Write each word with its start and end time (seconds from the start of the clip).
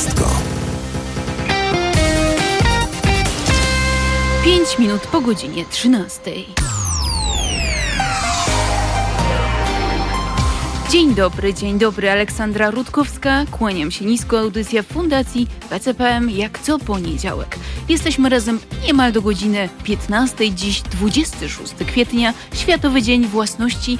wszystko. 0.00 0.30
5 4.44 4.78
minut 4.78 5.00
po 5.06 5.20
godzinie 5.20 5.64
13. 5.70 6.20
Dzień 10.90 11.14
dobry, 11.14 11.54
dzień 11.54 11.78
dobry. 11.78 12.10
Aleksandra 12.10 12.70
Rutkowska. 12.70 13.44
Kłaniam 13.50 13.90
się 13.90 14.04
nisko. 14.04 14.38
Audycja 14.38 14.82
Fundacji 14.82 15.46
PCPM 15.70 16.30
jak 16.30 16.58
co 16.58 16.78
poniedziałek. 16.78 17.56
Jesteśmy 17.88 18.28
razem 18.28 18.58
niemal 18.86 19.12
do 19.12 19.22
godziny 19.22 19.68
15. 19.84 20.54
Dziś 20.54 20.82
26 20.82 21.74
kwietnia, 21.86 22.34
Światowy 22.54 23.02
Dzień 23.02 23.26
Własności 23.26 23.98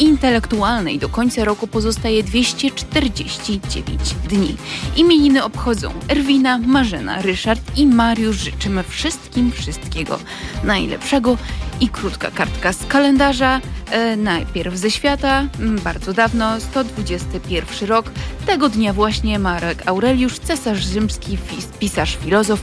intelektualnej 0.00 0.98
do 0.98 1.08
końca 1.08 1.44
roku 1.44 1.66
pozostaje 1.66 2.22
249 2.22 4.14
dni. 4.28 4.56
Imieniny 4.96 5.44
obchodzą 5.44 5.92
Erwina, 6.08 6.58
Marzena, 6.58 7.22
Ryszard 7.22 7.60
i 7.76 7.86
Mariusz. 7.86 8.36
Życzymy 8.36 8.82
wszystkim 8.82 9.52
wszystkiego 9.52 10.18
najlepszego 10.64 11.36
i 11.80 11.88
krótka 11.88 12.30
kartka 12.30 12.72
z 12.72 12.86
kalendarza. 12.86 13.60
E, 13.90 14.16
najpierw 14.16 14.76
ze 14.76 14.90
świata, 14.90 15.46
bardzo 15.84 16.12
dawno, 16.12 16.60
121 16.60 17.88
rok. 17.88 18.10
Tego 18.46 18.68
dnia 18.68 18.92
właśnie 18.92 19.38
Marek 19.38 19.88
Aureliusz, 19.88 20.38
cesarz 20.38 20.84
rzymski, 20.84 21.38
pisarz, 21.78 22.18
filozof, 22.24 22.62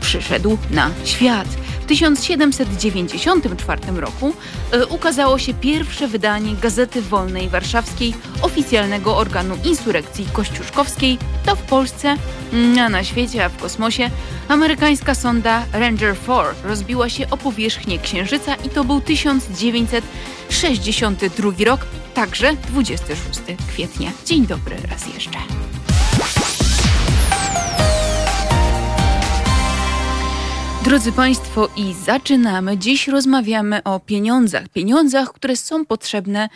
przyszedł 0.00 0.58
na 0.70 0.90
świat. 1.04 1.48
W 1.86 1.88
1794 1.88 3.80
roku 3.96 4.34
e, 4.70 4.86
ukazało 4.86 5.38
się 5.38 5.54
pierwsze 5.54 6.08
wydanie 6.08 6.54
Gazety 6.62 7.02
Wolnej 7.02 7.48
Warszawskiej, 7.48 8.14
oficjalnego 8.42 9.16
organu 9.16 9.56
insurekcji 9.64 10.26
kościuszkowskiej. 10.32 11.18
To 11.44 11.56
w 11.56 11.62
Polsce, 11.62 12.16
a 12.80 12.88
na 12.88 13.04
świecie, 13.04 13.44
a 13.44 13.48
w 13.48 13.56
kosmosie, 13.56 14.10
amerykańska 14.48 15.14
sonda 15.14 15.64
Ranger 15.72 16.16
4 16.22 16.48
rozbiła 16.64 17.08
się 17.08 17.30
o 17.30 17.36
powierzchnię 17.36 17.98
Księżyca 17.98 18.54
i 18.54 18.68
to 18.68 18.84
był 18.84 19.00
1962 19.00 21.50
rok, 21.64 21.80
także 22.14 22.56
26 22.68 23.40
kwietnia. 23.68 24.10
Dzień 24.24 24.46
dobry 24.46 24.76
raz 24.90 25.14
jeszcze. 25.14 25.38
Drodzy 30.86 31.12
Państwo, 31.12 31.68
i 31.76 31.94
zaczynamy. 32.04 32.78
Dziś 32.78 33.08
rozmawiamy 33.08 33.82
o 33.82 34.00
pieniądzach. 34.00 34.68
Pieniądzach, 34.68 35.32
które 35.32 35.56
są 35.56 35.86
potrzebne, 35.86 36.48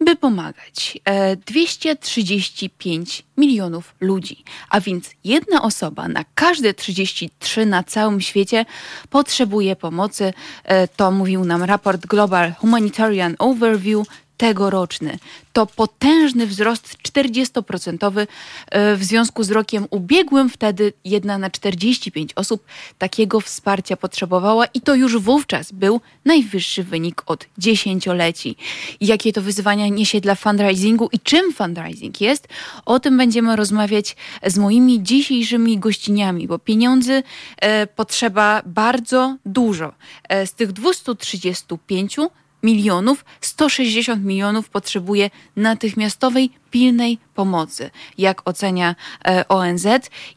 by 0.00 0.16
pomagać. 0.16 0.98
235 1.46 3.20
e, 3.20 3.40
milionów 3.40 3.94
ludzi, 4.00 4.44
a 4.70 4.80
więc 4.80 5.10
jedna 5.24 5.62
osoba 5.62 6.08
na 6.08 6.24
każde 6.34 6.74
33 6.74 7.66
na 7.66 7.82
całym 7.82 8.20
świecie 8.20 8.64
potrzebuje 9.10 9.76
pomocy. 9.76 10.32
E, 10.64 10.88
to 10.88 11.10
mówił 11.10 11.44
nam 11.44 11.62
raport 11.62 12.06
Global 12.06 12.54
Humanitarian 12.54 13.34
Overview 13.38 14.06
tegoroczny. 14.38 15.18
To 15.52 15.66
potężny 15.66 16.46
wzrost 16.46 16.96
40% 17.02 18.26
e, 18.70 18.96
w 18.96 19.04
związku 19.04 19.42
z 19.42 19.50
rokiem 19.50 19.86
ubiegłym. 19.90 20.50
Wtedy 20.50 20.92
jedna 21.04 21.38
na 21.38 21.50
45 21.50 22.30
osób 22.36 22.64
takiego 22.98 23.40
wsparcia 23.40 23.96
potrzebowała 23.96 24.66
i 24.66 24.80
to 24.80 24.94
już 24.94 25.18
wówczas 25.18 25.72
był 25.72 26.00
najwyższy 26.24 26.84
wynik 26.84 27.22
od 27.26 27.46
dziesięcioleci. 27.58 28.56
Jakie 29.00 29.32
to 29.32 29.42
wyzwania 29.42 29.88
niesie 29.88 30.20
dla 30.20 30.34
fundraisingu 30.34 31.08
i 31.12 31.20
czym 31.20 31.52
fundraising 31.52 32.20
jest? 32.20 32.48
O 32.86 33.00
tym 33.00 33.16
będziemy 33.16 33.56
rozmawiać 33.56 34.16
z 34.46 34.58
moimi 34.58 35.02
dzisiejszymi 35.02 35.78
gościniami, 35.78 36.48
bo 36.48 36.58
pieniędzy 36.58 37.22
e, 37.56 37.86
potrzeba 37.86 38.62
bardzo 38.66 39.36
dużo. 39.46 39.92
E, 40.28 40.46
z 40.46 40.52
tych 40.52 40.72
235 40.72 42.16
milionów, 42.62 43.24
160 43.40 44.24
milionów 44.24 44.68
potrzebuje 44.68 45.30
natychmiastowej, 45.56 46.50
pilnej 46.70 47.18
pomocy, 47.34 47.90
jak 48.18 48.48
ocenia 48.48 48.94
e, 49.24 49.48
ONZ. 49.48 49.86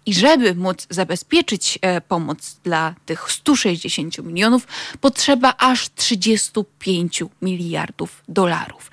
I 0.06 0.14
żeby 0.14 0.56
móc 0.56 0.88
zabezpieczyć 0.90 1.80
e, 1.82 2.02
pomoc 2.02 2.60
dla 2.64 2.96
tych 3.06 3.32
160 3.32 4.18
milionów, 4.18 4.68
potrzeba 5.02 5.54
aż 5.58 5.90
35 5.96 7.24
miliardów 7.42 8.24
dolarów. 8.28 8.92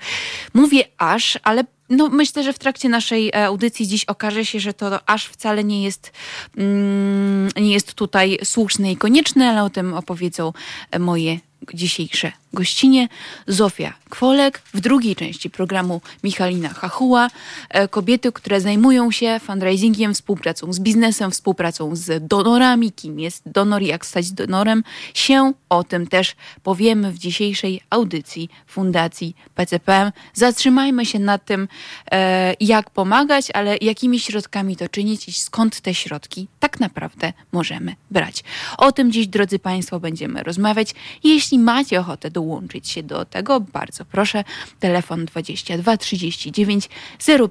Mówię 0.53 0.83
aż, 0.97 1.39
ale 1.43 1.63
no, 1.89 2.09
myślę, 2.09 2.43
że 2.43 2.53
w 2.53 2.59
trakcie 2.59 2.89
naszej 2.89 3.29
e, 3.29 3.45
audycji 3.45 3.87
dziś 3.87 4.05
okaże 4.05 4.45
się, 4.45 4.59
że 4.59 4.73
to 4.73 5.09
aż 5.09 5.25
wcale 5.25 5.63
nie 5.63 5.83
jest, 5.83 6.11
mm, 6.57 7.49
nie 7.55 7.73
jest 7.73 7.93
tutaj 7.93 8.39
słuszne 8.43 8.91
i 8.91 8.97
konieczne, 8.97 9.49
ale 9.49 9.63
o 9.63 9.69
tym 9.69 9.93
opowiedzą 9.93 10.53
moje 10.99 11.39
dzisiejsze 11.73 12.31
gościnie 12.53 13.07
Zofia 13.47 13.93
Kwolek, 14.09 14.61
w 14.73 14.79
drugiej 14.79 15.15
części 15.15 15.49
programu 15.49 16.01
Michalina 16.23 16.69
Hachuła, 16.69 17.29
e, 17.69 17.87
kobiety, 17.87 18.31
które 18.31 18.61
zajmują 18.61 19.11
się 19.11 19.39
fundraisingiem, 19.43 20.13
współpracą 20.13 20.73
z 20.73 20.79
biznesem, 20.79 21.31
współpracą 21.31 21.95
z 21.95 22.27
donorami, 22.27 22.91
kim 22.91 23.19
jest 23.19 23.43
donor, 23.45 23.81
jak 23.81 24.05
stać 24.05 24.31
donorem, 24.31 24.83
się 25.13 25.53
o 25.69 25.83
tym 25.83 26.07
też 26.07 26.35
powiemy 26.63 27.11
w 27.11 27.17
dzisiejszej 27.17 27.81
audycji 27.89 28.49
Fundacji 28.67 29.35
PCPM. 29.55 30.11
Zatrzymajmy 30.33 31.05
się 31.05 31.19
nad 31.19 31.45
tym, 31.45 31.67
e, 32.11 32.53
jak 32.59 32.89
pomagać, 32.89 33.51
ale 33.53 33.77
jakimi 33.81 34.19
środkami 34.19 34.75
to 34.75 34.89
czynić 34.89 35.27
i 35.27 35.33
skąd 35.33 35.81
te 35.81 35.93
środki 35.93 36.47
tak 36.59 36.79
naprawdę 36.79 37.33
możemy 37.51 37.95
brać. 38.11 38.43
O 38.77 38.91
tym 38.91 39.11
dziś, 39.11 39.27
drodzy 39.27 39.59
Państwo, 39.59 39.99
będziemy 39.99 40.43
rozmawiać. 40.43 40.95
Jeśli 41.23 41.48
macie 41.57 41.99
ochotę 41.99 42.31
dołączyć 42.31 42.89
się 42.89 43.03
do 43.03 43.25
tego, 43.25 43.59
bardzo 43.59 44.05
proszę. 44.05 44.43
Telefon 44.79 45.25
22 45.25 45.97
39 45.97 46.89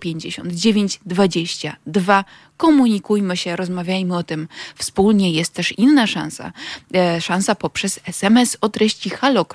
059 0.01 1.01
22 1.07 2.25
komunikujmy 2.59 3.37
się, 3.37 3.57
rozmawiajmy 3.57 4.17
o 4.17 4.23
tym 4.23 4.49
wspólnie. 4.77 5.33
Jest 5.33 5.55
też 5.55 5.73
inna 5.79 6.07
szansa, 6.07 6.53
e, 6.95 7.21
szansa 7.21 7.55
poprzez 7.55 8.01
SMS 8.07 8.57
o 8.61 8.69
treści 8.69 9.11
halo. 9.11 9.47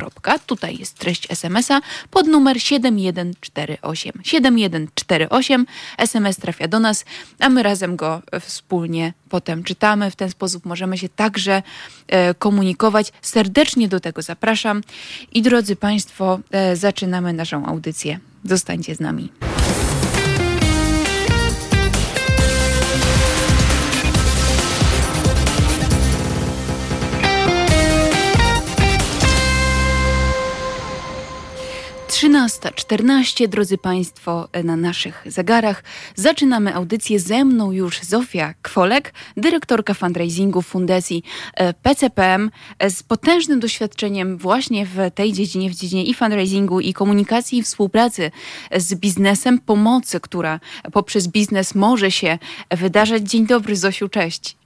Tutaj 0.45 0.77
jest 0.77 0.97
treść 0.97 1.31
SMS-a 1.31 1.81
pod 2.11 2.27
numer 2.27 2.61
7148. 2.61 4.11
7148 4.23 5.65
SMS 5.97 6.37
trafia 6.37 6.67
do 6.67 6.79
nas, 6.79 7.05
a 7.39 7.49
my 7.49 7.63
razem 7.63 7.95
go 7.95 8.21
wspólnie 8.41 9.13
potem 9.29 9.63
czytamy. 9.63 10.11
W 10.11 10.15
ten 10.15 10.29
sposób 10.29 10.65
możemy 10.65 10.97
się 10.97 11.09
także 11.09 11.63
e, 12.07 12.33
komunikować. 12.33 13.13
Serdecznie 13.21 13.87
do 13.87 13.99
tego 13.99 14.21
zapraszam. 14.21 14.81
I 15.31 15.41
drodzy 15.41 15.75
Państwo, 15.75 16.39
e, 16.51 16.75
zaczynamy 16.75 17.33
naszą 17.33 17.65
audycję. 17.65 18.19
Zostańcie 18.45 18.95
z 18.95 18.99
nami. 18.99 19.29
13.14, 32.69 33.47
drodzy 33.47 33.77
Państwo, 33.77 34.47
na 34.63 34.75
naszych 34.75 35.23
zegarach. 35.25 35.83
Zaczynamy 36.15 36.75
audycję 36.75 37.19
ze 37.19 37.45
mną 37.45 37.71
już 37.71 38.01
Zofia 38.01 38.53
Kwolek, 38.61 39.13
dyrektorka 39.37 39.93
fundraisingu 39.93 40.61
Fundacji 40.61 41.23
e, 41.53 41.73
PCPM 41.73 42.51
e, 42.79 42.89
z 42.89 43.03
potężnym 43.03 43.59
doświadczeniem 43.59 44.37
właśnie 44.37 44.85
w 44.85 44.97
tej 45.15 45.33
dziedzinie, 45.33 45.69
w 45.69 45.75
dziedzinie 45.75 46.03
i 46.03 46.13
fundraisingu, 46.13 46.79
i 46.79 46.93
komunikacji, 46.93 47.57
i 47.59 47.63
współpracy 47.63 48.31
z 48.77 48.95
biznesem, 48.95 49.59
pomocy, 49.59 50.19
która 50.19 50.59
poprzez 50.91 51.27
biznes 51.27 51.75
może 51.75 52.11
się 52.11 52.37
wydarzać. 52.71 53.23
Dzień 53.23 53.47
dobry, 53.47 53.75
Zosiu, 53.75 54.09
cześć. 54.09 54.57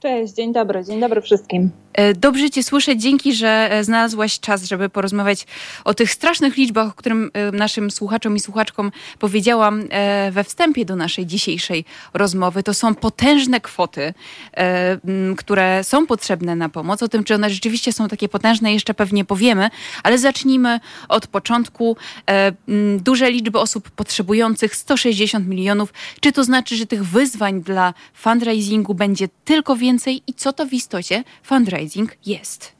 Cześć, 0.00 0.32
dzień 0.32 0.52
dobry, 0.52 0.84
dzień 0.84 1.00
dobry 1.00 1.22
wszystkim. 1.22 1.70
E, 1.96 2.14
dobrze 2.14 2.50
Cię 2.50 2.62
słyszę. 2.62 2.96
Dzięki, 2.96 3.34
że 3.34 3.68
e, 3.70 3.84
znalazłaś 3.84 4.40
czas, 4.40 4.64
żeby 4.64 4.88
porozmawiać 4.88 5.46
o 5.84 5.94
tych 5.94 6.10
strasznych 6.10 6.56
liczbach, 6.56 6.88
o 6.88 6.92
którym 6.92 7.30
e, 7.32 7.52
naszym 7.52 7.90
słuchaczom 7.90 8.36
i 8.36 8.40
słuchaczkom 8.40 8.92
powiedziałam 9.18 9.82
we 10.30 10.44
wstępie 10.44 10.84
do 10.84 10.96
naszej 10.96 11.26
dzisiejszej 11.26 11.84
rozmowy. 12.14 12.62
To 12.62 12.74
są 12.74 12.94
potężne 12.94 13.60
kwoty, 13.60 14.14
które 15.36 15.84
są 15.84 16.06
potrzebne 16.06 16.56
na 16.56 16.68
pomoc. 16.68 17.02
O 17.02 17.08
tym, 17.08 17.24
czy 17.24 17.34
one 17.34 17.50
rzeczywiście 17.50 17.92
są 17.92 18.08
takie 18.08 18.28
potężne, 18.28 18.72
jeszcze 18.72 18.94
pewnie 18.94 19.24
powiemy, 19.24 19.70
ale 20.02 20.18
zacznijmy 20.18 20.80
od 21.08 21.26
początku. 21.26 21.96
Duże 22.98 23.30
liczby 23.30 23.58
osób 23.58 23.90
potrzebujących 23.90 24.76
160 24.76 25.46
milionów. 25.46 25.92
Czy 26.20 26.32
to 26.32 26.44
znaczy, 26.44 26.76
że 26.76 26.86
tych 26.86 27.04
wyzwań 27.04 27.62
dla 27.62 27.94
fundraisingu 28.14 28.94
będzie 28.94 29.28
tylko 29.44 29.76
więcej 29.76 30.22
i 30.26 30.34
co 30.34 30.52
to 30.52 30.66
w 30.66 30.72
istocie 30.72 31.24
fundraising? 31.42 31.85
Jest? 32.26 32.76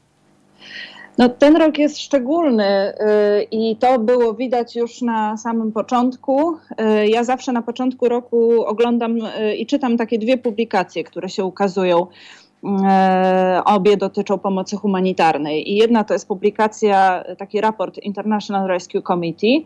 No, 1.17 1.29
ten 1.29 1.55
rok 1.55 1.77
jest 1.77 1.99
szczególny 1.99 2.93
y, 2.93 3.43
i 3.51 3.75
to 3.75 3.99
było 3.99 4.33
widać 4.33 4.75
już 4.75 5.01
na 5.01 5.37
samym 5.37 5.71
początku. 5.71 6.53
Y, 6.53 7.07
ja 7.07 7.23
zawsze 7.23 7.51
na 7.51 7.61
początku 7.61 8.09
roku 8.09 8.63
oglądam 8.65 9.17
y, 9.17 9.55
i 9.55 9.65
czytam 9.65 9.97
takie 9.97 10.19
dwie 10.19 10.37
publikacje, 10.37 11.03
które 11.03 11.29
się 11.29 11.45
ukazują. 11.45 12.07
Obie 13.65 13.97
dotyczą 13.97 14.37
pomocy 14.37 14.75
humanitarnej. 14.77 15.71
I 15.71 15.75
jedna 15.75 16.03
to 16.03 16.13
jest 16.13 16.27
publikacja, 16.27 17.23
taki 17.37 17.61
raport 17.61 17.97
International 17.97 18.67
Rescue 18.67 19.01
Committee. 19.01 19.65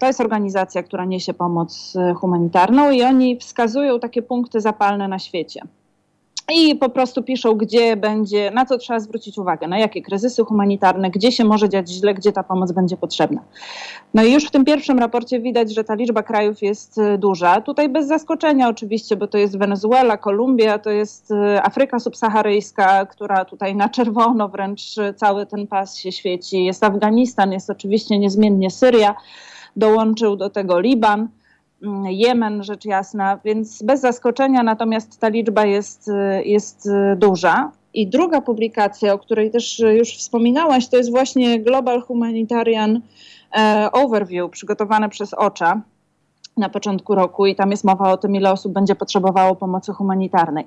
To 0.00 0.06
jest 0.06 0.20
organizacja, 0.20 0.82
która 0.82 1.04
niesie 1.04 1.34
pomoc 1.34 1.94
humanitarną, 2.16 2.90
i 2.90 3.02
oni 3.02 3.36
wskazują 3.38 4.00
takie 4.00 4.22
punkty 4.22 4.60
zapalne 4.60 5.08
na 5.08 5.18
świecie 5.18 5.60
i 6.52 6.76
po 6.76 6.88
prostu 6.88 7.22
piszą, 7.22 7.54
gdzie 7.54 7.96
będzie, 7.96 8.50
na 8.50 8.66
co 8.66 8.78
trzeba 8.78 9.00
zwrócić 9.00 9.38
uwagę, 9.38 9.68
na 9.68 9.78
jakie 9.78 10.02
kryzysy 10.02 10.44
humanitarne, 10.44 11.10
gdzie 11.10 11.32
się 11.32 11.44
może 11.44 11.68
dziać 11.68 11.90
źle, 11.90 12.14
gdzie 12.14 12.32
ta 12.32 12.42
pomoc 12.42 12.72
będzie 12.72 12.96
potrzebna. 12.96 13.40
No 14.14 14.24
i 14.24 14.32
już 14.32 14.44
w 14.44 14.50
tym 14.50 14.64
pierwszym 14.64 14.98
raporcie 14.98 15.40
widać, 15.40 15.74
że 15.74 15.84
ta 15.84 15.94
liczba 15.94 16.22
krajów 16.22 16.62
jest 16.62 16.98
y, 16.98 17.18
duża. 17.18 17.60
Tutaj 17.60 17.88
bez 17.88 18.06
zaskoczenia 18.06 18.68
oczywiście, 18.68 19.16
bo 19.16 19.26
to 19.26 19.38
jest 19.38 19.58
Wenezuela, 19.58 20.16
Kolumbia, 20.16 20.78
to 20.78 20.90
jest 20.90 21.30
y, 21.30 21.62
Afryka 21.62 22.00
subsaharyjska, 22.00 23.06
która 23.06 23.44
tutaj 23.44 23.76
na 23.76 23.88
czerwono 23.88 24.48
wręcz 24.48 24.98
y, 24.98 25.14
cały 25.14 25.46
ten 25.46 25.66
pas 25.66 25.96
się 25.96 26.12
świeci. 26.12 26.64
Jest 26.64 26.84
Afganistan, 26.84 27.52
jest 27.52 27.70
oczywiście 27.70 28.18
niezmiennie 28.18 28.70
Syria, 28.70 29.14
dołączył 29.76 30.36
do 30.36 30.50
tego 30.50 30.80
Liban. 30.80 31.28
Mm, 31.84 32.06
Jemen, 32.06 32.62
rzecz 32.62 32.84
jasna, 32.84 33.40
więc 33.44 33.82
bez 33.82 34.00
zaskoczenia, 34.00 34.62
natomiast 34.62 35.20
ta 35.20 35.28
liczba 35.28 35.66
jest, 35.66 36.08
y, 36.08 36.44
jest 36.44 36.86
y, 36.86 37.16
duża. 37.16 37.72
I 37.94 38.06
druga 38.06 38.40
publikacja, 38.40 39.12
o 39.12 39.18
której 39.18 39.50
też 39.50 39.78
już 39.78 40.16
wspominałaś, 40.16 40.88
to 40.88 40.96
jest 40.96 41.10
właśnie 41.10 41.60
Global 41.60 42.02
Humanitarian 42.02 43.00
e, 43.56 43.88
Overview, 43.92 44.50
przygotowane 44.50 45.08
przez 45.08 45.34
OCHA 45.34 45.80
na 46.56 46.68
początku 46.68 47.14
roku 47.14 47.46
i 47.46 47.54
tam 47.54 47.70
jest 47.70 47.84
mowa 47.84 48.12
o 48.12 48.16
tym, 48.16 48.34
ile 48.34 48.52
osób 48.52 48.72
będzie 48.72 48.94
potrzebowało 48.94 49.56
pomocy 49.56 49.92
humanitarnej. 49.92 50.64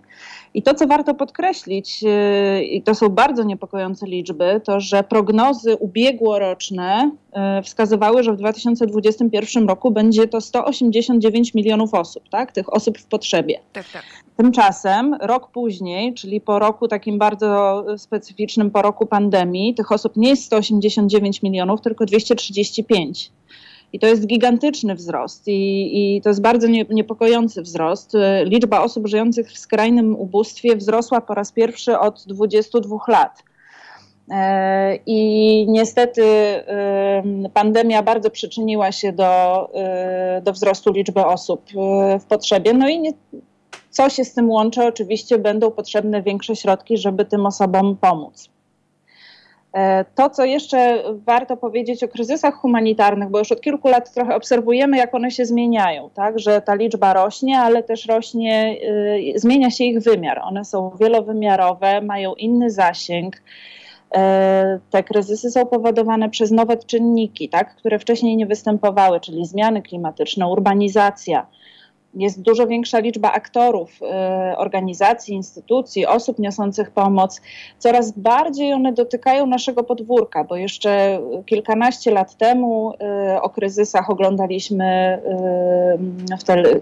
I 0.54 0.64
to, 0.64 0.74
co 0.74 0.88
warto 0.88 1.14
podkreślić, 1.14 2.04
yy, 2.04 2.64
i 2.64 2.82
to 2.82 2.96
są 2.96 3.10
bardzo 3.10 3.44
niepokojące 3.44 4.08
liczby, 4.08 4.62
to 4.64 4.80
że 4.80 5.04
prognozy 5.04 5.76
ubiegłoroczne 5.76 7.12
yy, 7.36 7.64
wskazywały, 7.64 8.24
że 8.24 8.34
w 8.34 8.38
2021 8.38 9.68
roku 9.68 9.92
będzie 9.92 10.28
to 10.28 10.42
189 10.42 11.54
milionów 11.54 11.94
osób, 11.94 12.30
tak? 12.30 12.52
tych 12.52 12.74
osób 12.74 12.98
w 12.98 13.06
potrzebie. 13.06 13.60
Tak, 13.74 13.86
tak. 13.94 14.04
Tymczasem 14.38 15.14
rok 15.22 15.52
później, 15.52 16.14
czyli 16.14 16.42
po 16.42 16.60
roku 16.60 16.88
takim 16.88 17.18
bardzo 17.18 17.84
specyficznym, 17.98 18.72
po 18.72 18.82
roku 18.82 19.06
pandemii, 19.06 19.76
tych 19.76 19.92
osób 19.92 20.16
nie 20.16 20.30
jest 20.30 20.44
189 20.44 21.42
milionów, 21.42 21.82
tylko 21.82 22.06
235. 22.06 23.32
I 23.94 24.00
to 24.00 24.08
jest 24.08 24.28
gigantyczny 24.28 24.96
wzrost 24.96 25.48
i, 25.48 26.16
i 26.18 26.22
to 26.22 26.30
jest 26.30 26.42
bardzo 26.42 26.68
nie, 26.68 26.86
niepokojący 26.90 27.62
wzrost. 27.62 28.14
Liczba 28.44 28.82
osób 28.82 29.08
żyjących 29.08 29.52
w 29.52 29.58
skrajnym 29.58 30.16
ubóstwie 30.16 30.76
wzrosła 30.76 31.22
po 31.22 31.34
raz 31.34 31.52
pierwszy 31.52 32.00
od 32.00 32.24
22 32.28 32.98
lat. 33.08 33.44
E, 34.32 34.96
I 35.06 35.66
niestety 35.70 36.24
pandemia 37.54 38.04
bardzo 38.04 38.30
przyczyniła 38.30 38.92
się 38.92 39.12
do, 39.12 39.70
e, 39.74 40.42
do 40.44 40.54
wzrostu 40.54 40.92
liczby 40.92 41.26
osób 41.26 41.62
e, 41.78 42.20
w 42.20 42.26
potrzebie. 42.26 42.74
No 42.74 42.90
i 42.90 43.00
nie, 43.00 43.12
co 43.90 44.10
się 44.10 44.26
z 44.26 44.34
tym 44.34 44.50
łączy? 44.50 44.86
Oczywiście 44.86 45.38
będą 45.38 45.72
potrzebne 45.72 46.22
większe 46.22 46.56
środki, 46.56 46.98
żeby 46.98 47.26
tym 47.26 47.46
osobom 47.46 47.98
pomóc. 48.02 48.50
E, 49.78 50.06
to, 50.16 50.30
co 50.30 50.46
jeszcze 50.46 51.04
warto 51.26 51.58
powiedzieć 51.58 52.04
o 52.04 52.08
kryzysach 52.08 52.56
humanitarnych, 52.56 53.30
bo 53.30 53.40
już 53.40 53.52
od 53.52 53.62
kilku 53.62 53.88
lat 53.88 54.14
trochę 54.14 54.36
obserwujemy, 54.36 54.98
jak 54.98 55.16
one 55.16 55.32
się 55.32 55.46
zmieniają, 55.46 56.10
tak? 56.14 56.40
że 56.40 56.62
ta 56.62 56.76
liczba 56.76 57.14
rośnie, 57.14 57.60
ale 57.60 57.84
też 57.84 58.06
rośnie, 58.06 58.78
y, 59.36 59.40
zmienia 59.40 59.72
się 59.72 59.84
ich 59.84 60.00
wymiar. 60.00 60.40
One 60.44 60.66
są 60.66 60.92
wielowymiarowe, 61.00 62.02
mają 62.02 62.34
inny 62.34 62.70
zasięg. 62.70 63.42
E, 64.16 64.80
te 64.90 65.04
kryzysy 65.04 65.52
są 65.52 65.66
powodowane 65.66 66.30
przez 66.30 66.52
nowe 66.52 66.78
czynniki, 66.78 67.50
tak? 67.50 67.76
które 67.76 68.00
wcześniej 68.00 68.38
nie 68.38 68.46
występowały, 68.46 69.20
czyli 69.20 69.46
zmiany 69.46 69.82
klimatyczne, 69.82 70.48
urbanizacja 70.48 71.48
jest 72.18 72.42
dużo 72.42 72.68
większa 72.68 73.00
liczba 73.00 73.32
aktorów, 73.32 74.00
y, 74.02 74.58
organizacji, 74.58 75.36
instytucji, 75.36 76.06
osób 76.06 76.40
niosących 76.40 76.92
pomoc. 76.92 77.42
Coraz 77.80 78.12
bardziej 78.12 78.74
one 78.74 78.94
dotykają 78.94 79.46
naszego 79.46 79.84
podwórka, 79.84 80.44
bo 80.44 80.56
jeszcze 80.56 81.20
kilkanaście 81.46 82.12
lat 82.12 82.38
temu 82.38 82.94
y, 83.36 83.42
o 83.42 83.50
kryzysach 83.50 84.10
oglądaliśmy 84.10 85.20
y, 86.32 86.38
w 86.38 86.44
tele, 86.44 86.80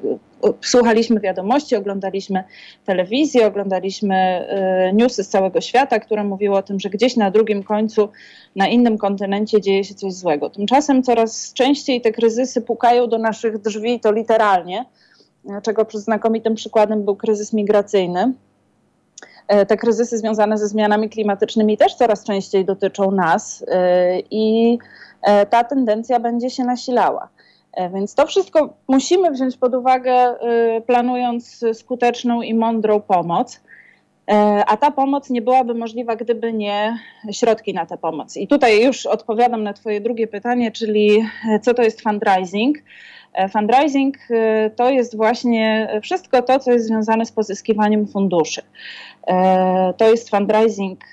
słuchaliśmy 0.61 1.19
wiadomości, 1.19 1.75
oglądaliśmy 1.75 2.43
telewizję, 2.85 3.47
oglądaliśmy 3.47 4.47
newsy 4.93 5.23
z 5.23 5.29
całego 5.29 5.61
świata, 5.61 5.99
które 5.99 6.23
mówiły 6.23 6.57
o 6.57 6.61
tym, 6.61 6.79
że 6.79 6.89
gdzieś 6.89 7.15
na 7.15 7.31
drugim 7.31 7.63
końcu, 7.63 8.09
na 8.55 8.67
innym 8.67 8.97
kontynencie 8.97 9.61
dzieje 9.61 9.83
się 9.83 9.95
coś 9.95 10.13
złego. 10.13 10.49
Tymczasem 10.49 11.03
coraz 11.03 11.53
częściej 11.53 12.01
te 12.01 12.11
kryzysy 12.11 12.61
pukają 12.61 13.07
do 13.07 13.17
naszych 13.17 13.57
drzwi, 13.57 13.99
to 13.99 14.11
literalnie 14.11 14.85
czego 15.63 15.85
znakomitym 15.93 16.55
przykładem 16.55 17.05
był 17.05 17.15
kryzys 17.15 17.53
migracyjny. 17.53 18.33
E, 19.47 19.65
te 19.65 19.77
kryzysy 19.77 20.17
związane 20.17 20.57
ze 20.57 20.67
zmianami 20.67 21.09
klimatycznymi 21.09 21.77
też 21.77 21.95
coraz 21.95 22.23
częściej 22.23 22.65
dotyczą 22.65 23.11
nas 23.11 23.65
e, 23.67 24.19
i 24.19 24.77
e, 25.21 25.45
ta 25.45 25.63
tendencja 25.63 26.19
będzie 26.19 26.49
się 26.49 26.63
nasilała. 26.63 27.29
Więc 27.93 28.15
to 28.15 28.27
wszystko 28.27 28.73
musimy 28.87 29.31
wziąć 29.31 29.57
pod 29.57 29.75
uwagę, 29.75 30.35
planując 30.87 31.65
skuteczną 31.73 32.41
i 32.41 32.53
mądrą 32.53 33.01
pomoc. 33.01 33.61
A 34.67 34.77
ta 34.77 34.91
pomoc 34.91 35.29
nie 35.29 35.41
byłaby 35.41 35.73
możliwa, 35.73 36.15
gdyby 36.15 36.53
nie 36.53 36.99
środki 37.31 37.73
na 37.73 37.85
tę 37.85 37.97
pomoc. 37.97 38.37
I 38.37 38.47
tutaj 38.47 38.83
już 38.83 39.05
odpowiadam 39.05 39.63
na 39.63 39.73
Twoje 39.73 40.01
drugie 40.01 40.27
pytanie, 40.27 40.71
czyli 40.71 41.25
co 41.61 41.73
to 41.73 41.81
jest 41.81 42.01
fundraising. 42.01 42.77
E, 43.35 43.49
fundraising 43.49 44.17
e, 44.29 44.69
to 44.69 44.89
jest 44.89 45.17
właśnie 45.17 45.89
wszystko 46.01 46.41
to, 46.41 46.59
co 46.59 46.71
jest 46.71 46.87
związane 46.87 47.25
z 47.25 47.31
pozyskiwaniem 47.31 48.07
funduszy. 48.07 48.61
E, 49.27 49.93
to 49.97 50.09
jest 50.09 50.29
fundraising, 50.29 51.03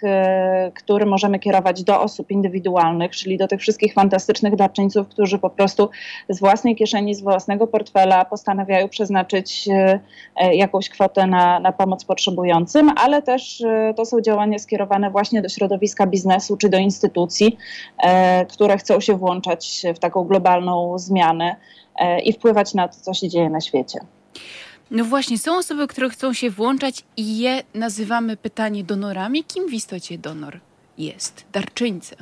który 0.75 1.07
możemy 1.07 1.39
kierować 1.39 1.85
do 1.85 2.01
osób 2.01 2.31
indywidualnych, 2.31 3.11
czyli 3.11 3.39
do 3.39 3.49
tych 3.49 3.61
wszystkich 3.61 3.95
fantastycznych 3.95 4.57
darczyńców, 4.57 5.09
którzy 5.09 5.39
po 5.39 5.51
prostu 5.51 5.91
z 6.29 6.41
własnej 6.41 6.77
kieszeni, 6.77 7.15
z 7.15 7.23
własnego 7.23 7.67
portfela 7.67 8.25
postanawiają 8.25 8.89
przeznaczyć 8.89 9.69
jakąś 10.53 10.89
kwotę 10.89 11.27
na, 11.27 11.61
na 11.61 11.73
pomoc 11.73 12.05
potrzebującym, 12.05 12.91
ale 12.97 13.23
też 13.23 13.63
to 13.97 14.05
są 14.05 14.21
działania 14.21 14.59
skierowane 14.59 15.11
właśnie 15.11 15.43
do 15.43 15.49
środowiska 15.49 16.07
biznesu 16.07 16.57
czy 16.57 16.69
do 16.69 16.79
instytucji, 16.79 17.57
które 18.49 18.79
chcą 18.79 19.01
się 19.01 19.15
włączać 19.15 19.83
w 19.95 19.99
taką 19.99 20.25
globalną 20.25 20.99
zmianę 20.99 21.57
i 22.25 22.33
wpływać 22.33 22.75
na 22.75 22.89
to, 22.89 22.95
co 23.01 23.15
się 23.15 23.29
dzieje 23.29 23.51
na 23.51 23.61
świecie. 23.61 23.99
No 24.91 25.05
właśnie, 25.05 25.39
są 25.39 25.57
osoby, 25.57 25.87
które 25.87 26.11
chcą 26.11 26.33
się 26.33 26.51
włączać 26.51 27.05
i 27.17 27.39
je 27.39 27.63
nazywamy 27.75 28.37
pytanie 28.37 28.85
donorami. 28.85 29.45
Kim 29.45 29.69
w 29.69 29.73
istocie 29.73 30.19
donor 30.19 30.61
jest? 30.99 31.45
Darczyńca. 31.53 32.17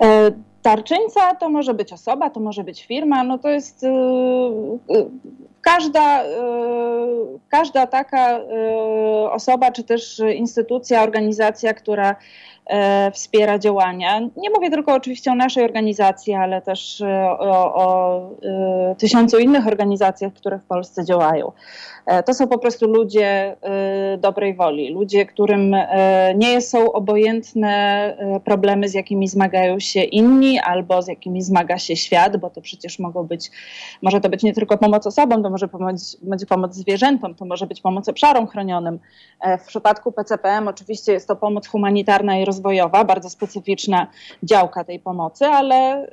E, 0.00 0.30
darczyńca 0.62 1.34
to 1.34 1.48
może 1.48 1.74
być 1.74 1.92
osoba, 1.92 2.30
to 2.30 2.40
może 2.40 2.64
być 2.64 2.86
firma, 2.86 3.24
no 3.24 3.38
to 3.38 3.48
jest 3.48 3.82
yy, 3.82 5.10
każda, 5.60 6.22
yy, 6.24 6.30
każda 7.48 7.86
taka 7.86 8.38
yy, 8.38 9.30
osoba, 9.30 9.72
czy 9.72 9.84
też 9.84 10.20
instytucja, 10.34 11.02
organizacja, 11.02 11.74
która 11.74 12.10
E, 12.10 12.16
wspiera 13.12 13.58
działania. 13.58 14.20
Nie 14.36 14.50
mówię 14.50 14.70
tylko 14.70 14.94
oczywiście 14.94 15.32
o 15.32 15.34
naszej 15.34 15.64
organizacji, 15.64 16.34
ale 16.34 16.62
też 16.62 17.00
e, 17.00 17.30
o, 17.30 17.74
o 17.74 18.20
e, 18.42 18.94
tysiącu 18.98 19.38
innych 19.38 19.66
organizacjach, 19.66 20.32
które 20.32 20.58
w 20.58 20.64
Polsce 20.64 21.04
działają. 21.04 21.52
To 22.26 22.34
są 22.34 22.48
po 22.48 22.58
prostu 22.58 22.86
ludzie 22.86 23.56
dobrej 24.18 24.54
woli, 24.54 24.92
ludzie, 24.92 25.26
którym 25.26 25.76
nie 26.34 26.60
są 26.60 26.92
obojętne 26.92 27.70
problemy, 28.44 28.88
z 28.88 28.94
jakimi 28.94 29.28
zmagają 29.28 29.80
się 29.80 30.02
inni 30.02 30.58
albo 30.58 31.02
z 31.02 31.08
jakimi 31.08 31.42
zmaga 31.42 31.78
się 31.78 31.96
świat, 31.96 32.36
bo 32.36 32.50
to 32.50 32.60
przecież 32.60 32.98
mogą 32.98 33.26
być, 33.26 33.50
może 34.02 34.20
to 34.20 34.28
być 34.28 34.42
nie 34.42 34.54
tylko 34.54 34.78
pomoc 34.78 35.06
osobom, 35.06 35.42
to 35.42 35.50
może 35.50 35.68
będzie 36.22 36.46
pomoc 36.46 36.74
zwierzętom, 36.74 37.34
to 37.34 37.44
może 37.44 37.66
być 37.66 37.80
pomoc 37.80 38.08
obszarom 38.08 38.46
chronionym. 38.46 38.98
W 39.64 39.66
przypadku 39.66 40.12
PCPM 40.12 40.68
oczywiście 40.68 41.12
jest 41.12 41.28
to 41.28 41.36
pomoc 41.36 41.66
humanitarna 41.66 42.38
i 42.38 42.44
rozwojowa, 42.44 42.59
bardzo 43.04 43.30
specyficzna 43.30 44.06
działka 44.42 44.84
tej 44.84 44.98
pomocy, 44.98 45.46
ale 45.46 46.06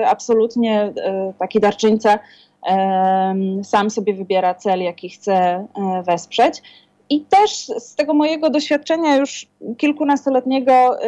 y, 0.00 0.06
absolutnie 0.06 0.84
y, 0.86 0.92
taki 1.38 1.60
darczyńca 1.60 2.18
sam 3.62 3.90
sobie 3.90 4.14
wybiera 4.14 4.54
cel, 4.54 4.82
jaki 4.82 5.08
chce 5.08 5.34
e, 5.34 5.66
wesprzeć. 6.06 6.62
I 7.10 7.20
też 7.20 7.50
z 7.78 7.94
tego 7.94 8.14
mojego 8.14 8.50
doświadczenia 8.50 9.16
już 9.16 9.46
kilkunastoletniego 9.78 10.98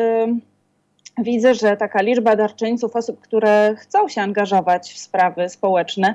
widzę, 1.19 1.55
że 1.55 1.77
taka 1.77 2.03
liczba 2.03 2.37
darczyńców, 2.37 2.97
osób, 2.97 3.21
które 3.21 3.75
chcą 3.79 4.09
się 4.09 4.23
angażować 4.23 4.93
w 4.93 4.99
sprawy 4.99 5.49
społeczne, 5.49 6.15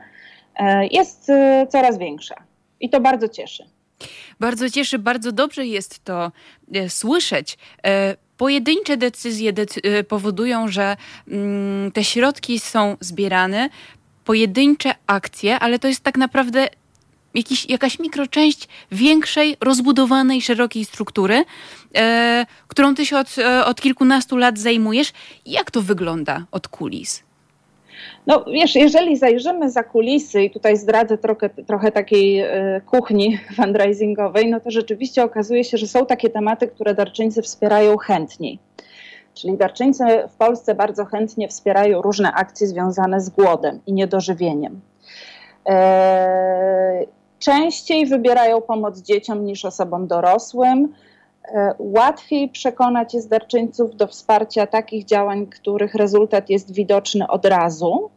jest 0.92 1.32
coraz 1.70 1.98
większa. 1.98 2.36
I 2.80 2.90
to 2.90 3.02
bardzo 3.02 3.28
cieszy. 3.30 3.79
Bardzo 4.40 4.70
cieszy, 4.70 5.00
bardzo 5.00 5.32
dobrze 5.32 5.66
jest 5.66 6.04
to 6.04 6.32
e, 6.74 6.90
słyszeć. 6.90 7.58
E, 7.86 8.16
pojedyncze 8.38 8.98
decyzje 8.98 9.54
decy 9.54 9.82
e, 9.84 10.04
powodują, 10.04 10.68
że 10.68 10.98
mm, 11.28 11.92
te 11.92 12.04
środki 12.04 12.60
są 12.60 12.98
zbierane, 13.00 13.70
pojedyncze 14.26 14.96
akcje, 15.08 15.60
ale 15.60 15.80
to 15.80 15.88
jest 15.88 16.02
tak 16.02 16.18
naprawdę 16.18 16.68
jakiś, 17.34 17.70
jakaś 17.70 18.00
mikroczęść 18.00 18.68
większej, 18.92 19.58
rozbudowanej, 19.62 20.42
szerokiej 20.42 20.86
struktury, 20.86 21.46
e, 21.96 22.46
którą 22.68 22.96
ty 22.96 23.06
się 23.06 23.18
od, 23.18 23.36
od 23.66 23.82
kilkunastu 23.82 24.38
lat 24.38 24.60
zajmujesz. 24.60 25.14
Jak 25.46 25.72
to 25.72 25.82
wygląda 25.82 26.46
od 26.52 26.68
kulis? 26.68 27.29
No 28.28 28.46
wiesz, 28.54 28.76
jeżeli 28.76 29.18
zajrzymy 29.18 29.70
za 29.70 29.84
kulisy 29.84 30.44
i 30.44 30.52
tutaj 30.52 30.78
zdradzę 30.78 31.18
trochę, 31.18 31.50
trochę 31.50 31.92
takiej 31.92 32.42
y, 32.42 32.82
kuchni 32.86 33.38
fundraisingowej, 33.58 34.50
no 34.50 34.60
to 34.60 34.72
rzeczywiście 34.72 35.24
okazuje 35.24 35.64
się, 35.64 35.78
że 35.78 35.88
są 35.88 36.06
takie 36.06 36.30
tematy, 36.30 36.68
które 36.68 36.94
darczyńcy 36.94 37.42
wspierają 37.42 37.98
chętniej. 37.98 38.60
Czyli 39.34 39.58
darczyńcy 39.58 40.04
w 40.30 40.36
Polsce 40.36 40.76
bardzo 40.76 41.06
chętnie 41.06 41.48
wspierają 41.48 42.02
różne 42.02 42.32
akcje 42.34 42.68
związane 42.68 43.22
z 43.22 43.30
głodem 43.30 43.80
i 43.88 43.94
niedożywieniem. 43.94 44.82
E, 45.70 47.06
częściej 47.40 48.06
wybierają 48.06 48.62
pomoc 48.62 49.02
dzieciom 49.02 49.46
niż 49.46 49.66
osobom 49.66 50.08
dorosłym. 50.08 50.94
E, 51.46 51.74
łatwiej 51.80 52.50
przekonać 52.50 53.14
jest 53.14 53.30
darczyńców 53.30 53.96
do 53.96 54.08
wsparcia 54.08 54.68
takich 54.68 55.06
działań, 55.06 55.48
których 55.48 55.96
rezultat 55.96 56.50
jest 56.50 56.74
widoczny 56.74 57.28
od 57.28 57.46
razu. 57.46 58.10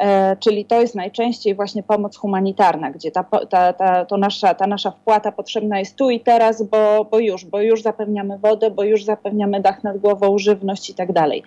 E, 0.00 0.36
czyli 0.36 0.64
to 0.64 0.80
jest 0.80 0.94
najczęściej 0.94 1.54
właśnie 1.54 1.82
pomoc 1.82 2.16
humanitarna, 2.16 2.90
gdzie 2.90 3.10
ta, 3.10 3.24
ta, 3.24 3.72
ta, 3.72 4.04
to 4.04 4.16
nasza, 4.16 4.54
ta 4.54 4.66
nasza 4.66 4.90
wpłata 4.90 5.32
potrzebna 5.32 5.78
jest 5.78 5.96
tu 5.96 6.10
i 6.10 6.20
teraz, 6.20 6.62
bo, 6.62 7.04
bo 7.10 7.18
już, 7.18 7.44
bo 7.44 7.60
już 7.60 7.82
zapewniamy 7.82 8.38
wodę, 8.38 8.70
bo 8.70 8.84
już 8.84 9.04
zapewniamy 9.04 9.60
dach 9.60 9.84
nad 9.84 9.98
głową, 9.98 10.38
żywność 10.38 10.90
i 10.90 10.94
tak 10.94 11.12
dalej. 11.12 11.42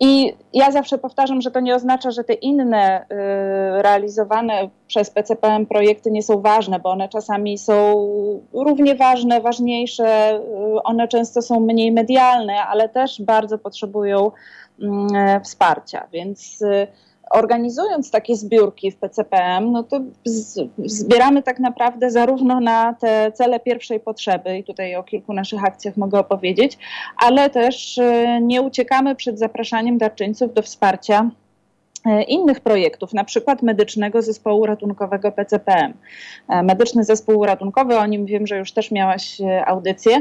I 0.00 0.32
ja 0.52 0.70
zawsze 0.70 0.98
powtarzam, 0.98 1.40
że 1.40 1.50
to 1.50 1.60
nie 1.60 1.74
oznacza, 1.74 2.10
że 2.10 2.24
te 2.24 2.32
inne 2.32 3.02
y, 3.02 3.06
realizowane 3.82 4.68
przez 4.86 5.10
PCPM 5.10 5.66
projekty 5.66 6.10
nie 6.10 6.22
są 6.22 6.40
ważne, 6.40 6.80
bo 6.80 6.90
one 6.90 7.08
czasami 7.08 7.58
są 7.58 8.08
równie 8.52 8.94
ważne, 8.94 9.40
ważniejsze, 9.40 10.36
y, 10.36 10.82
one 10.82 11.08
często 11.08 11.42
są 11.42 11.60
mniej 11.60 11.92
medialne, 11.92 12.64
ale 12.64 12.88
też 12.88 13.22
bardzo 13.22 13.58
potrzebują 13.58 14.30
y, 14.80 14.86
wsparcia. 15.42 16.06
Więc 16.12 16.62
y, 16.62 16.86
organizując 17.30 18.10
takie 18.10 18.36
zbiórki 18.36 18.90
w 18.90 18.96
PCPM, 18.96 19.72
no 19.72 19.82
to 19.82 20.00
zbieramy 20.78 21.42
tak 21.42 21.58
naprawdę 21.58 22.10
zarówno 22.10 22.60
na 22.60 22.94
te 22.94 23.32
cele 23.32 23.60
pierwszej 23.60 24.00
potrzeby, 24.00 24.58
i 24.58 24.64
tutaj 24.64 24.96
o 24.96 25.02
kilku 25.02 25.32
naszych 25.32 25.64
akcjach 25.64 25.96
mogę 25.96 26.18
opowiedzieć, 26.18 26.78
ale 27.16 27.50
też 27.50 27.98
y, 27.98 28.26
nie 28.42 28.62
uciekamy 28.62 29.14
przed 29.14 29.38
zapraszaniem 29.38 29.98
darczyńców 29.98 30.54
do 30.54 30.62
wsparcia 30.62 31.30
innych 32.28 32.60
projektów, 32.60 33.12
na 33.12 33.24
przykład 33.24 33.62
medycznego 33.62 34.22
zespołu 34.22 34.66
ratunkowego 34.66 35.32
PCPM. 35.32 35.94
E, 36.48 36.62
medyczny 36.62 37.04
zespół 37.04 37.46
ratunkowy, 37.46 37.98
o 37.98 38.06
nim 38.06 38.26
wiem, 38.26 38.46
że 38.46 38.58
już 38.58 38.72
też 38.72 38.90
miałaś 38.90 39.40
e, 39.40 39.66
audycję, 39.66 40.20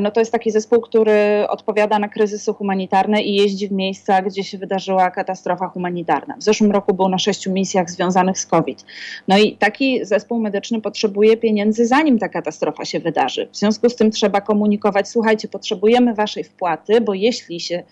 no 0.00 0.10
to 0.10 0.20
jest 0.20 0.32
taki 0.32 0.50
zespół, 0.50 0.80
który 0.80 1.46
odpowiada 1.48 1.98
na 1.98 2.08
kryzysy 2.08 2.52
humanitarne 2.52 3.22
i 3.22 3.34
jeździ 3.34 3.68
w 3.68 3.72
miejsca, 3.72 4.22
gdzie 4.22 4.44
się 4.44 4.58
wydarzyła 4.58 5.10
katastrofa 5.10 5.68
humanitarna. 5.68 6.36
W 6.36 6.42
zeszłym 6.42 6.70
roku 6.70 6.94
był 6.94 7.08
na 7.08 7.18
sześciu 7.18 7.52
misjach 7.52 7.90
związanych 7.90 8.38
z 8.38 8.46
COVID. 8.46 8.84
No 9.28 9.38
i 9.38 9.56
taki 9.56 10.04
zespół 10.04 10.40
medyczny 10.40 10.80
potrzebuje 10.80 11.36
pieniędzy, 11.36 11.86
zanim 11.86 12.18
ta 12.18 12.28
katastrofa 12.28 12.84
się 12.84 13.00
wydarzy. 13.00 13.48
W 13.52 13.56
związku 13.56 13.88
z 13.88 13.96
tym 13.96 14.10
trzeba 14.10 14.40
komunikować, 14.40 15.08
słuchajcie, 15.08 15.48
potrzebujemy 15.48 16.14
waszej 16.14 16.44
wpłaty, 16.44 17.00
bo 17.00 17.14
jeśli 17.14 17.60
się, 17.60 17.82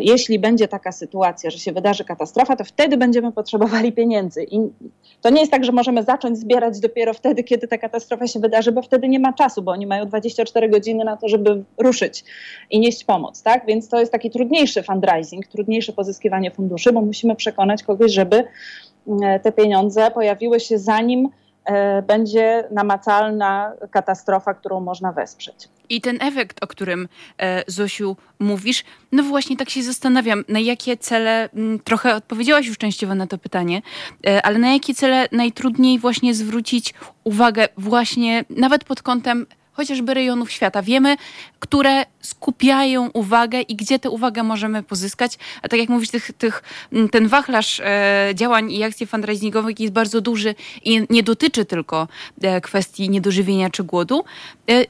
jeśli 0.00 0.38
będzie 0.38 0.68
taka 0.68 0.92
sytuacja, 0.92 1.50
że 1.50 1.58
się 1.58 1.72
wydarzy 1.72 2.04
katastrofa, 2.04 2.39
katastrofa, 2.40 2.56
to 2.56 2.64
wtedy 2.64 2.96
będziemy 2.96 3.32
potrzebowali 3.32 3.92
pieniędzy. 3.92 4.44
I 4.44 4.60
to 5.20 5.30
nie 5.30 5.40
jest 5.40 5.52
tak, 5.52 5.64
że 5.64 5.72
możemy 5.72 6.02
zacząć 6.02 6.38
zbierać 6.38 6.80
dopiero 6.80 7.14
wtedy, 7.14 7.44
kiedy 7.44 7.68
ta 7.68 7.78
katastrofa 7.78 8.26
się 8.26 8.40
wydarzy, 8.40 8.72
bo 8.72 8.82
wtedy 8.82 9.08
nie 9.08 9.20
ma 9.20 9.32
czasu, 9.32 9.62
bo 9.62 9.72
oni 9.72 9.86
mają 9.86 10.06
24 10.06 10.68
godziny 10.68 11.04
na 11.04 11.16
to, 11.16 11.28
żeby 11.28 11.64
ruszyć 11.78 12.24
i 12.70 12.80
nieść 12.80 13.04
pomoc, 13.04 13.42
tak? 13.42 13.66
Więc 13.66 13.88
to 13.88 14.00
jest 14.00 14.12
taki 14.12 14.30
trudniejszy 14.30 14.82
fundraising, 14.82 15.46
trudniejsze 15.46 15.92
pozyskiwanie 15.92 16.50
funduszy, 16.50 16.92
bo 16.92 17.00
musimy 17.00 17.36
przekonać 17.36 17.82
kogoś, 17.82 18.12
żeby 18.12 18.44
e, 19.22 19.40
te 19.40 19.52
pieniądze 19.52 20.10
pojawiły 20.10 20.60
się 20.60 20.78
zanim 20.78 21.28
będzie 22.06 22.64
namacalna 22.70 23.72
katastrofa, 23.90 24.54
którą 24.54 24.80
można 24.80 25.12
wesprzeć. 25.12 25.68
I 25.88 26.00
ten 26.00 26.22
efekt, 26.22 26.64
o 26.64 26.66
którym 26.66 27.08
e, 27.38 27.64
Zosiu 27.66 28.16
mówisz, 28.38 28.84
no 29.12 29.22
właśnie 29.22 29.56
tak 29.56 29.70
się 29.70 29.82
zastanawiam, 29.82 30.44
na 30.48 30.58
jakie 30.58 30.96
cele, 30.96 31.48
m, 31.54 31.78
trochę 31.84 32.14
odpowiedziałaś 32.14 32.66
już 32.66 32.78
częściowo 32.78 33.14
na 33.14 33.26
to 33.26 33.38
pytanie, 33.38 33.82
e, 34.26 34.42
ale 34.42 34.58
na 34.58 34.72
jakie 34.72 34.94
cele 34.94 35.28
najtrudniej 35.32 35.98
właśnie 35.98 36.34
zwrócić 36.34 36.94
uwagę 37.24 37.68
właśnie 37.78 38.44
nawet 38.50 38.84
pod 38.84 39.02
kątem 39.02 39.46
chociażby 39.80 40.14
rejonów 40.14 40.50
świata. 40.50 40.82
Wiemy, 40.82 41.16
które 41.58 42.04
skupiają 42.20 43.10
uwagę 43.10 43.60
i 43.60 43.76
gdzie 43.76 43.98
tę 43.98 44.10
uwagę 44.10 44.42
możemy 44.42 44.82
pozyskać. 44.82 45.38
A 45.62 45.68
tak 45.68 45.80
jak 45.80 45.88
mówisz, 45.88 46.10
tych, 46.10 46.32
tych, 46.32 46.62
ten 47.10 47.28
wachlarz 47.28 47.80
e, 47.80 48.32
działań 48.34 48.72
i 48.72 48.84
akcji 48.84 49.06
fundraisingowych 49.06 49.80
jest 49.80 49.92
bardzo 49.92 50.20
duży 50.20 50.54
i 50.84 51.06
nie 51.10 51.22
dotyczy 51.22 51.64
tylko 51.64 52.08
e, 52.42 52.60
kwestii 52.60 53.10
niedożywienia 53.10 53.70
czy 53.70 53.84
głodu. 53.84 54.24
E, 54.70 54.84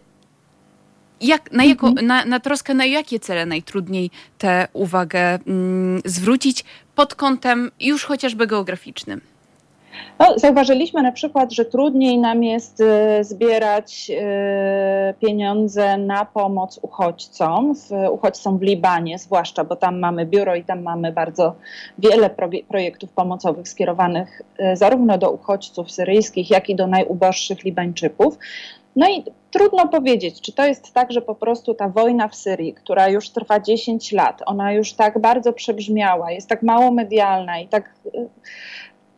jak, 1.20 1.52
na, 1.52 1.64
jako, 1.64 1.88
mhm. 1.88 2.06
na, 2.06 2.24
na 2.24 2.40
troskę 2.40 2.74
na 2.74 2.84
jakie 2.84 3.20
cele 3.20 3.46
najtrudniej 3.46 4.10
tę 4.38 4.68
uwagę 4.72 5.38
mm, 5.46 6.02
zwrócić 6.04 6.64
pod 6.94 7.14
kątem 7.14 7.70
już 7.80 8.04
chociażby 8.04 8.46
geograficznym? 8.46 9.20
No, 10.18 10.38
zauważyliśmy 10.38 11.02
na 11.02 11.12
przykład, 11.12 11.52
że 11.52 11.64
trudniej 11.64 12.18
nam 12.18 12.44
jest 12.44 12.80
y, 12.80 13.24
zbierać 13.24 14.10
y, 14.10 15.14
pieniądze 15.14 15.98
na 15.98 16.24
pomoc 16.24 16.78
uchodźcom, 16.82 17.74
w, 17.74 17.90
uchodźcom 18.10 18.58
w 18.58 18.62
Libanie 18.62 19.18
zwłaszcza, 19.18 19.64
bo 19.64 19.76
tam 19.76 19.98
mamy 19.98 20.26
biuro 20.26 20.54
i 20.54 20.64
tam 20.64 20.82
mamy 20.82 21.12
bardzo 21.12 21.54
wiele 21.98 22.30
pro, 22.30 22.48
projektów 22.68 23.10
pomocowych 23.12 23.68
skierowanych 23.68 24.42
y, 24.60 24.76
zarówno 24.76 25.18
do 25.18 25.30
uchodźców 25.30 25.90
syryjskich, 25.90 26.50
jak 26.50 26.68
i 26.68 26.76
do 26.76 26.86
najuboższych 26.86 27.64
Libańczyków. 27.64 28.38
No 28.96 29.08
i 29.10 29.24
trudno 29.50 29.88
powiedzieć, 29.88 30.40
czy 30.40 30.52
to 30.52 30.66
jest 30.66 30.94
tak, 30.94 31.12
że 31.12 31.22
po 31.22 31.34
prostu 31.34 31.74
ta 31.74 31.88
wojna 31.88 32.28
w 32.28 32.34
Syrii, 32.34 32.74
która 32.74 33.08
już 33.08 33.30
trwa 33.30 33.60
10 33.60 34.12
lat, 34.12 34.42
ona 34.46 34.72
już 34.72 34.92
tak 34.92 35.18
bardzo 35.18 35.52
przebrzmiała, 35.52 36.30
jest 36.30 36.48
tak 36.48 36.62
mało 36.62 36.90
medialna 36.90 37.58
i 37.60 37.68
tak 37.68 37.94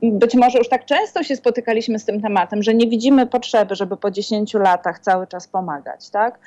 być 0.03 0.35
może 0.35 0.59
już 0.59 0.69
tak 0.69 0.85
często 0.85 1.23
się 1.23 1.37
spotykaliśmy 1.37 1.99
z 1.99 2.05
tym 2.05 2.23
tematem, 2.23 2.63
że 2.63 2.75
nie 2.75 2.87
widzimy 2.87 3.27
potrzeby, 3.27 3.75
żeby 3.75 3.97
po 3.97 4.11
10 4.11 4.55
latach 4.55 4.99
cały 4.99 5.27
czas 5.27 5.49
pomagać, 5.49 6.11
tak? 6.11 6.39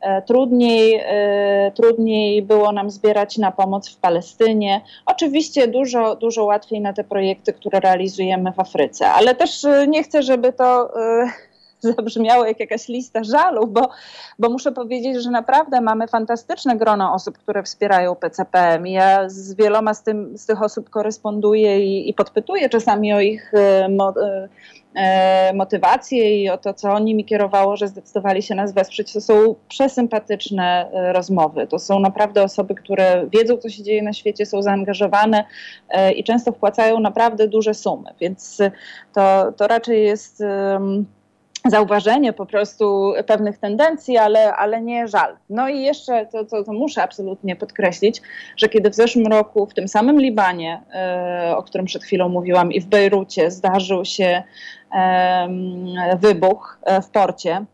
E, 0.00 0.22
trudniej, 0.22 1.00
e, 1.04 1.72
trudniej 1.74 2.42
było 2.42 2.72
nam 2.72 2.90
zbierać 2.90 3.38
na 3.38 3.52
pomoc 3.52 3.88
w 3.88 3.96
Palestynie. 3.96 4.80
Oczywiście 5.06 5.68
dużo, 5.68 6.16
dużo 6.16 6.44
łatwiej 6.44 6.80
na 6.80 6.92
te 6.92 7.04
projekty, 7.04 7.52
które 7.52 7.80
realizujemy 7.80 8.52
w 8.52 8.60
Afryce, 8.60 9.08
ale 9.08 9.34
też 9.34 9.64
e, 9.64 9.86
nie 9.86 10.02
chcę, 10.02 10.22
żeby 10.22 10.52
to 10.52 10.90
zabrzmiało 11.96 12.46
jak 12.46 12.60
jakaś 12.60 12.88
lista 12.88 13.24
żalów, 13.24 13.72
bo, 13.72 13.90
bo 14.38 14.50
muszę 14.50 14.72
powiedzieć, 14.72 15.22
że 15.22 15.30
naprawdę 15.30 15.80
mamy 15.80 16.08
fantastyczne 16.08 16.76
grono 16.76 17.14
osób, 17.14 17.38
które 17.38 17.62
wspierają 17.62 18.14
PCPM. 18.14 18.86
Ja 18.86 19.28
z 19.28 19.54
wieloma 19.54 19.94
z, 19.94 20.02
tym, 20.02 20.38
z 20.38 20.46
tych 20.46 20.62
osób 20.62 20.90
koresponduję 20.90 21.80
i, 21.84 22.10
i 22.10 22.14
podpytuję 22.14 22.68
czasami 22.68 23.12
o 23.12 23.20
ich 23.20 23.54
e, 23.54 23.88
mo, 23.88 24.14
e, 24.22 24.48
e, 24.94 25.52
motywację 25.54 26.42
i 26.42 26.50
o 26.50 26.58
to, 26.58 26.74
co 26.74 26.92
oni 26.92 27.14
mi 27.14 27.24
kierowało, 27.24 27.76
że 27.76 27.88
zdecydowali 27.88 28.42
się 28.42 28.54
nas 28.54 28.72
wesprzeć. 28.72 29.12
To 29.12 29.20
są 29.20 29.54
przesympatyczne 29.68 30.90
rozmowy. 31.12 31.66
To 31.66 31.78
są 31.78 32.00
naprawdę 32.00 32.42
osoby, 32.42 32.74
które 32.74 33.26
wiedzą, 33.32 33.56
co 33.56 33.68
się 33.68 33.82
dzieje 33.82 34.02
na 34.02 34.12
świecie, 34.12 34.46
są 34.46 34.62
zaangażowane 34.62 35.44
i 36.16 36.24
często 36.24 36.52
wpłacają 36.52 37.00
naprawdę 37.00 37.48
duże 37.48 37.74
sumy. 37.74 38.10
Więc 38.20 38.58
to, 39.12 39.52
to 39.52 39.66
raczej 39.66 40.04
jest. 40.04 40.42
Zauważenie 41.70 42.32
po 42.32 42.46
prostu 42.46 43.12
pewnych 43.26 43.58
tendencji, 43.58 44.18
ale, 44.18 44.54
ale 44.54 44.82
nie 44.82 45.08
żal. 45.08 45.36
No 45.50 45.68
i 45.68 45.82
jeszcze 45.82 46.26
to, 46.26 46.44
to, 46.44 46.64
to 46.64 46.72
muszę 46.72 47.02
absolutnie 47.02 47.56
podkreślić, 47.56 48.22
że 48.56 48.68
kiedy 48.68 48.90
w 48.90 48.94
zeszłym 48.94 49.26
roku 49.26 49.66
w 49.66 49.74
tym 49.74 49.88
samym 49.88 50.20
Libanie, 50.20 50.82
e, 50.94 51.54
o 51.56 51.62
którym 51.62 51.86
przed 51.86 52.04
chwilą 52.04 52.28
mówiłam, 52.28 52.72
i 52.72 52.80
w 52.80 52.86
Bejrucie 52.86 53.50
zdarzył 53.50 54.04
się 54.04 54.42
wybuch 56.18 56.78
e, 56.82 57.02
w 57.02 57.10
porcie, 57.10 57.64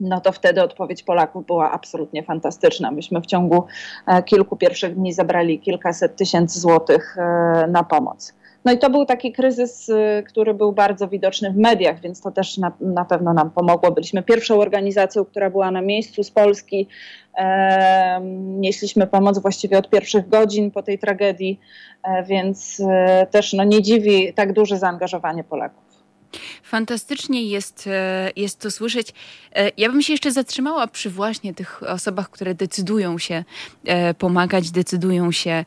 no 0.00 0.20
to 0.20 0.32
wtedy 0.32 0.62
odpowiedź 0.62 1.02
Polaków 1.02 1.46
była 1.46 1.70
absolutnie 1.70 2.22
fantastyczna. 2.22 2.90
Myśmy 2.90 3.20
w 3.20 3.26
ciągu 3.26 3.66
e, 4.06 4.22
kilku 4.22 4.56
pierwszych 4.56 4.94
dni 4.94 5.12
zebrali 5.12 5.60
kilkaset 5.60 6.16
tysięcy 6.16 6.60
złotych 6.60 7.16
na 7.68 7.84
pomoc. 7.84 8.34
No 8.64 8.72
i 8.72 8.78
to 8.78 8.90
był 8.90 9.04
taki 9.04 9.32
kryzys, 9.32 9.88
e, 9.90 10.22
który 10.22 10.54
był 10.54 10.72
bardzo 10.72 11.08
widoczny 11.08 11.52
w 11.52 11.56
mediach, 11.56 12.00
więc 12.00 12.20
to 12.20 12.30
też 12.30 12.58
na, 12.58 12.72
na 12.80 13.04
pewno 13.04 13.32
nam 13.32 13.50
pomogło. 13.50 13.90
Byliśmy 13.90 14.22
pierwszą 14.22 14.60
organizacją, 14.60 15.24
która 15.24 15.50
była 15.50 15.70
na 15.70 15.82
miejscu 15.82 16.22
z 16.24 16.30
Polski. 16.30 16.88
E, 17.38 18.20
nieśliśmy 18.44 19.06
pomoc 19.06 19.38
właściwie 19.38 19.78
od 19.78 19.90
pierwszych 19.90 20.28
godzin 20.28 20.70
po 20.70 20.82
tej 20.82 20.98
tragedii, 20.98 21.60
e, 22.02 22.24
więc 22.24 22.80
e, 22.80 23.26
też 23.30 23.52
no, 23.52 23.64
nie 23.64 23.82
dziwi 23.82 24.32
tak 24.34 24.52
duże 24.52 24.78
zaangażowanie 24.78 25.44
Polaków. 25.44 25.87
Fantastycznie 26.62 27.42
jest, 27.42 27.86
e, 27.86 28.30
jest 28.36 28.60
to 28.60 28.70
słyszeć. 28.70 29.12
E, 29.54 29.70
ja 29.76 29.90
bym 29.90 30.02
się 30.02 30.12
jeszcze 30.12 30.32
zatrzymała 30.32 30.86
przy 30.86 31.10
właśnie 31.10 31.54
tych 31.54 31.82
osobach, 31.82 32.30
które 32.30 32.54
decydują 32.54 33.18
się 33.18 33.44
e, 33.84 34.14
pomagać, 34.14 34.70
decydują 34.70 35.32
się 35.32 35.64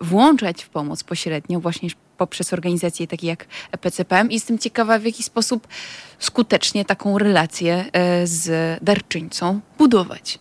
włączać 0.00 0.64
w 0.64 0.68
pomoc 0.68 1.04
pośrednio, 1.04 1.60
właśnie 1.60 1.88
poprzez 2.16 2.52
organizacje 2.52 3.06
takie 3.06 3.26
jak 3.26 3.46
PCPM. 3.80 4.30
I 4.30 4.34
jestem 4.34 4.58
ciekawa, 4.58 4.98
w 4.98 5.04
jaki 5.04 5.22
sposób 5.22 5.68
skutecznie 6.18 6.84
taką 6.84 7.18
relację 7.18 7.84
z 8.24 8.48
darczyńcą 8.84 9.60
budować. 9.78 10.38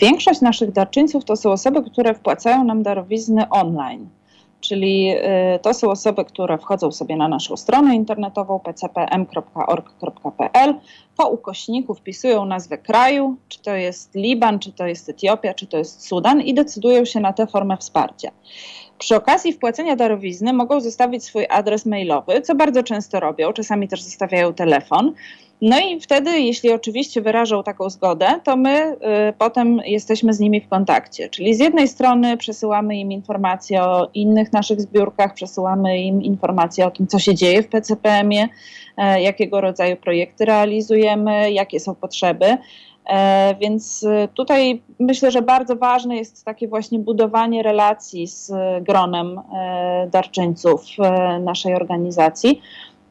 Większość 0.00 0.40
naszych 0.40 0.72
darczyńców 0.72 1.24
to 1.24 1.36
są 1.36 1.52
osoby, 1.52 1.90
które 1.90 2.14
wpłacają 2.14 2.64
nam 2.64 2.82
darowizny 2.82 3.48
online 3.48 4.08
czyli 4.60 5.10
y, 5.10 5.58
to 5.62 5.74
są 5.74 5.90
osoby, 5.90 6.24
które 6.24 6.58
wchodzą 6.58 6.92
sobie 6.92 7.16
na 7.16 7.28
naszą 7.28 7.56
stronę 7.56 7.94
internetową 7.94 8.60
pcpm.org.pl, 8.60 9.54
po 11.16 11.28
ukośniku 11.28 11.94
wpisują 11.94 12.44
nazwę 12.44 12.78
kraju, 12.78 13.36
czy 13.48 13.62
to 13.62 13.74
jest 13.74 14.14
Liban, 14.14 14.58
czy 14.58 14.72
to 14.72 14.86
jest 14.86 15.08
Etiopia, 15.08 15.54
czy 15.54 15.66
to 15.66 15.76
jest 15.76 16.06
Sudan 16.06 16.40
i 16.40 16.54
decydują 16.54 17.04
się 17.04 17.20
na 17.20 17.32
tę 17.32 17.46
formę 17.46 17.76
wsparcia. 17.76 18.30
Przy 19.00 19.16
okazji 19.16 19.52
wpłacenia 19.52 19.96
darowizny 19.96 20.52
mogą 20.52 20.80
zostawić 20.80 21.24
swój 21.24 21.46
adres 21.50 21.86
mailowy, 21.86 22.40
co 22.40 22.54
bardzo 22.54 22.82
często 22.82 23.20
robią, 23.20 23.52
czasami 23.52 23.88
też 23.88 24.02
zostawiają 24.02 24.54
telefon. 24.54 25.12
No 25.62 25.80
i 25.80 26.00
wtedy, 26.00 26.40
jeśli 26.40 26.72
oczywiście 26.72 27.20
wyrażą 27.20 27.62
taką 27.62 27.90
zgodę, 27.90 28.40
to 28.44 28.56
my 28.56 28.92
y, 28.92 28.96
potem 29.38 29.80
jesteśmy 29.84 30.34
z 30.34 30.40
nimi 30.40 30.60
w 30.60 30.68
kontakcie. 30.68 31.28
Czyli 31.28 31.54
z 31.54 31.58
jednej 31.58 31.88
strony 31.88 32.36
przesyłamy 32.36 32.96
im 32.96 33.12
informacje 33.12 33.82
o 33.82 34.08
innych 34.14 34.52
naszych 34.52 34.80
zbiórkach, 34.80 35.34
przesyłamy 35.34 35.98
im 35.98 36.22
informacje 36.22 36.86
o 36.86 36.90
tym, 36.90 37.06
co 37.06 37.18
się 37.18 37.34
dzieje 37.34 37.62
w 37.62 37.68
PCPM-ie, 37.68 38.44
y, 38.44 39.20
jakiego 39.20 39.60
rodzaju 39.60 39.96
projekty 39.96 40.44
realizujemy, 40.44 41.52
jakie 41.52 41.80
są 41.80 41.94
potrzeby. 41.94 42.56
E, 43.06 43.54
więc 43.54 44.02
y, 44.02 44.28
tutaj 44.34 44.82
myślę, 44.98 45.30
że 45.30 45.42
bardzo 45.42 45.76
ważne 45.76 46.16
jest 46.16 46.44
takie 46.44 46.68
właśnie 46.68 46.98
budowanie 46.98 47.62
relacji 47.62 48.26
z 48.26 48.52
gronem 48.82 49.38
e, 49.38 50.08
darczyńców 50.10 50.82
e, 50.98 51.38
naszej 51.38 51.74
organizacji. 51.74 52.62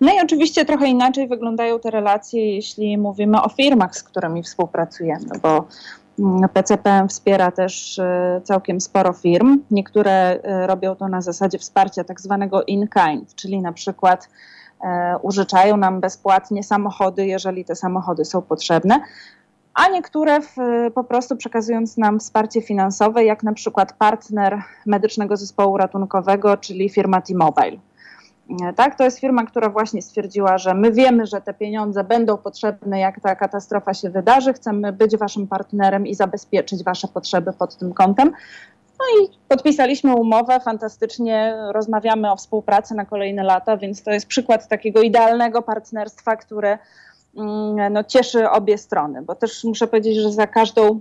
No 0.02 0.14
i 0.14 0.20
oczywiście 0.24 0.66
trochę 0.66 0.88
inaczej 0.88 1.28
wyglądają 1.28 1.80
te 1.80 1.92
relacje, 1.92 2.56
jeśli 2.56 2.98
mówimy 2.98 3.42
o 3.42 3.50
firmach, 3.50 3.96
z 3.96 4.04
którymi 4.04 4.44
współpracujemy, 4.44 5.40
bo 5.44 5.66
mm, 6.20 6.50
PCPM 6.50 7.08
wspiera 7.08 7.52
też 7.52 8.00
całkiem 8.44 8.82
sporo 8.82 9.14
firm. 9.14 9.60
Niektóre 9.72 10.40
robią 10.68 10.96
to 10.96 11.08
na 11.08 11.22
zasadzie 11.22 11.58
wsparcia 11.58 12.04
tak 12.04 12.22
zwanego 12.22 12.64
in-kind, 12.64 13.36
czyli 13.36 13.62
na 13.62 13.74
przykład 13.74 14.30
użyczają 15.22 15.78
nam 15.78 16.02
bezpłatnie 16.02 16.64
samochody, 16.64 17.26
jeżeli 17.26 17.66
te 17.66 17.76
samochody 17.76 18.26
są 18.26 18.42
potrzebne, 18.42 19.00
a 19.74 19.90
niektóre 19.90 20.42
w, 20.42 20.56
po 20.96 21.04
prostu 21.04 21.36
przekazując 21.36 21.98
nam 21.98 22.20
wsparcie 22.20 22.62
finansowe, 22.62 23.24
jak 23.24 23.44
na 23.44 23.54
przykład 23.54 23.94
partner 23.94 24.62
medycznego 24.86 25.38
zespołu 25.38 25.78
ratunkowego, 25.78 26.58
czyli 26.58 26.90
firma 26.90 27.22
T-Mobile. 27.22 27.78
Tak, 28.76 28.98
to 28.98 29.04
jest 29.04 29.20
firma, 29.20 29.46
która 29.46 29.70
właśnie 29.70 30.02
stwierdziła, 30.02 30.58
że 30.58 30.74
my 30.74 30.92
wiemy, 30.92 31.26
że 31.26 31.42
te 31.42 31.54
pieniądze 31.54 32.04
będą 32.04 32.38
potrzebne, 32.38 33.00
jak 33.00 33.20
ta 33.20 33.36
katastrofa 33.36 33.94
się 33.94 34.10
wydarzy. 34.10 34.54
Chcemy 34.54 34.94
być 34.94 35.18
waszym 35.18 35.48
partnerem 35.48 36.08
i 36.08 36.16
zabezpieczyć 36.16 36.84
wasze 36.84 37.08
potrzeby 37.08 37.54
pod 37.54 37.78
tym 37.78 37.94
kątem. 37.94 38.32
No 39.00 39.06
i 39.24 39.30
podpisaliśmy 39.48 40.16
umowę, 40.16 40.60
fantastycznie 40.60 41.56
rozmawiamy 41.72 42.32
o 42.32 42.36
współpracy 42.36 42.96
na 42.96 43.06
kolejne 43.06 43.44
lata, 43.44 43.78
więc 43.78 44.04
to 44.04 44.12
jest 44.12 44.28
przykład 44.28 44.68
takiego 44.68 45.02
idealnego 45.02 45.62
partnerstwa, 45.62 46.36
które 46.36 46.78
no, 47.92 48.04
cieszy 48.04 48.50
obie 48.50 48.78
strony, 48.78 49.22
bo 49.22 49.36
też 49.36 49.64
muszę 49.64 49.88
powiedzieć, 49.88 50.18
że 50.18 50.32
za 50.32 50.48
każdą 50.48 51.00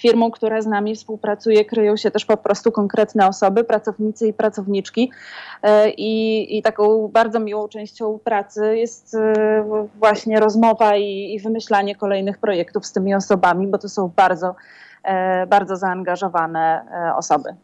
firmą, 0.00 0.30
która 0.30 0.62
z 0.62 0.66
nami 0.66 0.96
współpracuje, 0.96 1.64
kryją 1.64 1.96
się 1.96 2.10
też 2.10 2.24
po 2.24 2.36
prostu 2.36 2.72
konkretne 2.72 3.28
osoby, 3.28 3.64
pracownicy 3.64 4.28
i 4.28 4.32
pracowniczki. 4.32 5.10
E, 5.62 5.90
I, 5.90 6.58
i 6.58 6.62
taką 6.62 7.08
bardzo 7.08 7.40
miłą 7.40 7.68
częścią 7.68 8.18
pracy 8.18 8.78
jest 8.78 9.14
e, 9.14 9.88
właśnie 9.98 10.40
rozmowa 10.40 10.96
i, 10.96 11.34
i 11.34 11.40
wymyślanie 11.40 11.96
kolejnych 11.96 12.38
projektów 12.38 12.86
z 12.86 12.92
tymi 12.92 13.14
osobami, 13.14 13.66
bo 13.66 13.78
to 13.78 13.88
są 13.88 14.10
bardzo, 14.16 14.54
e, 15.04 15.46
bardzo 15.46 15.76
zaangażowane 15.76 16.86
osoby. 17.16 17.54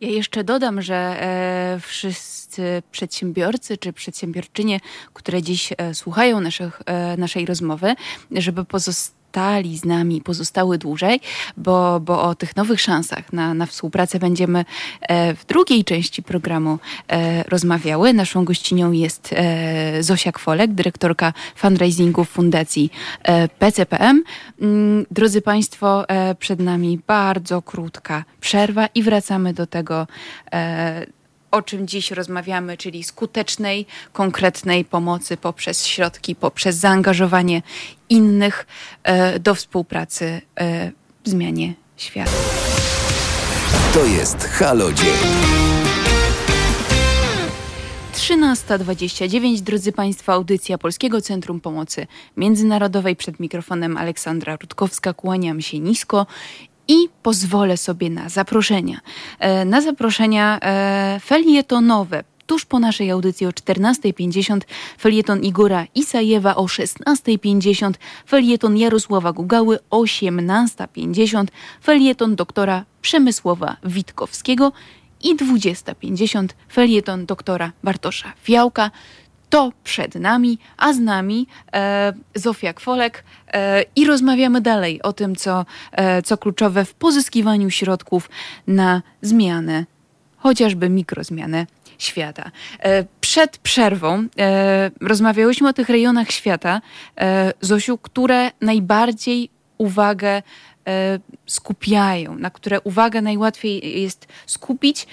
Ja 0.00 0.08
jeszcze 0.08 0.44
dodam, 0.44 0.82
że 0.82 0.94
e, 0.94 1.80
wszyscy 1.82 2.82
przedsiębiorcy 2.90 3.76
czy 3.76 3.92
przedsiębiorczynie, 3.92 4.80
które 5.12 5.42
dziś 5.42 5.72
e, 5.78 5.94
słuchają 5.94 6.40
naszych, 6.40 6.82
e, 6.86 7.16
naszej 7.16 7.46
rozmowy, 7.46 7.94
żeby 8.30 8.64
pozostać 8.64 9.16
zostali 9.36 9.78
z 9.78 9.84
nami, 9.84 10.20
pozostały 10.20 10.78
dłużej, 10.78 11.20
bo, 11.56 12.00
bo 12.00 12.22
o 12.22 12.34
tych 12.34 12.56
nowych 12.56 12.80
szansach 12.80 13.32
na, 13.32 13.54
na 13.54 13.66
współpracę 13.66 14.18
będziemy 14.18 14.64
e, 15.02 15.34
w 15.34 15.46
drugiej 15.46 15.84
części 15.84 16.22
programu 16.22 16.78
e, 17.08 17.42
rozmawiały. 17.42 18.12
Naszą 18.12 18.44
gościnią 18.44 18.92
jest 18.92 19.30
e, 19.32 20.02
Zosia 20.02 20.32
Kwolek, 20.32 20.72
dyrektorka 20.72 21.32
fundraisingu 21.56 22.24
Fundacji 22.24 22.90
PCPM. 23.58 24.22
Mm, 24.60 25.06
drodzy 25.10 25.42
Państwo, 25.42 26.04
przed 26.38 26.60
nami 26.60 27.00
bardzo 27.06 27.62
krótka 27.62 28.24
przerwa 28.40 28.88
i 28.94 29.02
wracamy 29.02 29.52
do 29.52 29.66
tego 29.66 30.06
o 31.50 31.62
czym 31.62 31.86
dziś 31.86 32.10
rozmawiamy, 32.10 32.76
czyli 32.76 33.04
skutecznej, 33.04 33.86
konkretnej 34.12 34.84
pomocy 34.84 35.36
poprzez 35.36 35.86
środki, 35.86 36.34
poprzez 36.34 36.76
zaangażowanie 36.76 37.62
innych 38.08 38.66
e, 39.02 39.38
do 39.38 39.54
współpracy 39.54 40.40
e, 40.60 40.92
w 41.24 41.28
zmianie 41.28 41.74
świata. 41.96 42.30
To 43.94 44.04
jest 44.04 44.38
Halo 44.44 44.92
Dzień. 44.92 45.16
13.29, 48.14 49.60
drodzy 49.60 49.92
Państwo, 49.92 50.32
audycja 50.32 50.78
Polskiego 50.78 51.20
Centrum 51.20 51.60
Pomocy 51.60 52.06
Międzynarodowej. 52.36 53.16
Przed 53.16 53.40
mikrofonem 53.40 53.96
Aleksandra 53.96 54.56
Rutkowska, 54.56 55.14
kłaniam 55.14 55.60
się 55.60 55.78
nisko 55.78 56.26
i 56.88 57.08
pozwolę 57.22 57.76
sobie 57.76 58.10
na 58.10 58.28
zaproszenia. 58.28 59.00
E, 59.38 59.64
na 59.64 59.80
zaproszenia 59.80 60.58
e, 60.62 61.20
felietonowe. 61.24 62.24
Tuż 62.46 62.64
po 62.64 62.78
naszej 62.78 63.10
audycji 63.10 63.46
o 63.46 63.50
14.50 63.50 64.60
felieton 64.98 65.42
Igora 65.42 65.86
Isajewa 65.94 66.56
o 66.56 66.64
16.50, 66.64 67.92
felieton 68.26 68.76
Jarosława 68.76 69.32
Gugały 69.32 69.78
o 69.90 70.02
18.50, 70.02 71.46
felieton 71.82 72.36
doktora 72.36 72.84
Przemysłowa 73.02 73.76
Witkowskiego 73.84 74.72
i 75.22 75.36
20.50 75.36 76.48
felieton 76.72 77.26
doktora 77.26 77.72
Bartosza 77.84 78.32
Fiałka 78.42 78.90
to 79.50 79.72
przed 79.84 80.14
nami, 80.14 80.58
a 80.76 80.92
z 80.92 80.98
nami 80.98 81.46
e, 81.72 82.12
Zofia 82.34 82.72
Kwolek 82.72 83.24
e, 83.52 83.84
i 83.96 84.06
rozmawiamy 84.06 84.60
dalej 84.60 85.02
o 85.02 85.12
tym, 85.12 85.36
co, 85.36 85.66
e, 85.92 86.22
co 86.22 86.38
kluczowe 86.38 86.84
w 86.84 86.94
pozyskiwaniu 86.94 87.70
środków 87.70 88.30
na 88.66 89.02
zmianę, 89.22 89.84
chociażby 90.36 90.88
mikrozmianę 90.88 91.66
świata. 91.98 92.50
E, 92.80 93.04
przed 93.20 93.58
przerwą 93.58 94.26
e, 94.38 94.90
rozmawiałyśmy 95.00 95.68
o 95.68 95.72
tych 95.72 95.88
rejonach 95.88 96.30
świata, 96.30 96.80
e, 97.20 97.52
Zosiu, 97.60 97.98
które 97.98 98.50
najbardziej 98.60 99.50
uwagę 99.78 100.42
skupiają, 101.46 102.34
na 102.34 102.50
które 102.50 102.80
uwagę 102.80 103.22
najłatwiej 103.22 104.02
jest 104.02 104.26
skupić. 104.46 105.06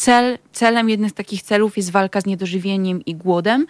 Cel, 0.00 0.38
celem 0.52 0.88
jednym 0.88 1.10
z 1.10 1.12
takich 1.12 1.42
celów 1.42 1.76
jest 1.76 1.90
walka 1.90 2.20
z 2.20 2.26
niedożywieniem 2.26 3.04
i 3.04 3.14
głodem. 3.14 3.66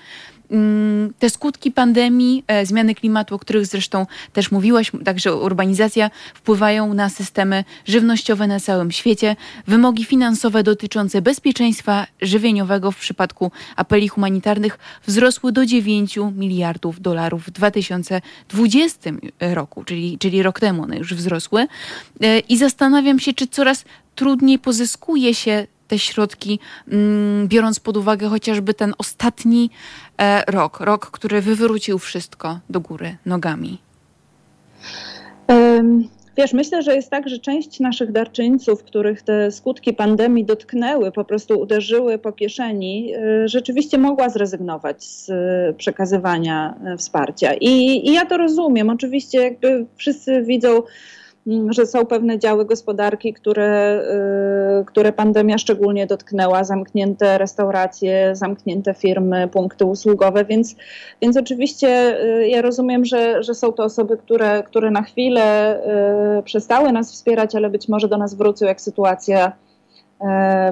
mm, 0.50 1.12
te 1.18 1.30
skutki 1.30 1.70
pandemii, 1.72 2.44
e, 2.46 2.66
zmiany 2.66 2.94
klimatu, 2.94 3.34
o 3.34 3.38
których 3.38 3.66
zresztą 3.66 4.06
też 4.32 4.50
mówiłaś, 4.50 4.92
także 5.04 5.36
urbanizacja, 5.36 6.10
wpływają 6.34 6.94
na 6.94 7.08
systemy 7.08 7.64
żywnościowe 7.84 8.46
na 8.46 8.60
całym 8.60 8.90
świecie. 8.90 9.36
Wymogi 9.66 10.04
finansowe 10.04 10.62
dotyczące 10.62 11.22
bezpieczeństwa 11.22 12.06
żywieniowego 12.22 12.92
w 12.92 12.96
przypadku 12.96 13.50
apeli 13.76 14.08
humanitarnych 14.08 14.78
wzrosły 15.06 15.52
do 15.52 15.66
9 15.66 16.18
miliardów 16.36 17.00
dolarów 17.00 17.46
w 17.46 17.50
2020 17.50 19.10
roku, 19.40 19.84
czyli, 19.84 20.18
czyli 20.18 20.42
rok 20.42 20.60
temu 20.60 20.82
one 20.82 20.96
już 20.96 21.14
wzrosły. 21.14 21.66
E, 22.20 22.38
I 22.38 22.56
zastanawiam 22.56 23.18
się, 23.18 23.32
czy 23.32 23.46
coraz 23.46 23.84
trudniej 24.14 24.58
pozyskuje 24.58 25.34
się 25.34 25.66
te 25.90 25.98
środki, 25.98 26.58
mm, 26.88 27.48
biorąc 27.48 27.80
pod 27.80 27.96
uwagę 27.96 28.28
chociażby 28.28 28.74
ten 28.74 28.94
ostatni 28.98 29.70
e, 30.18 30.44
rok, 30.46 30.80
rok, 30.80 31.10
który 31.10 31.40
wywrócił 31.40 31.98
wszystko 31.98 32.58
do 32.70 32.80
góry 32.80 33.16
nogami? 33.26 33.78
Wiesz, 36.36 36.52
myślę, 36.52 36.82
że 36.82 36.94
jest 36.94 37.10
tak, 37.10 37.28
że 37.28 37.38
część 37.38 37.80
naszych 37.80 38.12
darczyńców, 38.12 38.82
których 38.82 39.22
te 39.22 39.50
skutki 39.50 39.92
pandemii 39.92 40.44
dotknęły, 40.44 41.12
po 41.12 41.24
prostu 41.24 41.60
uderzyły 41.60 42.18
po 42.18 42.32
kieszeni, 42.32 43.14
e, 43.14 43.48
rzeczywiście 43.48 43.98
mogła 43.98 44.28
zrezygnować 44.28 45.04
z 45.04 45.30
e, 45.30 45.74
przekazywania 45.76 46.74
wsparcia. 46.98 47.54
I, 47.54 47.68
I, 48.08 48.12
ja 48.12 48.26
to 48.26 48.36
rozumiem. 48.36 48.90
Oczywiście, 48.90 49.42
jakby 49.42 49.86
wszyscy 49.96 50.42
widzą 50.42 50.82
że 51.70 51.86
są 51.86 52.06
pewne 52.06 52.38
działy 52.38 52.64
gospodarki, 52.64 53.34
które, 53.34 54.02
y, 54.80 54.84
które 54.84 55.12
pandemia 55.12 55.58
szczególnie 55.58 56.06
dotknęła, 56.06 56.64
zamknięte 56.64 57.38
restauracje, 57.38 58.36
zamknięte 58.36 58.94
firmy, 58.94 59.48
punkty 59.48 59.84
usługowe, 59.84 60.44
więc, 60.44 60.76
więc 61.22 61.36
oczywiście 61.36 62.20
y, 62.24 62.48
ja 62.48 62.62
rozumiem, 62.62 63.04
że, 63.04 63.42
że 63.42 63.54
są 63.54 63.72
to 63.72 63.84
osoby, 63.84 64.16
które, 64.16 64.62
które 64.62 64.90
na 64.90 65.02
chwilę 65.02 65.78
y, 66.38 66.42
przestały 66.42 66.92
nas 66.92 67.12
wspierać, 67.12 67.54
ale 67.54 67.70
być 67.70 67.88
może 67.88 68.08
do 68.08 68.18
nas 68.18 68.34
wrócą, 68.34 68.66
jak 68.66 68.80
sytuacja 68.80 69.52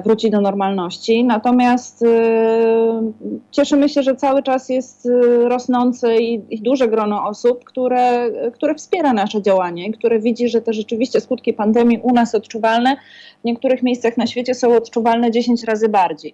wróci 0.03 0.29
do 0.29 0.41
normalności. 0.41 1.23
Natomiast 1.23 2.03
e, 2.03 3.11
cieszymy 3.51 3.89
się, 3.89 4.03
że 4.03 4.15
cały 4.15 4.43
czas 4.43 4.69
jest 4.69 5.05
e, 5.05 5.49
rosnące 5.49 6.17
i, 6.17 6.61
duże 6.61 6.87
grono 6.87 7.27
osób, 7.27 7.63
które, 7.63 8.31
które 8.53 8.75
wspiera 8.75 9.13
nasze 9.13 9.41
działanie, 9.41 9.91
które 9.91 10.19
widzi, 10.19 10.49
że 10.49 10.61
te 10.61 10.73
rzeczywiście 10.73 11.21
skutki 11.21 11.53
pandemii 11.53 11.99
u 12.03 12.13
nas 12.13 12.35
odczuwalne 12.35 12.97
w 13.41 13.43
niektórych 13.43 13.83
miejscach 13.83 14.17
na 14.17 14.27
świecie 14.27 14.53
są 14.53 14.75
odczuwalne 14.75 15.31
10 15.31 15.63
razy 15.63 15.89
bardziej. 15.89 16.33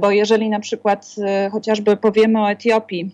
Bo 0.00 0.10
jeżeli 0.10 0.48
na 0.48 0.60
przykład 0.60 1.06
chociażby 1.52 1.96
powiemy 1.96 2.42
o 2.42 2.50
Etiopii, 2.50 3.10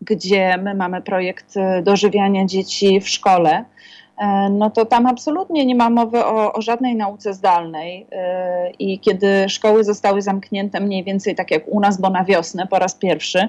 gdzie 0.00 0.58
my 0.62 0.74
mamy 0.74 1.02
projekt 1.02 1.54
dożywiania 1.82 2.46
dzieci 2.46 3.00
w 3.00 3.08
szkole, 3.08 3.64
E, 3.64 4.05
no 4.50 4.70
to 4.70 4.84
tam 4.86 5.06
absolutnie 5.06 5.66
nie 5.66 5.74
ma 5.74 5.90
mowy 5.90 6.24
o, 6.24 6.52
o 6.52 6.62
żadnej 6.62 6.96
nauce 6.96 7.34
zdalnej. 7.34 8.06
E, 8.12 8.70
I 8.70 8.98
kiedy 8.98 9.48
szkoły 9.48 9.84
zostały 9.84 10.22
zamknięte 10.22 10.80
mniej 10.80 11.04
więcej 11.04 11.34
tak 11.34 11.50
jak 11.50 11.68
u 11.68 11.80
nas, 11.80 12.00
bo 12.00 12.10
na 12.10 12.24
wiosnę 12.24 12.66
po 12.66 12.78
raz 12.78 12.94
pierwszy, 12.94 13.48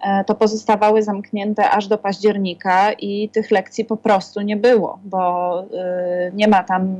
e, 0.00 0.24
to 0.24 0.34
pozostawały 0.34 1.02
zamknięte 1.02 1.70
aż 1.70 1.86
do 1.86 1.98
października 1.98 2.92
i 2.92 3.28
tych 3.28 3.50
lekcji 3.50 3.84
po 3.84 3.96
prostu 3.96 4.40
nie 4.40 4.56
było, 4.56 4.98
bo 5.04 5.64
nie 6.32 6.48
ma 6.48 6.64
tam 6.64 6.96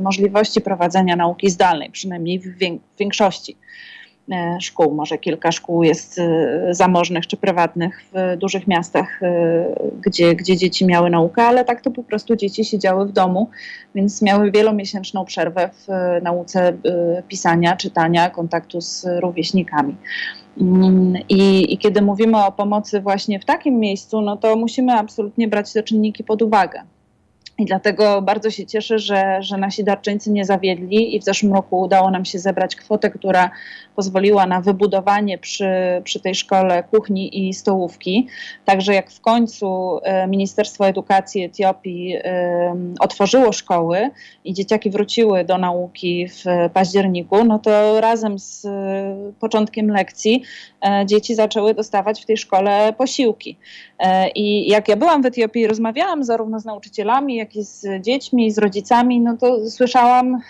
możliwości 0.00 0.60
prowadzenia 0.60 1.16
nauki 1.16 1.50
zdalnej, 1.50 1.90
przynajmniej 1.90 2.38
w 2.38 2.58
większości. 2.98 3.56
E, 4.32 4.60
szkół. 4.60 4.94
Może 4.94 5.18
kilka 5.18 5.52
szkół 5.52 5.82
jest 5.82 6.18
e, 6.18 6.68
zamożnych 6.70 7.26
czy 7.26 7.36
prywatnych 7.36 8.04
w 8.12 8.36
dużych 8.38 8.66
miastach, 8.66 9.22
e, 9.22 9.64
gdzie, 10.06 10.34
gdzie 10.34 10.56
dzieci 10.56 10.86
miały 10.86 11.10
naukę, 11.10 11.42
ale 11.42 11.64
tak 11.64 11.80
to 11.80 11.90
po 11.90 12.02
prostu 12.02 12.36
dzieci 12.36 12.64
siedziały 12.64 13.06
w 13.06 13.12
domu, 13.12 13.50
więc 13.94 14.22
miały 14.22 14.50
wielomiesięczną 14.50 15.24
przerwę 15.24 15.70
w 15.72 15.88
nauce 16.22 16.72
pisania, 17.28 17.76
czytania, 17.76 18.30
kontaktu 18.30 18.80
z 18.80 19.06
rówieśnikami. 19.20 19.96
Mm, 20.60 21.14
I, 21.28 21.74
I, 21.74 21.78
kiedy 21.78 22.02
mówimy 22.02 22.44
o 22.44 22.52
pomocy 22.52 23.00
właśnie 23.00 23.40
w 23.40 23.44
takim 23.44 23.78
miejscu, 23.78 24.20
no 24.20 24.36
to 24.36 24.56
musimy 24.56 24.92
absolutnie 24.92 25.48
brać 25.48 25.72
te 25.72 25.82
czynniki 25.82 26.24
pod 26.24 26.42
uwagę. 26.42 26.82
I 27.58 27.64
dlatego 27.64 28.22
bardzo 28.22 28.50
się 28.50 28.66
cieszę, 28.66 28.98
że, 28.98 29.42
że 29.42 29.56
nasi 29.56 29.84
darczyńcy 29.84 30.30
nie 30.30 30.44
zawiedli 30.44 31.16
i 31.16 31.20
w 31.20 31.24
zeszłym 31.24 31.52
roku 31.52 31.80
udało 31.80 32.10
nam 32.10 32.24
się 32.24 32.38
zebrać 32.38 32.76
kwotę, 32.76 33.10
która 33.10 33.50
pozwoliła 33.96 34.46
na 34.46 34.60
wybudowanie 34.60 35.38
przy, 35.38 35.68
przy 36.04 36.20
tej 36.20 36.34
szkole 36.34 36.82
kuchni 36.90 37.48
i 37.48 37.54
stołówki. 37.54 38.28
Także 38.64 38.94
jak 38.94 39.10
w 39.10 39.20
końcu 39.20 39.98
e, 40.02 40.26
Ministerstwo 40.26 40.88
Edukacji 40.88 41.42
Etiopii 41.44 42.16
otworzyło 43.00 43.52
szkoły 43.52 44.10
i 44.44 44.54
dzieciaki 44.54 44.90
wróciły 44.90 45.44
do 45.44 45.58
nauki 45.58 46.28
w 46.28 46.44
październiku, 46.72 47.44
no 47.44 47.58
to 47.58 48.00
razem 48.00 48.38
z 48.38 48.64
e, 48.64 49.32
początkiem 49.40 49.90
lekcji 49.90 50.42
e, 50.86 51.06
dzieci 51.06 51.34
zaczęły 51.34 51.74
dostawać 51.74 52.22
w 52.22 52.26
tej 52.26 52.36
szkole 52.36 52.92
posiłki. 52.98 53.58
I 54.34 54.68
jak 54.68 54.88
ja 54.88 54.96
byłam 54.96 55.22
w 55.22 55.26
Etiopii 55.26 55.66
rozmawiałam 55.66 56.24
zarówno 56.24 56.60
z 56.60 56.64
nauczycielami, 56.64 57.36
jak 57.36 57.45
i 57.54 57.62
z 57.62 57.86
dziećmi, 58.00 58.50
z 58.50 58.58
rodzicami, 58.58 59.20
no 59.20 59.36
to 59.36 59.70
słyszałam 59.70 60.40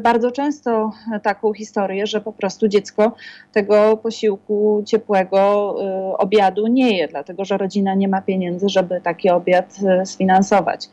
bardzo 0.00 0.30
często 0.30 0.92
taką 1.22 1.52
historię, 1.52 2.06
że 2.06 2.20
po 2.20 2.32
prostu 2.32 2.68
dziecko 2.68 3.12
tego 3.52 3.96
posiłku 3.96 4.82
ciepłego 4.86 5.74
y, 6.12 6.16
obiadu 6.16 6.66
nie 6.66 6.96
je, 6.96 7.08
dlatego 7.08 7.44
że 7.44 7.56
rodzina 7.56 7.94
nie 7.94 8.08
ma 8.08 8.22
pieniędzy, 8.22 8.68
żeby 8.68 9.00
taki 9.00 9.30
obiad 9.30 9.76
y, 10.02 10.06
sfinansować. 10.06 10.88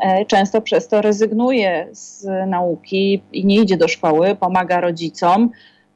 E, 0.00 0.24
często 0.24 0.60
przez 0.60 0.88
to 0.88 1.02
rezygnuje 1.02 1.88
z 1.92 2.26
nauki 2.46 3.22
i 3.32 3.46
nie 3.46 3.56
idzie 3.56 3.76
do 3.76 3.88
szkoły, 3.88 4.36
pomaga 4.36 4.80
rodzicom 4.80 5.50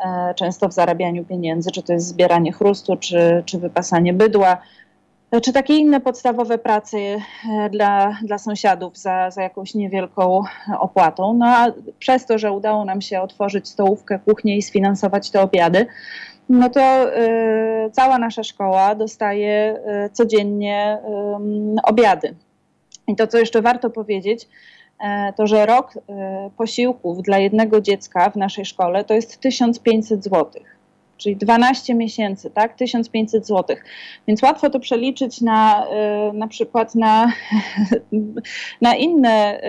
e, 0.04 0.34
często 0.34 0.68
w 0.68 0.72
zarabianiu 0.72 1.24
pieniędzy, 1.24 1.70
czy 1.70 1.82
to 1.82 1.92
jest 1.92 2.06
zbieranie 2.06 2.52
chrustu, 2.52 2.96
czy, 2.96 3.42
czy 3.46 3.58
wypasanie 3.58 4.14
bydła 4.14 4.58
czy 5.42 5.52
takie 5.52 5.76
inne 5.76 6.00
podstawowe 6.00 6.58
prace 6.58 6.98
e, 6.98 7.20
dla, 7.70 8.18
dla 8.22 8.38
sąsiadów 8.38 8.96
za, 8.96 9.30
za 9.30 9.42
jakąś 9.42 9.74
niewielką 9.74 10.42
opłatą. 10.78 11.34
No 11.34 11.46
a 11.46 11.72
przez 11.98 12.26
to, 12.26 12.38
że 12.38 12.52
udało 12.52 12.84
nam 12.84 13.00
się 13.00 13.20
otworzyć 13.20 13.68
stołówkę, 13.68 14.18
kuchnię 14.18 14.56
i 14.56 14.62
sfinansować 14.62 15.30
te 15.30 15.40
obiady, 15.40 15.86
no 16.48 16.70
to 16.70 17.16
y, 17.18 17.90
cała 17.92 18.18
nasza 18.18 18.42
szkoła 18.42 18.94
dostaje 18.94 19.80
y, 20.06 20.10
codziennie 20.10 20.98
y, 21.78 21.82
obiady. 21.82 22.34
I 23.06 23.16
to, 23.16 23.26
co 23.26 23.38
jeszcze 23.38 23.62
warto 23.62 23.90
powiedzieć, 23.90 24.48
to 25.36 25.46
że 25.46 25.66
rok 25.66 25.94
posiłków 26.56 27.22
dla 27.22 27.38
jednego 27.38 27.80
dziecka 27.80 28.30
w 28.30 28.36
naszej 28.36 28.64
szkole 28.64 29.04
to 29.04 29.14
jest 29.14 29.40
1500 29.40 30.24
złotych 30.24 30.79
czyli 31.20 31.36
12 31.36 31.94
miesięcy, 31.94 32.50
tak, 32.50 32.76
1500 32.76 33.46
zł. 33.46 33.76
Więc 34.28 34.42
łatwo 34.42 34.70
to 34.70 34.80
przeliczyć 34.80 35.40
na 35.40 35.86
y, 35.86 36.32
na 36.32 36.48
przykład 36.48 36.94
na, 36.94 37.32
na 38.80 38.96
inne 38.96 39.60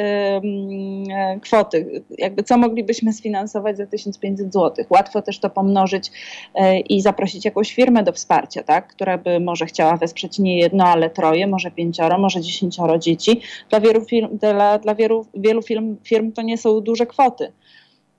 kwoty, 1.42 2.04
jakby 2.18 2.44
co 2.44 2.58
moglibyśmy 2.58 3.14
sfinansować 3.14 3.78
za 3.78 3.86
1500 3.86 4.54
zł. 4.54 4.86
Łatwo 4.90 5.22
też 5.22 5.40
to 5.40 5.50
pomnożyć 5.50 6.08
y, 6.08 6.80
i 6.80 7.02
zaprosić 7.02 7.46
jakąś 7.46 7.74
firmę 7.74 8.04
do 8.04 8.12
wsparcia, 8.12 8.64
tak, 8.64 8.88
która 8.88 9.18
by 9.18 9.40
może 9.40 9.66
chciała 9.66 9.98
wesprzeć 9.98 10.40
nie 10.40 10.58
jedno, 10.58 10.86
ale 10.86 11.10
troje, 11.10 11.48
może 11.48 11.72
pięcioro, 11.72 12.18
może 12.18 12.42
dziesięcioro 12.42 13.00
dzieci. 13.00 13.42
Dla 13.70 13.80
wielu 13.80 14.06
firm, 14.06 14.38
dla, 14.38 14.80
dla 14.80 14.96
wielu, 14.96 15.26
wielu 15.34 15.62
firm, 15.62 15.98
firm 16.04 16.32
to 16.32 16.42
nie 16.42 16.58
są 16.58 16.82
duże 16.82 17.06
kwoty. 17.06 17.52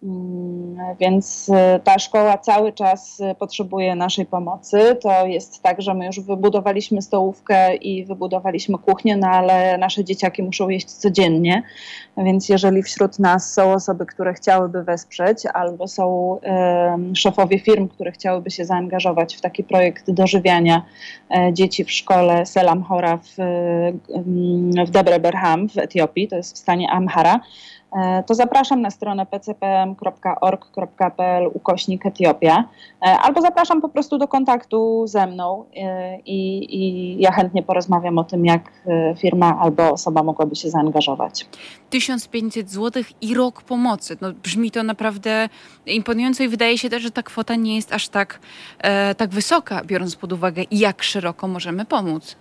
Mm, 0.02 0.96
więc 1.00 1.48
y, 1.48 1.80
ta 1.84 1.98
szkoła 1.98 2.38
cały 2.38 2.72
czas 2.72 3.20
y, 3.20 3.34
potrzebuje 3.34 3.94
naszej 3.94 4.26
pomocy. 4.26 4.96
To 5.02 5.26
jest 5.26 5.62
tak, 5.62 5.82
że 5.82 5.94
my 5.94 6.06
już 6.06 6.20
wybudowaliśmy 6.20 7.02
stołówkę 7.02 7.74
i 7.74 8.04
wybudowaliśmy 8.04 8.78
kuchnię, 8.78 9.16
no 9.16 9.26
ale 9.26 9.78
nasze 9.78 10.04
dzieciaki 10.04 10.42
muszą 10.42 10.68
jeść 10.68 10.90
codziennie. 10.90 11.62
Więc 12.16 12.48
jeżeli 12.48 12.82
wśród 12.82 13.18
nas 13.18 13.52
są 13.52 13.72
osoby, 13.72 14.06
które 14.06 14.34
chciałyby 14.34 14.84
wesprzeć, 14.84 15.46
albo 15.54 15.88
są 15.88 16.38
szefowie 17.14 17.58
firm, 17.58 17.88
które 17.88 18.12
chciałyby 18.12 18.50
się 18.50 18.64
zaangażować 18.64 19.36
w 19.36 19.40
taki 19.40 19.64
projekt 19.64 20.10
dożywiania 20.10 20.82
e, 21.30 21.52
dzieci 21.52 21.84
w 21.84 21.90
szkole 21.92 22.46
Selam 22.46 22.82
Hora 22.82 23.16
w, 23.16 23.34
w 24.86 24.90
Debre 24.90 25.20
Berham 25.20 25.68
w 25.68 25.78
Etiopii, 25.78 26.28
to 26.28 26.36
jest 26.36 26.54
w 26.54 26.58
stanie 26.58 26.90
Amhara, 26.90 27.40
to 28.26 28.34
zapraszam 28.34 28.82
na 28.82 28.90
stronę 28.90 29.26
pcpm.org.pl 29.26 30.00
ukośnik 31.54 32.06
Etiopia, 32.06 32.64
e, 33.02 33.18
albo 33.18 33.40
zapraszam 33.40 33.80
po 33.80 33.88
prostu 33.88 34.18
do 34.18 34.28
kontaktu 34.28 35.06
ze 35.06 35.26
mną 35.26 35.64
e, 35.76 36.18
i, 36.20 36.66
i 36.76 37.16
ja 37.22 37.32
chętnie 37.32 37.62
porozmawiam 37.62 38.18
o 38.18 38.24
tym, 38.24 38.46
jak 38.46 38.72
firma 39.18 39.58
albo 39.60 39.90
osoba 39.92 40.22
mogłaby 40.22 40.56
się 40.56 40.70
zaangażować. 40.70 41.46
1500 41.90 42.70
zł 42.70 43.02
i 43.20 43.34
rok 43.34 43.62
pomocy. 43.62 44.16
No, 44.20 44.32
brzmi 44.32 44.70
to 44.70 44.82
naprawdę 44.82 45.48
imponująco 45.86 46.42
i 46.42 46.48
wydaje 46.48 46.78
się 46.78 46.90
też, 46.90 47.02
że 47.02 47.10
ta 47.10 47.22
kwota 47.22 47.54
nie 47.54 47.76
jest 47.76 47.92
aż 47.92 48.08
tak, 48.08 48.40
e, 48.78 49.14
tak 49.14 49.30
wysoka, 49.30 49.84
biorąc 49.84 50.16
pod 50.16 50.32
uwagę, 50.32 50.62
jak 50.70 51.02
szeroko 51.02 51.48
możemy 51.48 51.84
pomóc. 51.84 52.36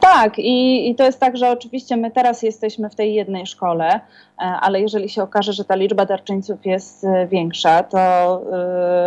Tak, 0.00 0.38
i, 0.38 0.90
i 0.90 0.94
to 0.94 1.04
jest 1.04 1.20
tak, 1.20 1.36
że 1.36 1.50
oczywiście 1.50 1.96
my 1.96 2.10
teraz 2.10 2.42
jesteśmy 2.42 2.90
w 2.90 2.94
tej 2.94 3.14
jednej 3.14 3.46
szkole, 3.46 3.94
e, 3.94 4.00
ale 4.38 4.80
jeżeli 4.80 5.08
się 5.08 5.22
okaże, 5.22 5.52
że 5.52 5.64
ta 5.64 5.74
liczba 5.74 6.06
darczyńców 6.06 6.66
jest 6.66 7.04
e, 7.04 7.26
większa, 7.26 7.82
to 7.82 8.42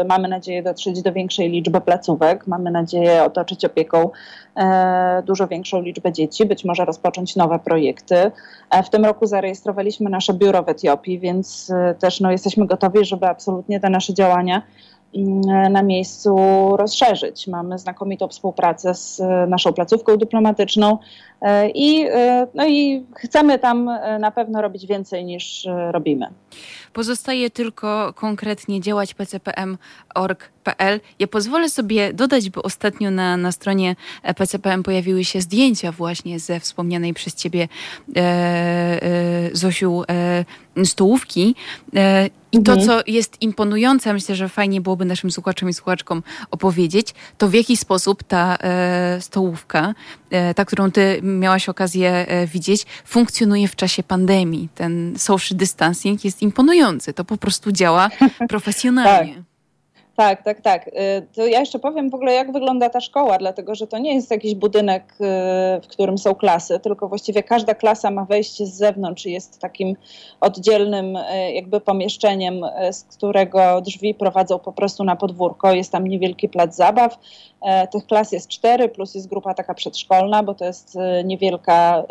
y, 0.02 0.06
mamy 0.06 0.28
nadzieję 0.28 0.64
dotrzeć 0.64 1.02
do 1.02 1.14
większej 1.14 1.50
liczby 1.50 1.82
placówek, 1.82 2.48
mamy 2.48 2.72
nadzieję 2.72 3.24
otoczyć 3.24 3.66
opieką 3.66 4.10
y, 4.10 4.62
dużo 5.24 5.48
większą 5.48 5.82
liczbę 5.82 6.12
dzieci, 6.12 6.46
być 6.46 6.66
może 6.66 6.86
rozpocząć 6.86 7.36
nowe 7.36 7.60
projekty. 7.60 8.32
W 8.86 8.90
tym 8.90 9.06
roku 9.06 9.26
zarejestrowaliśmy 9.26 10.10
nasze 10.10 10.34
biuro 10.34 10.64
w 10.64 10.70
Etiopii, 10.70 11.20
więc 11.20 11.70
y, 11.70 11.96
też 12.00 12.20
no, 12.20 12.32
jesteśmy 12.32 12.68
gotowi, 12.68 13.06
żeby 13.06 13.28
absolutnie 13.28 13.80
te 13.80 13.90
nasze 13.90 14.14
działania 14.14 14.62
na 15.70 15.84
miejscu 15.84 16.38
rozszerzyć. 16.78 17.48
Mamy 17.48 17.80
znakomitą 17.80 18.28
współpracę 18.28 18.96
z 18.96 19.20
e, 19.20 19.48
naszą 19.48 19.74
placówką 19.74 20.18
dyplomatyczną 20.18 20.98
i, 21.74 22.06
e, 22.12 22.48
no 22.54 22.68
i 22.68 23.06
chcemy 23.16 23.60
tam 23.60 23.90
na 24.20 24.32
pewno 24.32 24.62
robić 24.62 24.86
więcej 24.86 25.26
niż 25.26 25.68
robimy. 25.92 26.28
Pozostaje 26.94 27.50
tylko 27.50 28.14
konkretnie 28.14 28.82
działać 28.82 29.14
pcpm.org.pl. 29.14 31.00
Ja 31.20 31.28
pozwolę 31.28 31.70
sobie 31.70 32.14
dodać, 32.14 32.50
bo 32.50 32.64
ostatnio 32.64 33.12
na, 33.12 33.38
na 33.38 33.52
stronie 33.52 33.96
PCPM 34.36 34.84
pojawiły 34.84 35.26
się 35.26 35.42
zdjęcia 35.42 35.92
właśnie 35.92 36.40
ze 36.40 36.60
wspomnianej 36.60 37.14
przez 37.14 37.36
ciebie 37.36 37.68
e, 38.16 38.22
e, 38.22 39.50
Zosiu 39.54 40.04
e, 40.10 40.46
stołówki. 40.86 41.56
E, 41.96 42.30
I 42.52 42.64
to, 42.64 42.72
mhm. 42.72 42.88
co 42.88 43.04
jest 43.08 43.42
imponujące, 43.42 44.14
myślę, 44.14 44.36
że 44.36 44.50
fajnie 44.50 44.82
byłoby 44.82 45.06
naszym 45.06 45.32
słuchaczom 45.32 45.70
i 45.70 45.74
słuchaczkom 45.74 46.24
opowiedzieć, 46.52 47.14
to 47.38 47.48
w 47.48 47.54
jaki 47.54 47.78
sposób 47.78 48.24
ta 48.24 48.58
e, 48.58 49.18
stołówka, 49.22 49.94
e, 50.30 50.54
ta, 50.54 50.66
którą 50.66 50.92
ty 50.92 51.22
miałaś 51.26 51.70
okazję 51.70 52.26
widzieć, 52.48 52.86
funkcjonuje 53.06 53.68
w 53.68 53.76
czasie 53.76 54.04
pandemii. 54.04 54.70
Ten 54.76 55.14
social 55.18 55.58
distancing 55.58 56.26
jest 56.26 56.42
imponujący 56.42 57.14
to 57.14 57.26
po 57.26 57.38
prostu 57.38 57.72
działa 57.72 58.10
profesjonalnie. 58.50 59.36
tak. 59.36 59.55
Tak, 60.16 60.44
tak, 60.44 60.62
tak. 60.62 60.88
Y, 60.88 60.92
to 61.36 61.46
ja 61.46 61.60
jeszcze 61.60 61.80
powiem 61.80 62.10
w 62.10 62.14
ogóle, 62.16 62.34
jak 62.34 62.52
wygląda 62.52 62.90
ta 62.90 63.02
szkoła, 63.02 63.38
dlatego 63.38 63.76
że 63.76 63.88
to 63.88 63.98
nie 63.98 64.16
jest 64.16 64.32
jakiś 64.32 64.56
budynek, 64.56 65.14
y, 65.14 65.82
w 65.82 65.88
którym 65.88 66.18
są 66.18 66.36
klasy, 66.36 66.80
tylko 66.80 67.08
właściwie 67.08 67.44
każda 67.44 67.76
klasa 67.76 68.12
ma 68.12 68.26
wejście 68.26 68.66
z 68.66 68.74
zewnątrz 68.74 69.26
i 69.26 69.32
jest 69.32 69.60
takim 69.60 69.96
oddzielnym 70.42 71.16
y, 71.16 71.54
jakby 71.54 71.82
pomieszczeniem, 71.82 72.62
z 72.92 73.04
którego 73.04 73.82
drzwi 73.82 74.14
prowadzą 74.14 74.60
po 74.60 74.74
prostu 74.74 75.04
na 75.04 75.16
podwórko. 75.16 75.74
Jest 75.74 75.92
tam 75.92 76.08
niewielki 76.08 76.50
plac 76.50 76.76
zabaw. 76.76 77.18
Tych 77.92 78.06
klas 78.06 78.32
jest 78.32 78.48
cztery, 78.48 78.90
plus 78.90 79.16
jest 79.16 79.28
grupa 79.28 79.54
taka 79.54 79.74
przedszkolna, 79.74 80.44
bo 80.44 80.54
to 80.54 80.66
jest 80.66 80.98
niewielka, 81.24 82.04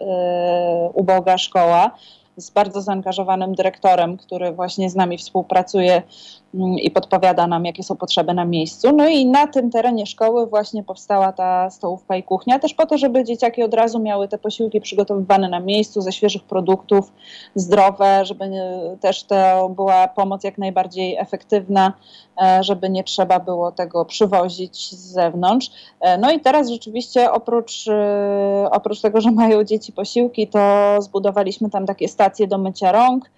uboga 0.95 1.39
szkoła 1.39 1.91
z 2.37 2.51
bardzo 2.51 2.81
zaangażowanym 2.81 3.55
dyrektorem, 3.55 4.17
który 4.17 4.53
właśnie 4.53 4.91
z 4.91 4.95
nami 4.95 5.19
współpracuje 5.19 6.03
i 6.83 6.91
podpowiada 6.91 7.47
nam, 7.47 7.65
jakie 7.65 7.83
są 7.83 7.97
potrzeby 7.97 8.35
na 8.35 8.45
miejscu. 8.45 8.93
No 8.97 9.09
i 9.09 9.27
na 9.27 9.47
tym 9.47 9.71
terenie 9.71 10.07
szkoły 10.07 10.47
właśnie 10.47 10.83
powstała 10.83 11.33
ta 11.33 11.71
stołówka 11.71 12.17
i 12.17 12.23
kuchnia, 12.23 12.59
też 12.59 12.75
po 12.75 12.87
to, 12.87 12.99
żeby 12.99 13.25
dzieciaki 13.25 13.63
od 13.63 13.75
razu 13.75 13.99
miały 14.01 14.29
te 14.29 14.39
posiłki 14.39 14.81
przygotowywane 14.81 15.49
na 15.49 15.61
miejscu 15.61 16.01
ze 16.01 16.13
świeżych 16.13 16.43
produktów, 16.43 17.13
zdrowe, 17.55 18.25
żeby 18.25 18.51
też 19.01 19.25
to 19.25 19.69
była 19.69 20.09
pomoc 20.09 20.45
jak 20.45 20.59
najbardziej 20.59 21.17
efektywna, 21.17 21.93
e, 22.43 22.65
żeby 22.65 22.91
nie 22.91 23.05
trzeba 23.05 23.41
było 23.41 23.73
tego 23.73 24.05
przywozić 24.05 24.91
z 24.91 25.13
zewnątrz. 25.13 25.71
E, 26.01 26.19
no 26.19 26.33
i 26.33 26.41
teraz 26.41 26.69
rzeczywiście 26.69 27.33
oprócz, 27.33 27.89
e, 27.89 28.69
oprócz 28.71 29.01
tego, 29.01 29.21
że 29.21 29.31
mają 29.31 29.65
dzieci 29.65 29.93
posiłki, 29.93 30.49
to 30.49 30.97
zbudowaliśmy 31.01 31.71
tam 31.71 31.87
takie 31.87 32.09
stacje 32.09 32.47
do 32.47 32.59
mycia 32.59 32.93
rąk 32.93 33.31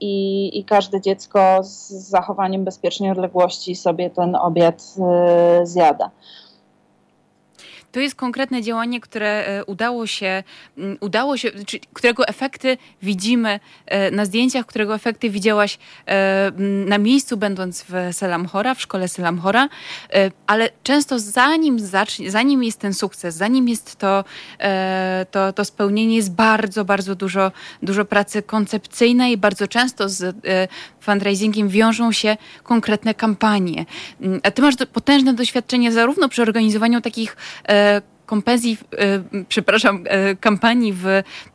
i, 0.00 0.50
i 0.58 0.64
każde 0.64 1.00
dziecko 1.00 1.58
z 1.62 1.90
zachowaniem 1.90 2.64
bezpiecznej 2.64 3.10
odległości 3.10 3.74
sobie 3.74 4.10
ten 4.10 4.36
obiad 4.36 4.94
e, 4.98 5.66
zjada. 5.66 6.10
To 7.92 8.00
jest 8.00 8.14
konkretne 8.14 8.62
działanie, 8.62 9.00
które 9.00 9.46
e, 9.46 9.64
udało 9.64 10.06
się, 10.06 10.42
udało 11.00 11.36
się 11.36 11.50
którego 11.92 12.28
efekty 12.28 12.78
widzimy 13.02 13.60
e, 13.86 14.10
na 14.10 14.24
zdjęciach, 14.24 14.66
którego 14.66 14.94
efekty 14.94 15.30
widziałaś 15.30 15.78
e, 16.06 16.52
na 16.86 16.98
miejscu, 16.98 17.36
będąc 17.36 17.84
w 17.88 17.94
Selamchora, 18.12 18.74
w 18.74 18.80
szkole 18.80 19.08
Selamchora, 19.08 19.68
ale 20.46 20.70
często 20.82 21.18
zanim, 21.18 21.80
zacznie, 21.80 22.30
zanim 22.30 22.64
jest 22.64 22.78
ten 22.78 22.94
sukces, 22.94 23.34
zanim 23.34 23.68
jest 23.68 23.96
to, 23.96 24.24
to, 25.30 25.52
to 25.52 25.64
spełnienie, 25.64 26.16
jest 26.16 26.32
bardzo, 26.32 26.84
bardzo 26.84 27.14
dużo, 27.14 27.52
dużo 27.82 28.04
pracy 28.04 28.42
koncepcyjnej, 28.42 29.36
bardzo 29.36 29.68
często 29.68 30.08
z 30.08 30.36
fundraisingiem 31.00 31.68
wiążą 31.68 32.12
się 32.12 32.36
konkretne 32.62 33.14
kampanie. 33.14 33.84
A 34.42 34.50
ty 34.50 34.62
masz 34.62 34.74
potężne 34.92 35.34
doświadczenie 35.34 35.92
zarówno 35.92 36.28
przy 36.28 36.42
organizowaniu 36.42 37.00
takich 37.00 37.36
kompensji, 38.32 38.78
e, 38.98 39.44
przepraszam, 39.48 40.04
e, 40.06 40.36
kampanii 40.36 40.92
w, 40.92 41.06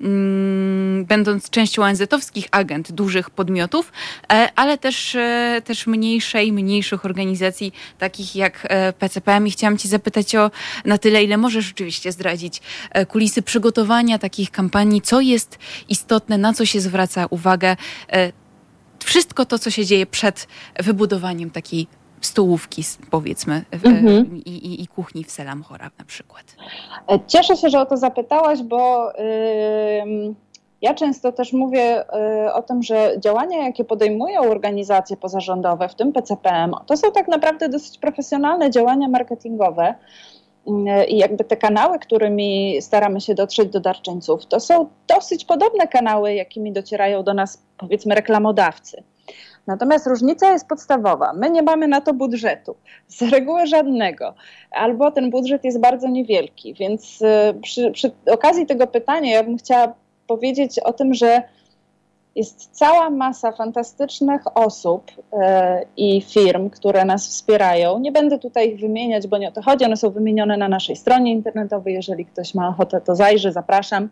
mm, 0.02 1.06
będąc 1.06 1.50
częścią 1.50 1.84
ONZ-owskich 1.84 2.48
agent 2.52 2.92
dużych 2.92 3.30
podmiotów, 3.30 3.92
e, 4.34 4.50
ale 4.56 4.78
też, 4.78 5.18
też 5.64 5.88
mniejszej, 5.88 6.52
mniejszych 6.52 7.06
organizacji, 7.06 7.74
takich 7.98 8.36
jak 8.36 8.68
PCPM. 9.00 9.48
I 9.48 9.52
chciałam 9.52 9.78
Ci 9.78 9.88
zapytać 9.88 10.36
o 10.36 10.52
na 10.86 10.98
tyle, 10.98 11.24
ile 11.24 11.38
możesz 11.38 11.72
oczywiście 11.72 12.12
zdradzić 12.12 12.62
kulisy 13.08 13.42
przygotowania 13.42 14.20
takich 14.20 14.52
kampanii, 14.52 15.02
co 15.02 15.22
jest 15.22 15.60
istotne, 15.90 16.38
na 16.38 16.54
co 16.54 16.66
się 16.66 16.82
zwraca 16.82 17.26
uwagę. 17.30 17.76
Wszystko 19.04 19.46
to, 19.46 19.60
co 19.60 19.72
się 19.72 19.86
dzieje 19.86 20.06
przed 20.06 20.48
wybudowaniem 20.80 21.50
takiej 21.50 21.88
stołówki, 22.22 22.84
powiedzmy, 23.12 23.62
mhm. 23.72 24.38
i, 24.46 24.50
i, 24.50 24.84
i, 24.84 24.88
kuchni 24.88 25.24
w 25.24 25.32
Selam 25.32 25.64
Chora 25.64 25.92
na 26.00 26.06
przykład? 26.06 26.44
E, 27.08 27.20
cieszę 27.28 27.58
się, 27.58 27.70
że 27.70 27.80
o 27.80 27.86
to 27.86 27.98
zapytałaś, 27.98 28.62
bo 28.62 29.12
yy, 29.12 30.34
ja 30.82 30.94
często 30.94 31.32
też 31.32 31.54
mówię 31.54 32.04
yy, 32.44 32.54
o 32.54 32.62
tym, 32.62 32.84
że 32.84 33.16
działania, 33.20 33.64
jakie 33.64 33.84
podejmują 33.84 34.42
organizacje 34.42 35.18
pozarządowe, 35.18 35.90
w 35.90 35.96
tym 35.96 36.14
PCPM, 36.14 36.76
to 36.86 36.98
są 36.98 37.12
tak 37.12 37.28
naprawdę 37.28 37.70
dosyć 37.70 37.98
profesjonalne 37.98 38.72
działania 38.72 39.08
marketingowe. 39.08 39.96
Y, 40.68 41.06
I 41.06 41.18
jakby 41.18 41.44
te 41.44 41.58
kanały, 41.58 42.00
którymi 42.00 42.78
staramy 42.82 43.22
się 43.22 43.36
dotrzeć 43.36 43.70
do 43.70 43.80
darczyńców, 43.80 44.46
to 44.46 44.60
są 44.60 44.90
dosyć 45.08 45.46
podobne 45.46 45.88
kanały, 45.88 46.34
jakimi 46.34 46.72
docierają 46.72 47.24
do 47.24 47.34
nas, 47.34 47.64
powiedzmy, 47.78 48.16
reklamodawcy. 48.16 49.04
Natomiast 49.68 50.08
różnica 50.08 50.52
jest 50.52 50.68
podstawowa. 50.68 51.34
My 51.34 51.50
nie 51.50 51.62
mamy 51.62 51.88
na 51.88 52.02
to 52.02 52.14
budżetu, 52.14 52.76
z 53.08 53.22
reguły 53.22 53.68
żadnego, 53.68 54.34
albo 54.72 55.12
ten 55.12 55.30
budżet 55.30 55.64
jest 55.64 55.80
bardzo 55.80 56.08
niewielki. 56.08 56.74
Więc 56.74 57.22
y, 57.22 57.26
przy, 57.62 57.92
przy 57.92 58.12
okazji 58.32 58.66
tego 58.66 58.88
pytania 58.88 59.34
ja 59.34 59.44
bym 59.44 59.58
chciała 59.58 59.94
powiedzieć 60.28 60.80
o 60.80 60.94
tym, 60.94 61.14
że 61.14 61.44
jest 62.38 62.70
cała 62.72 63.10
masa 63.10 63.52
fantastycznych 63.52 64.42
osób 64.58 65.12
e, 65.34 65.86
i 65.98 66.22
firm, 66.22 66.70
które 66.70 67.06
nas 67.06 67.28
wspierają. 67.28 68.00
Nie 68.00 68.12
będę 68.12 68.40
tutaj 68.40 68.74
ich 68.74 68.80
wymieniać, 68.80 69.28
bo 69.28 69.38
nie 69.38 69.48
o 69.48 69.52
to 69.52 69.62
chodzi. 69.62 69.86
One 69.86 69.98
są 69.98 70.10
wymienione 70.10 70.58
na 70.58 70.68
naszej 70.68 70.96
stronie 70.96 71.32
internetowej. 71.32 71.94
Jeżeli 71.94 72.26
ktoś 72.26 72.56
ma 72.56 72.70
ochotę, 72.70 73.02
to 73.02 73.16
zajrzy, 73.16 73.52
zapraszam. 73.52 74.10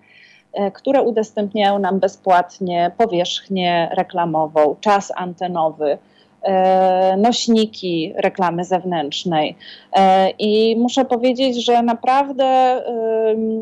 E, 0.55 0.71
które 0.71 1.01
udostępniają 1.01 1.79
nam 1.79 1.99
bezpłatnie 1.99 2.91
powierzchnię 2.97 3.89
reklamową, 3.97 4.75
czas 4.81 5.11
antenowy, 5.15 5.97
e, 6.41 7.17
nośniki 7.17 8.13
reklamy 8.15 8.63
zewnętrznej. 8.63 9.55
E, 9.93 10.29
I 10.29 10.75
muszę 10.75 11.05
powiedzieć, 11.05 11.65
że 11.65 11.83
naprawdę 11.83 12.81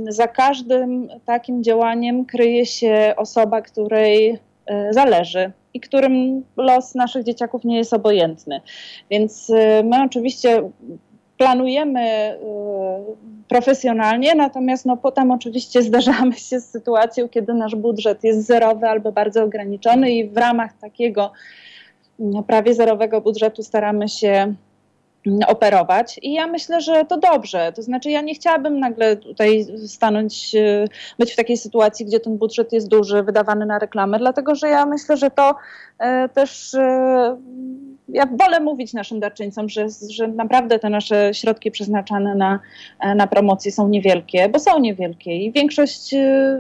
za 0.10 0.28
każdym 0.28 1.10
takim 1.26 1.64
działaniem 1.64 2.26
kryje 2.26 2.66
się 2.66 3.14
osoba, 3.18 3.62
której 3.62 4.40
zależy 4.90 5.52
i 5.74 5.80
którym 5.80 6.44
los 6.58 6.96
naszych 6.96 7.24
dzieciaków 7.24 7.64
nie 7.64 7.78
jest 7.78 7.94
obojętny. 7.94 8.62
Więc 9.10 9.52
my 9.84 10.04
oczywiście 10.06 10.70
planujemy 11.44 12.40
profesjonalnie, 13.48 14.36
natomiast 14.36 14.86
no, 14.86 14.98
potem 14.98 15.32
oczywiście 15.32 15.82
zdarzamy 15.90 16.34
się 16.34 16.60
z 16.60 16.70
sytuacją, 16.70 17.30
kiedy 17.30 17.54
nasz 17.54 17.76
budżet 17.76 18.24
jest 18.24 18.48
zerowy 18.48 18.88
albo 18.88 19.12
bardzo 19.12 19.44
ograniczony 19.44 20.12
i 20.12 20.30
w 20.30 20.38
ramach 20.38 20.78
takiego 20.78 21.32
prawie 22.48 22.74
zerowego 22.74 23.22
budżetu 23.22 23.64
staramy 23.64 24.10
się 24.10 24.54
operować 25.48 26.20
i 26.22 26.34
ja 26.34 26.48
myślę, 26.48 26.82
że 26.82 27.06
to 27.06 27.18
dobrze. 27.18 27.72
To 27.76 27.82
znaczy 27.82 28.10
ja 28.10 28.22
nie 28.22 28.36
chciałabym 28.36 28.80
nagle 28.80 29.16
tutaj 29.16 29.66
stanąć, 29.88 30.56
e, 30.56 30.86
być 31.20 31.34
w 31.34 31.36
takiej 31.36 31.58
sytuacji, 31.58 32.06
gdzie 32.06 32.20
ten 32.20 32.38
budżet 32.38 32.74
jest 32.74 32.88
duży, 32.88 33.24
wydawany 33.24 33.66
na 33.66 33.80
reklamę, 33.80 34.20
dlatego 34.20 34.56
że 34.56 34.68
ja 34.68 34.86
myślę, 34.86 35.18
że 35.18 35.32
to 35.32 35.56
e, 36.00 36.30
też 36.30 36.74
e, 36.74 37.38
ja 38.10 38.26
wolę 38.26 38.60
mówić 38.60 38.94
naszym 38.94 39.20
darczyńcom, 39.20 39.70
że, 39.70 39.86
że 40.10 40.28
naprawdę 40.28 40.80
te 40.80 40.90
nasze 40.90 41.34
środki 41.34 41.72
przeznaczane 41.72 42.36
na, 42.36 42.60
na 43.16 43.28
promocję 43.28 43.72
są 43.72 43.88
niewielkie, 43.88 44.50
bo 44.50 44.60
są 44.60 44.80
niewielkie 44.80 45.38
i 45.38 45.52
większość, 45.52 46.16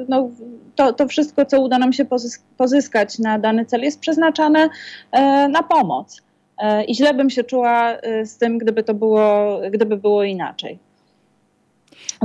no, 0.07 0.29
to, 0.75 0.93
to 0.93 1.07
wszystko, 1.07 1.45
co 1.45 1.61
uda 1.61 1.77
nam 1.77 1.93
się 1.93 2.05
pozyskać 2.57 3.19
na 3.19 3.39
dany 3.39 3.65
cel 3.65 3.81
jest 3.81 3.99
przeznaczane 3.99 4.69
na 5.49 5.63
pomoc. 5.63 6.21
E, 6.57 6.83
I 6.83 6.95
źle 6.95 7.13
bym 7.13 7.29
się 7.29 7.43
czuła 7.43 7.91
e, 7.91 8.25
z 8.25 8.37
tym, 8.37 8.57
gdyby 8.57 8.83
to 8.83 8.93
było, 8.93 9.59
gdyby 9.71 9.97
było 9.97 10.23
inaczej. 10.23 10.79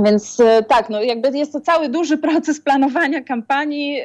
Więc 0.03 0.39
e, 0.39 0.63
tak, 0.63 0.89
no 0.89 1.01
jakby 1.01 1.37
jest 1.37 1.53
to 1.53 1.61
cały 1.61 1.89
duży 1.89 2.17
proces 2.27 2.61
planowania 2.61 3.23
kampanii, 3.23 4.01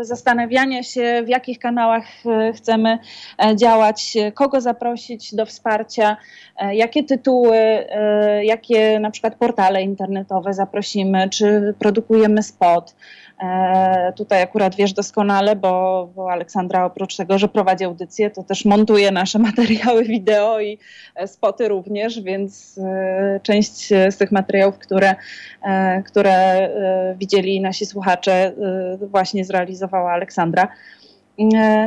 zastanawiania 0.00 0.82
się, 0.82 1.22
w 1.24 1.28
jakich 1.28 1.58
kanałach 1.58 2.04
chcemy 2.54 2.98
działać, 3.54 4.14
kogo 4.34 4.60
zaprosić 4.60 5.34
do 5.34 5.46
wsparcia, 5.46 6.16
jakie 6.72 7.04
tytuły, 7.04 7.58
jakie 8.42 9.00
na 9.00 9.10
przykład 9.10 9.34
portale 9.34 9.82
internetowe 9.82 10.54
zaprosimy, 10.54 11.28
czy 11.28 11.74
produkujemy 11.78 12.42
spot. 12.42 12.94
E, 13.44 14.12
tutaj 14.16 14.42
akurat 14.42 14.74
wiesz 14.74 14.92
doskonale, 14.92 15.56
bo, 15.56 16.08
bo 16.16 16.32
Aleksandra 16.32 16.84
oprócz 16.84 17.16
tego, 17.16 17.38
że 17.38 17.48
prowadzi 17.48 17.84
audycję, 17.84 18.30
to 18.30 18.42
też 18.42 18.64
montuje 18.64 19.10
nasze 19.10 19.38
materiały 19.48 20.04
wideo 20.04 20.60
i 20.60 20.78
e, 21.14 21.28
spoty 21.28 21.68
również, 21.68 22.20
więc 22.20 22.78
e, 22.78 23.40
część 23.42 23.88
z 23.88 24.16
tych 24.16 24.32
materiałów, 24.32 24.78
które, 24.78 25.14
które 26.06 26.68
widzieli 27.16 27.60
nasi 27.60 27.86
słuchacze, 27.86 28.52
właśnie 29.00 29.44
zrealizowała 29.44 30.12
Aleksandra. 30.12 30.68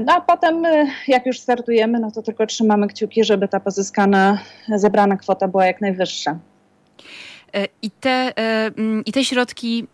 No 0.06 0.13
a 0.13 0.22
potem, 0.22 0.63
jak 1.08 1.26
już 1.26 1.39
startujemy, 1.39 2.00
no 2.00 2.12
to 2.12 2.22
tylko 2.22 2.46
trzymamy 2.46 2.88
kciuki, 2.88 3.24
żeby 3.24 3.48
ta 3.48 3.60
pozyskana, 3.60 4.39
zebrana 4.76 5.17
kwota 5.17 5.48
była 5.48 5.65
jak 5.65 5.82
najwyższa. 5.82 6.39
I 7.82 7.91
te, 7.91 8.34
i 9.06 9.12
te 9.12 9.26
środki 9.26 9.88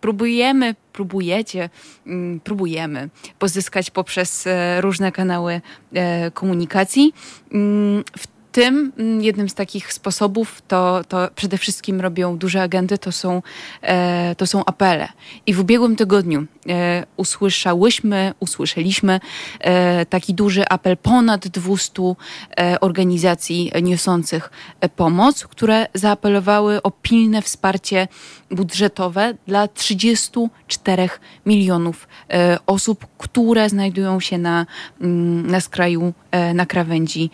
próbujemy, 0.00 0.74
próbujecie, 0.92 1.70
mm, 2.06 2.40
próbujemy 2.40 3.08
pozyskać 3.38 3.90
poprzez 3.90 4.46
e, 4.46 4.80
różne 4.80 5.12
kanały 5.12 5.60
e, 5.92 6.30
komunikacji. 6.30 7.14
Mm, 7.52 8.04
w 8.18 8.39
tym 8.52 8.92
mm, 8.98 9.22
jednym 9.22 9.48
z 9.48 9.54
takich 9.54 9.92
sposobów 9.92 10.62
to, 10.68 11.04
to 11.08 11.28
przede 11.34 11.58
wszystkim 11.58 12.00
robią 12.00 12.38
duże 12.38 12.62
agendy, 12.62 12.98
to 12.98 13.12
są, 13.12 13.42
e, 13.82 14.34
to 14.34 14.46
są 14.46 14.64
apele. 14.64 15.08
I 15.46 15.54
w 15.54 15.60
ubiegłym 15.60 15.96
tygodniu 15.96 16.46
e, 16.68 17.06
usłyszałyśmy, 17.16 18.34
usłyszeliśmy 18.40 19.20
e, 19.60 20.06
taki 20.06 20.34
duży 20.34 20.68
apel 20.68 20.96
ponad 20.96 21.48
200 21.48 22.02
e, 22.02 22.80
organizacji 22.80 23.72
niosących 23.82 24.50
e, 24.80 24.88
pomoc, 24.88 25.46
które 25.46 25.86
zaapelowały 25.94 26.82
o 26.82 26.90
pilne 26.90 27.42
wsparcie 27.42 28.08
budżetowe 28.50 29.34
dla 29.46 29.68
34 29.68 31.08
milionów 31.46 32.08
e, 32.30 32.58
osób, 32.66 33.06
które 33.18 33.68
znajdują 33.68 34.20
się 34.20 34.38
na, 34.38 34.66
mm, 35.00 35.50
na 35.50 35.60
skraju, 35.60 36.12
na 36.54 36.66
krawędzi 36.66 37.30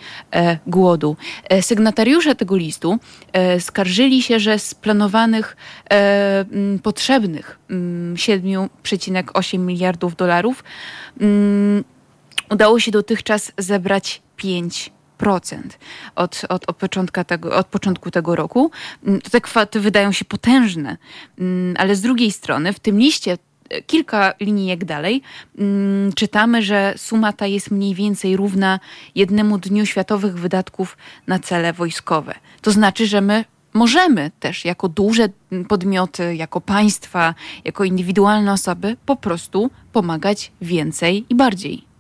głodu. 0.67 1.06
E, 1.49 1.63
sygnatariusze 1.63 2.35
tego 2.35 2.57
listu 2.57 2.99
e, 3.33 3.61
skarżyli 3.61 4.23
się, 4.23 4.41
że 4.41 4.59
z 4.59 4.75
planowanych 4.75 5.57
e, 5.91 6.45
potrzebnych 6.83 7.59
7,8 8.15 9.59
miliardów 9.59 10.17
dolarów 10.17 10.65
udało 12.51 12.81
się 12.81 12.91
dotychczas 12.91 13.53
zebrać 13.59 14.23
5 14.37 14.93
od, 16.17 16.43
od, 16.49 16.65
od, 16.69 16.77
początka 16.77 17.25
tego, 17.25 17.57
od 17.57 17.67
początku 17.67 18.11
tego 18.11 18.37
roku. 18.37 18.71
To 19.25 19.31
te 19.31 19.41
kwoty 19.41 19.81
wydają 19.81 20.13
się 20.13 20.25
potężne, 20.25 20.97
ale 21.77 21.97
z 21.97 22.01
drugiej 22.01 22.33
strony 22.33 22.73
w 22.73 22.81
tym 22.81 22.99
liście 22.99 23.39
kilka 23.87 24.35
linijek 24.41 24.85
dalej 24.85 25.23
mm, 25.59 26.13
czytamy, 26.13 26.63
że 26.63 26.95
suma 26.97 27.33
ta 27.33 27.47
jest 27.47 27.71
mniej 27.71 27.95
więcej 27.95 28.37
równa 28.37 28.81
jednemu 29.15 29.59
dniu 29.59 29.87
światowych 29.87 30.39
wydatków 30.39 30.97
na 31.27 31.39
cele 31.39 31.73
wojskowe. 31.73 32.35
To 32.63 32.71
znaczy, 32.71 33.07
że 33.07 33.21
my 33.21 33.45
możemy 33.75 34.31
też 34.41 34.65
jako 34.65 34.89
duże 34.89 35.29
podmioty, 35.69 36.37
jako 36.37 36.61
państwa, 36.61 37.35
jako 37.65 37.85
indywidualne 37.85 38.53
osoby 38.53 38.97
po 39.07 39.17
prostu 39.17 39.71
pomagać 39.93 40.53
więcej 40.61 41.27
i 41.29 41.35
bardziej. 41.35 41.96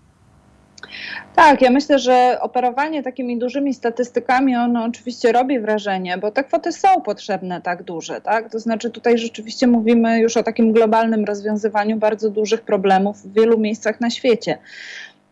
Tak, 1.34 1.62
ja 1.62 1.70
myślę, 1.70 1.98
że 1.98 2.38
operowanie 2.40 3.02
takimi 3.02 3.38
dużymi 3.38 3.74
statystykami, 3.74 4.56
ono 4.56 4.84
oczywiście 4.84 5.32
robi 5.32 5.60
wrażenie, 5.60 6.18
bo 6.18 6.30
te 6.30 6.44
kwoty 6.44 6.72
są 6.72 7.00
potrzebne 7.00 7.60
tak 7.60 7.82
duże, 7.82 8.20
tak? 8.20 8.50
To 8.50 8.58
znaczy 8.58 8.90
tutaj 8.90 9.18
rzeczywiście 9.18 9.66
mówimy 9.66 10.20
już 10.20 10.36
o 10.36 10.42
takim 10.42 10.72
globalnym 10.72 11.24
rozwiązywaniu 11.24 11.96
bardzo 11.96 12.30
dużych 12.30 12.60
problemów 12.60 13.22
w 13.22 13.32
wielu 13.32 13.58
miejscach 13.58 14.00
na 14.00 14.10
świecie. 14.10 14.58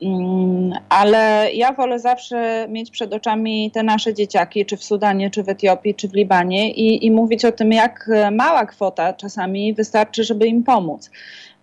Mm, 0.02 0.72
ale 0.88 1.48
ja 1.52 1.72
wolę 1.72 1.98
zawsze 1.98 2.66
mieć 2.68 2.90
przed 2.90 3.12
oczami 3.12 3.70
te 3.70 3.82
nasze 3.82 4.14
dzieciaki, 4.14 4.66
czy 4.66 4.76
w 4.76 4.84
Sudanie, 4.84 5.30
czy 5.30 5.42
w 5.42 5.48
Etiopii, 5.48 5.94
czy 5.94 6.08
w 6.08 6.14
Libanie 6.14 6.70
i, 6.70 7.06
i 7.06 7.10
mówić 7.10 7.44
o 7.44 7.52
tym, 7.52 7.72
jak 7.72 8.10
mała 8.32 8.66
kwota 8.66 9.12
czasami 9.12 9.74
wystarczy, 9.74 10.24
żeby 10.24 10.46
im 10.46 10.62
pomóc. 10.62 11.10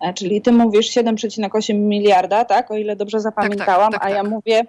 E, 0.01 0.13
czyli 0.13 0.41
ty 0.41 0.51
mówisz 0.51 0.91
7,8 0.91 1.75
miliarda, 1.75 2.45
tak, 2.45 2.71
o 2.71 2.75
ile 2.75 2.95
dobrze 2.95 3.19
zapamiętałam, 3.19 3.91
tak, 3.91 4.01
tak, 4.01 4.09
tak, 4.09 4.11
a 4.11 4.15
ja 4.15 4.21
tak. 4.21 4.31
mówię, 4.31 4.61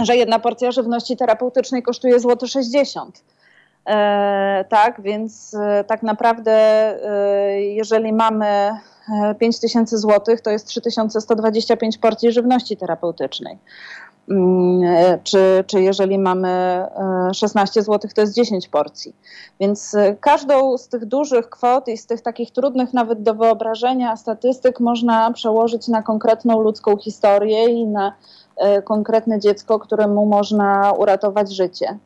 że 0.00 0.16
jedna 0.16 0.38
porcja 0.38 0.72
żywności 0.72 1.16
terapeutycznej 1.16 1.82
kosztuje 1.82 2.20
złoto 2.20 2.46
60. 2.46 3.22
E, 3.86 4.64
tak, 4.68 5.00
więc 5.00 5.54
e, 5.54 5.84
tak 5.84 6.02
naprawdę, 6.02 6.52
e, 6.52 7.60
jeżeli 7.60 8.12
mamy 8.12 8.70
5 9.38 9.60
tysięcy 9.60 9.98
złotych, 9.98 10.40
to 10.40 10.50
jest 10.50 10.66
3125 10.66 11.98
porcji 11.98 12.32
żywności 12.32 12.76
terapeutycznej. 12.76 13.58
Mm, 14.30 14.82
czy, 15.24 15.64
czy 15.66 15.82
jeżeli 15.82 16.18
mamy 16.18 16.84
16 17.34 17.82
zł, 17.82 18.10
to 18.14 18.20
jest 18.20 18.34
10 18.34 18.68
porcji. 18.68 19.14
Więc 19.60 19.96
każdą 20.20 20.78
z 20.78 20.88
tych 20.88 21.04
dużych 21.04 21.50
kwot 21.50 21.88
i 21.88 21.96
z 21.96 22.06
tych 22.06 22.20
takich 22.20 22.50
trudnych 22.50 22.92
nawet 22.92 23.22
do 23.22 23.34
wyobrażenia 23.34 24.16
statystyk 24.16 24.80
można 24.80 25.32
przełożyć 25.32 25.88
na 25.88 26.02
konkretną 26.02 26.60
ludzką 26.60 26.96
historię 26.96 27.68
i 27.68 27.86
na 27.86 28.12
konkretne 28.84 29.40
dziecko, 29.40 29.78
któremu 29.78 30.26
można 30.26 30.92
uratować 30.92 31.54
życie. 31.54 31.98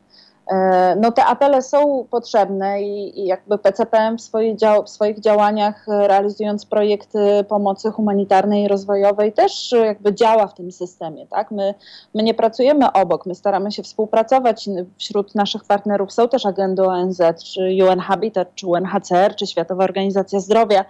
E, 0.50 0.96
no 0.96 1.12
te 1.12 1.24
apele 1.24 1.62
są 1.62 2.06
potrzebne 2.10 2.82
i, 2.82 3.20
i 3.20 3.26
jakby 3.26 3.58
PCPM 3.58 4.16
w, 4.18 4.56
dział, 4.56 4.84
w 4.84 4.88
swoich 4.88 5.20
działaniach 5.20 5.88
e, 5.88 6.08
realizując 6.08 6.66
projekty 6.66 7.44
pomocy 7.48 7.90
humanitarnej 7.90 8.64
i 8.64 8.68
rozwojowej 8.68 9.32
też 9.32 9.72
jakby 9.72 10.14
działa 10.14 10.46
w 10.46 10.54
tym 10.54 10.72
systemie, 10.72 11.26
tak? 11.26 11.50
My, 11.50 11.74
my 12.14 12.22
nie 12.22 12.34
pracujemy 12.34 12.92
obok, 12.92 13.26
my 13.26 13.34
staramy 13.34 13.72
się 13.72 13.82
współpracować. 13.82 14.68
Wśród 14.98 15.34
naszych 15.34 15.64
partnerów 15.64 16.12
są 16.12 16.28
też 16.28 16.46
agendy 16.46 16.82
ONZ, 16.82 17.20
czy 17.44 17.60
UN 17.90 18.00
Habitat, 18.00 18.54
czy 18.54 18.66
UNHCR, 18.66 19.36
czy 19.36 19.46
Światowa 19.46 19.84
Organizacja 19.84 20.40
Zdrowia. 20.40 20.84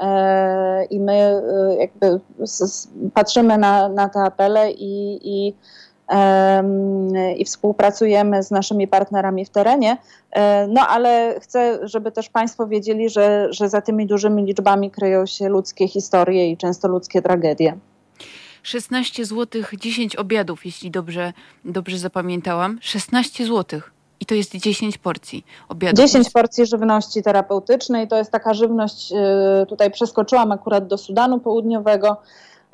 E, 0.00 0.84
I 0.84 1.00
my 1.00 1.42
jakby 1.78 2.20
patrzymy 3.14 3.58
na, 3.58 3.88
na 3.88 4.08
te 4.08 4.20
apele 4.20 4.70
i, 4.70 5.20
i 5.22 5.54
i 7.36 7.44
współpracujemy 7.44 8.42
z 8.42 8.50
naszymi 8.50 8.88
partnerami 8.88 9.44
w 9.44 9.50
terenie. 9.50 9.96
E, 10.30 10.66
no 10.66 10.80
ale 10.88 11.40
chcę, 11.40 11.78
żeby 11.82 12.12
też 12.12 12.28
Państwo 12.28 12.66
wiedzieli, 12.66 13.10
że, 13.10 13.48
że 13.50 13.68
za 13.68 13.80
tymi 13.80 14.06
dużymi 14.06 14.44
liczbami 14.44 14.90
kryją 14.90 15.26
się 15.26 15.48
ludzkie 15.48 15.88
historie 15.88 16.50
i 16.50 16.56
często 16.56 16.88
ludzkie 16.88 17.22
tragedie. 17.22 17.76
16 18.62 19.24
zł 19.24 19.62
10 19.80 20.16
obiadów, 20.16 20.66
jeśli 20.66 20.90
dobrze, 20.90 21.32
dobrze 21.64 21.98
zapamiętałam. 21.98 22.78
16 22.82 23.46
zł. 23.46 23.80
I 24.20 24.26
to 24.26 24.34
jest 24.34 24.56
10 24.56 24.98
porcji 24.98 25.44
obiadów. 25.68 26.04
10 26.04 26.30
porcji 26.30 26.66
żywności 26.66 27.22
terapeutycznej. 27.22 28.08
To 28.08 28.16
jest 28.16 28.30
taka 28.30 28.54
żywność, 28.54 29.12
y, 29.12 29.66
tutaj 29.66 29.90
przeskoczyłam 29.90 30.52
akurat 30.52 30.86
do 30.86 30.98
Sudanu 30.98 31.40
Południowego. 31.40 32.16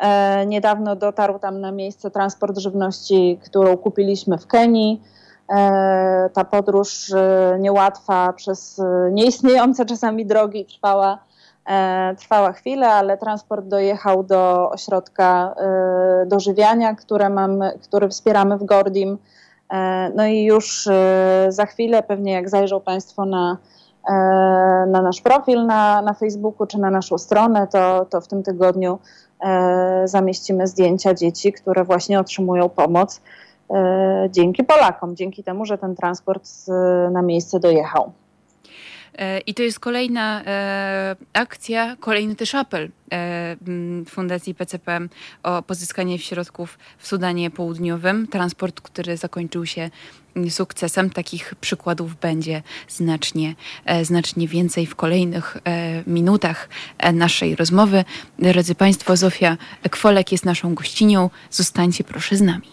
E, 0.03 0.47
niedawno 0.47 0.97
dotarł 0.97 1.39
tam 1.39 1.61
na 1.61 1.73
miejsce 1.73 2.11
transport 2.11 2.59
żywności, 2.59 3.39
którą 3.45 3.77
kupiliśmy 3.77 4.39
w 4.39 4.47
Kenii. 4.47 5.03
ta 6.33 6.45
podróż 6.51 7.13
niełatwa 7.59 8.33
przez 8.33 8.81
nieistniejące 9.11 9.87
czasami 9.87 10.27
drogi 10.27 10.65
trwała 10.65 11.19
trwała 12.19 12.53
chwilę, 12.53 12.89
ale 12.89 13.19
transport 13.19 13.67
dojechał 13.67 14.25
do 14.25 14.71
ośrodka 14.71 15.55
dożywiania, 16.27 16.95
które, 16.95 17.31
mamy, 17.31 17.79
który 17.83 18.09
wspieramy 18.09 18.59
w 18.59 18.65
Gordim. 18.65 19.19
No 20.15 20.27
i 20.27 20.45
już 20.45 20.89
za 21.49 21.67
chwilę, 21.67 22.03
pewnie 22.03 22.33
jak 22.33 22.49
zajrzą 22.49 22.81
Państwo 22.81 23.25
na 23.25 23.57
E, 24.09 24.13
na 24.87 25.03
nasz 25.03 25.21
profil 25.21 25.67
na, 25.67 26.03
na 26.03 26.15
Facebooku 26.15 26.67
czy 26.67 26.79
na 26.79 26.91
naszą 26.91 27.19
stronę, 27.19 27.67
to, 27.67 28.07
to 28.11 28.21
w 28.21 28.29
tym 28.29 28.43
tygodniu 28.43 28.93
e, 28.93 29.32
zamieścimy 30.05 30.67
zdjęcia 30.67 31.15
dzieci, 31.15 31.53
które 31.53 31.85
właśnie 31.85 32.21
otrzymują 32.21 32.69
pomoc 32.69 33.21
e, 33.71 34.29
dzięki 34.31 34.65
Polakom, 34.65 35.17
dzięki 35.17 35.45
temu, 35.45 35.67
że 35.67 35.79
ten 35.79 35.95
transport 35.95 36.49
na 37.13 37.23
miejsce 37.23 37.61
dojechał. 37.61 38.13
E, 39.19 39.39
I 39.39 39.55
to 39.55 39.63
jest 39.63 39.81
kolejna 39.81 40.45
e, 40.45 41.17
akcja, 41.33 41.97
kolejny 42.01 42.37
też 42.37 42.55
apel 42.55 42.91
e, 43.13 43.57
Fundacji 44.09 44.55
PCPM 44.55 45.09
o 45.43 45.63
pozyskanie 45.63 46.19
środków 46.19 46.79
w 46.99 47.07
Sudanie 47.07 47.51
Południowym. 47.51 48.27
Transport, 48.27 48.81
który 48.81 49.17
zakończył 49.17 49.67
się 49.67 49.91
sukcesem. 50.51 51.11
Takich 51.11 51.55
przykładów 51.55 52.17
będzie 52.17 52.63
znacznie, 52.89 53.55
znacznie 54.03 54.49
więcej 54.49 54.87
w 54.87 54.97
kolejnych 54.97 55.57
minutach 56.07 56.69
naszej 57.13 57.57
rozmowy. 57.57 58.05
Drodzy 58.39 58.75
Państwo, 58.75 59.17
Zofia 59.17 59.57
Kwolek 59.91 60.33
jest 60.33 60.45
naszą 60.45 60.75
gościnią. 60.75 61.31
Zostańcie 61.51 62.05
proszę 62.05 62.37
z 62.37 62.41
nami. 62.41 62.67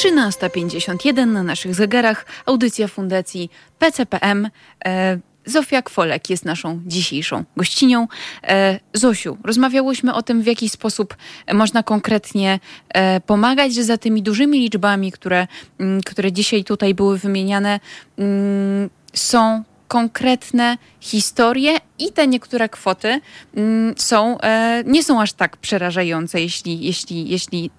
13.51 0.00 1.26
na 1.26 1.42
naszych 1.42 1.74
zegarach. 1.74 2.26
Audycja 2.46 2.88
Fundacji 2.88 3.50
PCPM. 3.78 4.48
E, 4.84 5.18
Zofia 5.46 5.82
Kwolek 5.82 6.30
jest 6.30 6.44
naszą 6.44 6.80
dzisiejszą 6.86 7.44
gościnią. 7.56 8.08
E, 8.42 8.80
Zosiu, 8.94 9.38
rozmawiałyśmy 9.44 10.14
o 10.14 10.22
tym, 10.22 10.42
w 10.42 10.46
jaki 10.46 10.68
sposób 10.68 11.16
można 11.52 11.82
konkretnie 11.82 12.58
e, 12.88 13.20
pomagać, 13.20 13.74
za 13.74 13.98
tymi 13.98 14.22
dużymi 14.22 14.58
liczbami, 14.58 15.12
które, 15.12 15.46
mm, 15.78 16.00
które 16.02 16.32
dzisiaj 16.32 16.64
tutaj 16.64 16.94
były 16.94 17.18
wymieniane, 17.18 17.80
mm, 18.18 18.90
są 19.12 19.62
konkretne 19.88 20.78
historie 21.00 21.76
i 21.98 22.12
te 22.12 22.26
niektóre 22.26 22.68
kwoty 22.68 23.20
mm, 23.56 23.94
są, 23.96 24.38
nie 24.86 25.04
są 25.04 25.20
aż 25.20 25.32
tak 25.32 25.56
przerażające, 25.56 26.40
jeśli, 26.40 26.84
jeśli, 26.84 27.28
jeśli 27.28 27.70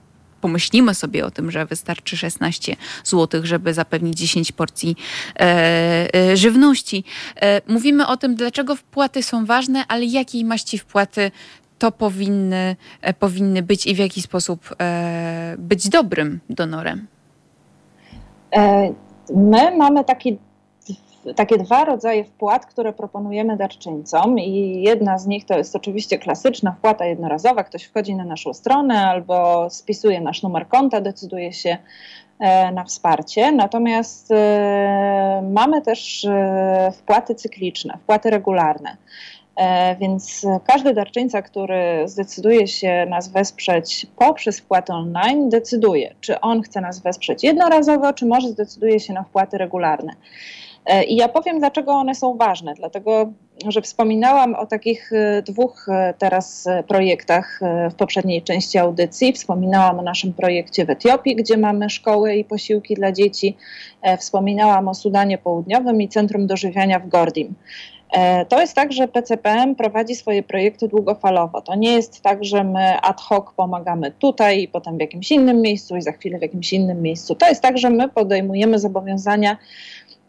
pomyślimy 0.42 0.96
sobie 0.96 1.26
o 1.26 1.32
tym, 1.32 1.52
że 1.52 1.66
wystarczy 1.66 2.18
16 2.18 2.76
zł, 3.04 3.42
żeby 3.44 3.74
zapewnić 3.74 4.18
10 4.18 4.52
porcji 4.52 4.96
e, 5.40 6.16
e, 6.16 6.38
żywności. 6.38 7.04
E, 7.42 7.62
mówimy 7.68 8.08
o 8.08 8.18
tym, 8.18 8.36
dlaczego 8.36 8.76
wpłaty 8.76 9.24
są 9.24 9.46
ważne, 9.46 9.84
ale 9.88 10.06
jakiej 10.06 10.46
maści 10.46 10.78
wpłaty 10.78 11.32
to 11.82 11.92
powinny, 11.92 12.76
e, 13.02 13.14
powinny 13.14 13.62
być 13.62 13.88
i 13.88 13.96
w 13.96 13.98
jaki 13.98 14.22
sposób 14.22 14.76
e, 14.82 15.56
być 15.58 15.90
dobrym 15.90 16.40
donorem. 16.50 17.08
E, 18.56 18.94
my 19.36 19.78
mamy 19.78 20.04
taki 20.04 20.38
takie 21.36 21.58
dwa 21.58 21.86
rodzaje 21.86 22.24
wpłat, 22.24 22.66
które 22.66 22.94
proponujemy 22.94 23.58
darczyńcom 23.58 24.40
i 24.40 24.82
jedna 24.82 25.18
z 25.18 25.28
nich 25.28 25.46
to 25.46 25.58
jest 25.58 25.76
oczywiście 25.76 26.18
klasyczna 26.18 26.72
wpłata 26.72 27.06
jednorazowa. 27.06 27.64
Ktoś 27.64 27.84
wchodzi 27.84 28.16
na 28.16 28.26
naszą 28.26 28.54
stronę 28.54 29.08
albo 29.08 29.68
spisuje 29.70 30.22
nasz 30.22 30.44
numer 30.44 30.68
konta, 30.68 31.02
decyduje 31.02 31.54
się 31.54 31.78
e, 32.40 32.72
na 32.72 32.84
wsparcie. 32.84 33.52
Natomiast 33.52 34.32
e, 34.32 35.44
mamy 35.52 35.82
też 35.82 36.26
e, 36.26 36.92
wpłaty 36.96 37.36
cykliczne, 37.36 37.98
wpłaty 38.04 38.30
regularne. 38.30 38.98
Więc 40.00 40.46
każdy 40.68 40.94
darczyńca, 40.94 41.42
który 41.42 42.04
zdecyduje 42.06 42.68
się 42.68 43.06
nas 43.10 43.30
wesprzeć 43.30 44.08
poprzez 44.18 44.60
wpłatę 44.60 44.94
online, 44.94 45.50
decyduje, 45.50 46.16
czy 46.22 46.40
on 46.40 46.62
chce 46.62 46.82
nas 46.82 47.00
wesprzeć 47.00 47.44
jednorazowo, 47.44 48.14
czy 48.14 48.26
może 48.26 48.50
zdecyduje 48.50 49.00
się 49.00 49.14
na 49.14 49.24
wpłaty 49.24 49.58
regularne. 49.58 50.14
E, 50.86 51.04
I 51.04 51.16
ja 51.16 51.30
powiem, 51.30 51.60
dlaczego 51.60 51.92
one 51.92 52.16
są 52.16 52.38
ważne. 52.38 52.74
Dlatego, 52.74 53.32
że 53.68 53.82
wspominałam 53.82 54.56
o 54.56 54.66
takich 54.66 55.14
e, 55.14 55.42
dwóch 55.42 55.90
e, 55.90 56.14
teraz 56.18 56.68
projektach 56.88 57.60
w 57.92 57.96
poprzedniej 57.96 58.42
części 58.42 58.78
audycji. 58.78 59.34
Wspominałam 59.34 60.00
o 60.00 60.02
naszym 60.02 60.34
projekcie 60.34 60.86
w 60.86 60.90
Etiopii, 60.90 61.36
gdzie 61.36 61.58
mamy 61.58 61.90
szkoły 61.90 62.36
i 62.36 62.44
posiłki 62.44 62.96
dla 62.96 63.12
dzieci. 63.12 63.58
Wspominałam 64.20 64.88
o 64.88 64.94
Sudanie 64.94 65.38
Południowym 65.38 66.02
i 66.02 66.10
Centrum 66.10 66.48
Dożywiania 66.48 67.00
w 67.00 67.08
Gordim. 67.08 67.56
To 68.50 68.62
jest 68.62 68.76
tak, 68.76 68.94
że 68.94 69.08
PCPM 69.08 69.76
prowadzi 69.76 70.16
swoje 70.16 70.44
projekty 70.44 70.88
długofalowo. 70.88 71.62
To 71.62 71.76
nie 71.76 71.92
jest 71.92 72.22
tak, 72.22 72.44
że 72.44 72.64
my 72.64 73.02
ad 73.02 73.22
hoc 73.22 73.46
pomagamy 73.56 74.12
tutaj 74.12 74.62
i 74.62 74.68
potem 74.68 74.98
w 74.98 75.02
jakimś 75.02 75.32
innym 75.32 75.62
miejscu 75.62 75.96
i 75.96 76.02
za 76.02 76.12
chwilę 76.12 76.40
w 76.40 76.42
jakimś 76.42 76.74
innym 76.74 77.02
miejscu. 77.02 77.36
To 77.36 77.48
jest 77.48 77.62
tak, 77.62 77.78
że 77.78 77.90
my 77.90 78.10
podejmujemy 78.10 78.80
zobowiązania 78.80 79.58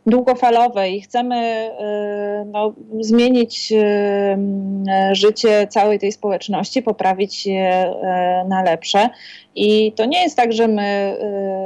długofalowe 0.07 0.91
i 0.91 1.01
chcemy 1.01 1.71
y, 1.71 2.45
no, 2.45 2.75
zmienić 3.01 3.73
y, 3.73 5.15
życie 5.15 5.67
całej 5.67 5.99
tej 5.99 6.13
społeczności, 6.13 6.83
poprawić 6.83 7.47
je 7.47 7.87
y, 7.87 8.49
na 8.49 8.63
lepsze. 8.63 9.09
I 9.55 9.93
to 9.93 10.05
nie 10.05 10.23
jest 10.23 10.37
tak, 10.37 10.53
że 10.53 10.69
my 10.69 11.17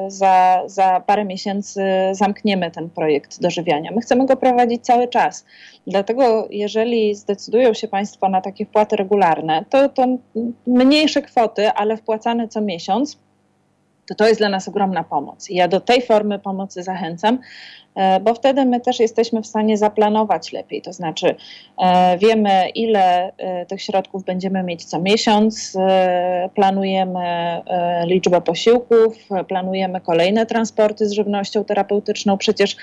za, 0.09 0.63
za 0.67 1.03
parę 1.07 1.25
miesięcy 1.25 1.83
zamkniemy 2.13 2.71
ten 2.71 2.91
projekt 2.91 3.41
dożywiania. 3.41 3.91
My 3.95 4.01
chcemy 4.01 4.27
go 4.27 4.37
prowadzić 4.37 4.85
cały 4.85 5.09
czas. 5.09 5.45
Dlatego, 5.87 6.49
jeżeli 6.51 7.15
zdecydują 7.15 7.75
się 7.75 7.89
Państwo 7.89 8.29
na 8.29 8.41
takie 8.41 8.67
wpłaty 8.67 8.97
regularne, 8.97 9.65
to, 9.71 9.89
to 9.89 10.07
mniejsze 10.67 11.23
kwoty, 11.23 11.71
ale 11.71 11.97
wpłacane 11.97 12.49
co 12.49 12.61
miesiąc, 12.61 13.19
to 14.09 14.15
to 14.15 14.29
jest 14.29 14.41
dla 14.41 14.49
nas 14.49 14.69
ogromna 14.69 15.05
pomoc. 15.05 15.51
I 15.51 15.55
ja 15.55 15.69
do 15.69 15.81
tej 15.81 16.03
formy 16.03 16.39
pomocy 16.39 16.83
zachęcam, 16.83 17.39
E, 17.97 18.21
bo 18.21 18.35
wtedy 18.35 18.65
my 18.65 18.81
też 18.81 19.01
jesteśmy 19.01 19.43
w 19.43 19.47
stanie 19.47 19.77
zaplanować 19.77 20.53
lepiej. 20.53 20.83
To 20.83 20.93
znaczy, 20.93 21.35
e, 21.79 22.19
wiemy, 22.19 22.69
ile 22.69 23.33
e, 23.37 23.67
tych 23.67 23.83
środków 23.83 24.25
będziemy 24.25 24.63
mieć 24.63 24.85
co 24.85 25.01
miesiąc, 25.01 25.77
planujemy 26.55 27.21
liczbę 28.07 28.41
posiłków, 28.41 29.29
planujemy 29.49 30.01
kolejne 30.01 30.47
transporty 30.47 31.09
z 31.09 31.13
żywnością 31.13 31.65
terapeutyczną. 31.65 32.39
Przecież 32.39 32.77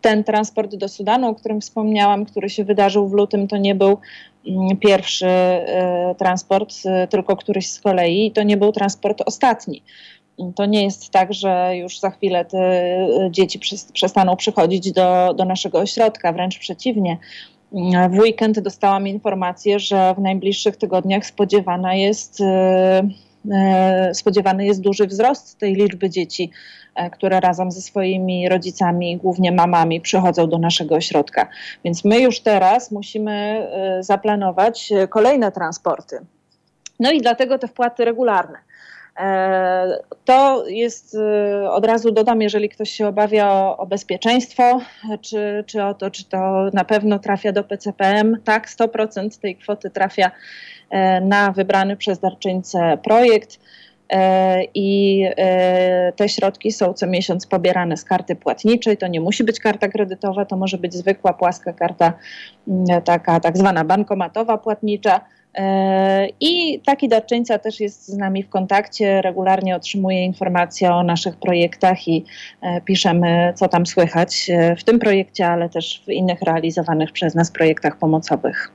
ten 0.00 0.24
transport 0.24 0.74
do 0.74 0.88
Sudanu, 0.88 1.28
o 1.28 1.34
którym 1.34 1.60
wspomniałam, 1.60 2.24
który 2.24 2.50
się 2.50 2.64
wydarzył 2.64 3.08
w 3.08 3.12
lutym, 3.12 3.48
to 3.48 3.56
nie 3.56 3.74
był 3.74 3.98
mm, 4.46 4.76
pierwszy 4.76 5.26
transport, 6.18 6.74
tylko 7.10 7.36
któryś 7.36 7.70
z 7.70 7.80
kolei, 7.80 8.32
to 8.32 8.42
nie 8.42 8.56
był 8.56 8.72
transport 8.72 9.22
ostatni 9.26 9.82
to 10.54 10.66
nie 10.66 10.84
jest 10.84 11.10
tak, 11.10 11.34
że 11.34 11.76
już 11.76 12.00
za 12.00 12.10
chwilę 12.10 12.44
te 12.44 12.58
y, 13.26 13.30
dzieci 13.30 13.60
przestaną 13.92 14.36
przychodzić 14.36 14.92
do, 14.92 15.34
do 15.34 15.44
naszego 15.44 15.78
ośrodka, 15.78 16.32
wręcz 16.32 16.58
przeciwnie. 16.58 17.18
W 18.10 18.18
weekend 18.18 18.60
dostałam 18.60 19.08
informację, 19.08 19.78
że 19.78 20.14
w 20.14 20.20
najbliższych 20.20 20.76
tygodniach 20.76 21.26
spodziewana 21.26 21.94
jest, 21.94 22.40
y, 22.40 22.44
y, 24.10 24.14
spodziewany 24.14 24.66
jest 24.66 24.80
duży 24.80 25.06
wzrost 25.06 25.58
tej 25.58 25.74
liczby 25.74 26.10
dzieci, 26.10 26.50
e, 26.94 27.10
które 27.10 27.40
razem 27.40 27.70
ze 27.70 27.80
swoimi 27.80 28.48
rodzicami, 28.48 29.16
głównie 29.16 29.52
mamami, 29.52 30.00
przychodzą 30.00 30.48
do 30.48 30.58
naszego 30.58 30.94
ośrodka. 30.94 31.48
Więc 31.84 32.04
my 32.04 32.20
już 32.20 32.40
teraz 32.40 32.90
musimy 32.90 33.68
zaplanować 34.00 34.92
kolejne 35.08 35.52
transporty. 35.52 36.18
No 37.00 37.12
i 37.12 37.20
dlatego 37.20 37.58
te 37.58 37.68
wpłaty 37.68 38.04
regularne. 38.04 38.58
E, 39.20 39.98
to 40.24 40.64
jest, 40.68 41.14
e, 41.14 41.70
od 41.70 41.86
razu 41.86 42.10
dodam, 42.10 42.42
jeżeli 42.42 42.68
ktoś 42.68 42.90
się 42.90 43.06
obawia 43.06 43.52
o, 43.52 43.76
o, 43.76 43.86
bezpieczeństwo, 43.86 44.80
czy, 45.20 45.64
czy 45.66 45.84
o 45.84 45.94
to, 45.94 46.10
czy 46.10 46.24
to 46.24 46.70
na 46.72 46.84
pewno 46.84 47.18
trafia 47.18 47.52
do 47.52 47.64
PCPM, 47.64 48.36
tak, 48.44 48.68
100% 48.68 49.40
tej 49.40 49.56
kwoty 49.56 49.90
trafia 49.90 50.30
e, 50.90 51.20
na 51.20 51.52
wybrany 51.52 51.96
przez 51.96 52.18
darczyńcę 52.18 52.98
projekt 53.04 53.60
i 54.74 55.24
te 56.16 56.28
środki 56.28 56.72
są 56.72 56.92
co 56.92 57.06
miesiąc 57.06 57.46
pobierane 57.46 57.96
z 57.96 58.04
karty 58.04 58.36
płatniczej. 58.36 58.96
To 58.96 59.06
nie 59.06 59.20
musi 59.20 59.44
być 59.44 59.60
karta 59.60 59.88
kredytowa, 59.88 60.44
to 60.44 60.56
może 60.56 60.78
być 60.78 60.94
zwykła 60.94 61.32
płaska 61.32 61.72
karta, 61.72 62.12
taka 63.04 63.40
tak 63.40 63.58
zwana 63.58 63.84
bankomatowa 63.84 64.58
płatnicza. 64.58 65.20
I 66.40 66.80
taki 66.84 67.08
darczyńca 67.08 67.58
też 67.58 67.80
jest 67.80 68.08
z 68.08 68.16
nami 68.16 68.42
w 68.42 68.48
kontakcie, 68.48 69.22
regularnie 69.22 69.76
otrzymuje 69.76 70.24
informacje 70.24 70.92
o 70.92 71.02
naszych 71.02 71.36
projektach 71.36 72.08
i 72.08 72.24
e, 72.60 72.80
piszemy, 72.80 73.52
co 73.56 73.68
tam 73.68 73.86
słychać 73.86 74.50
e, 74.50 74.76
w 74.76 74.84
tym 74.84 74.98
projekcie, 74.98 75.46
ale 75.46 75.68
też 75.68 76.02
w 76.06 76.08
innych 76.08 76.42
realizowanych 76.42 77.12
przez 77.12 77.34
nas 77.34 77.50
projektach 77.50 77.98
pomocowych. 77.98 78.70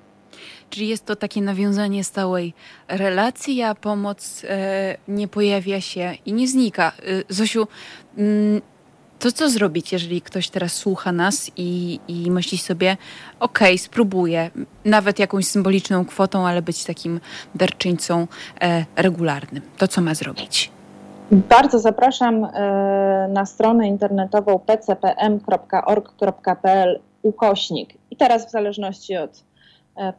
Czy 0.69 0.83
jest 0.83 1.05
to 1.05 1.15
takie 1.15 1.41
nawiązanie 1.41 2.03
stałej 2.03 2.53
relacji, 2.87 3.61
a 3.61 3.75
pomoc 3.75 4.45
e, 4.49 4.97
nie 5.07 5.27
pojawia 5.27 5.81
się 5.81 6.13
i 6.25 6.33
nie 6.33 6.47
znika? 6.47 6.91
Zosiu, 7.29 7.67
mm, 8.17 8.61
to 9.19 9.31
co 9.31 9.49
zrobić, 9.49 9.93
jeżeli 9.93 10.21
ktoś 10.21 10.49
teraz 10.49 10.73
słucha 10.73 11.11
nas 11.11 11.51
i, 11.57 11.99
i 12.07 12.31
myśli 12.31 12.57
sobie, 12.57 12.97
okej, 13.39 13.67
okay, 13.67 13.77
spróbuję, 13.77 14.51
nawet 14.85 15.19
jakąś 15.19 15.47
symboliczną 15.47 16.05
kwotą, 16.05 16.47
ale 16.47 16.61
być 16.61 16.83
takim 16.83 17.19
darczyńcą 17.55 18.27
e, 18.61 18.85
regularnym. 18.95 19.63
To 19.77 19.87
co 19.87 20.01
ma 20.01 20.15
zrobić? 20.15 20.71
Bardzo 21.31 21.79
zapraszam 21.79 22.45
e, 22.45 22.49
na 23.33 23.45
stronę 23.45 23.87
internetową 23.87 24.59
pcpm.org.pl 24.59 26.19
ukośnik. 27.21 27.93
I 28.11 28.15
teraz 28.15 28.47
w 28.47 28.51
zależności 28.51 29.17
od 29.17 29.48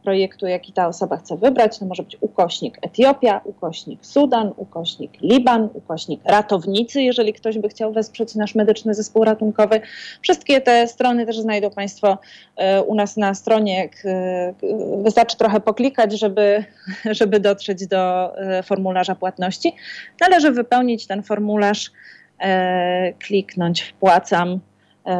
projektu, 0.03 0.47
jaki 0.47 0.73
ta 0.73 0.87
osoba 0.87 1.17
chce 1.17 1.37
wybrać. 1.37 1.79
To 1.79 1.85
może 1.85 2.03
być 2.03 2.17
ukośnik 2.21 2.77
Etiopia, 2.81 3.41
ukośnik 3.43 4.05
Sudan, 4.05 4.51
ukośnik 4.57 5.21
Liban, 5.21 5.69
ukośnik 5.73 6.21
ratownicy, 6.25 7.01
jeżeli 7.01 7.33
ktoś 7.33 7.57
by 7.57 7.69
chciał 7.69 7.93
wesprzeć 7.93 8.35
nasz 8.35 8.55
medyczny 8.55 8.93
zespół 8.93 9.23
ratunkowy. 9.23 9.81
Wszystkie 10.21 10.61
te 10.61 10.87
strony 10.87 11.25
też 11.25 11.39
znajdą 11.39 11.69
Państwo 11.69 12.17
e, 12.57 12.81
u 12.81 12.95
nas 12.95 13.17
na 13.17 13.33
stronie. 13.33 13.89
E, 14.05 14.53
wystarczy 15.03 15.37
trochę 15.37 15.59
poklikać, 15.59 16.19
żeby, 16.19 16.63
żeby 17.19 17.39
dotrzeć 17.39 17.87
do 17.87 18.31
formularza 18.63 19.15
płatności. 19.15 19.75
Należy 20.21 20.51
wypełnić 20.51 21.07
ten 21.07 21.23
formularz, 21.23 21.91
kliknąć 23.19 23.81
wpłacam, 23.81 24.59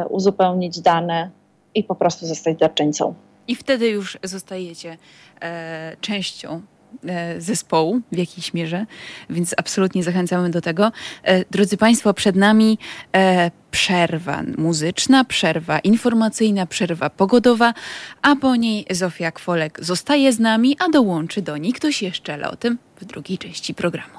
uzupełnić 0.08 0.80
dane 0.80 1.30
i 1.74 1.84
po 1.84 1.94
prostu 1.94 2.26
zostać 2.26 2.56
darczyńcą. 2.56 3.14
I 3.48 3.56
wtedy 3.56 3.88
już 3.88 4.18
zostajecie 4.22 4.96
e, 5.42 5.96
częścią 6.00 6.62
e, 7.06 7.40
zespołu 7.40 8.00
w 8.12 8.16
jakiejś 8.18 8.54
mierze, 8.54 8.86
więc 9.30 9.54
absolutnie 9.56 10.02
zachęcamy 10.02 10.50
do 10.50 10.60
tego. 10.60 10.92
E, 11.22 11.44
drodzy 11.50 11.76
Państwo, 11.76 12.14
przed 12.14 12.36
nami 12.36 12.78
e, 13.16 13.50
przerwa 13.70 14.42
muzyczna, 14.58 15.24
przerwa 15.24 15.78
informacyjna, 15.78 16.66
przerwa 16.66 17.10
pogodowa, 17.10 17.74
a 18.22 18.36
po 18.36 18.56
niej 18.56 18.86
Zofia 18.90 19.32
Kwolek 19.32 19.84
zostaje 19.84 20.32
z 20.32 20.38
nami, 20.38 20.76
a 20.78 20.88
dołączy 20.88 21.42
do 21.42 21.56
niej 21.56 21.72
ktoś 21.72 22.02
jeszcze, 22.02 22.34
ale 22.34 22.50
o 22.50 22.56
tym 22.56 22.78
w 23.00 23.04
drugiej 23.04 23.38
części 23.38 23.74
programu. 23.74 24.18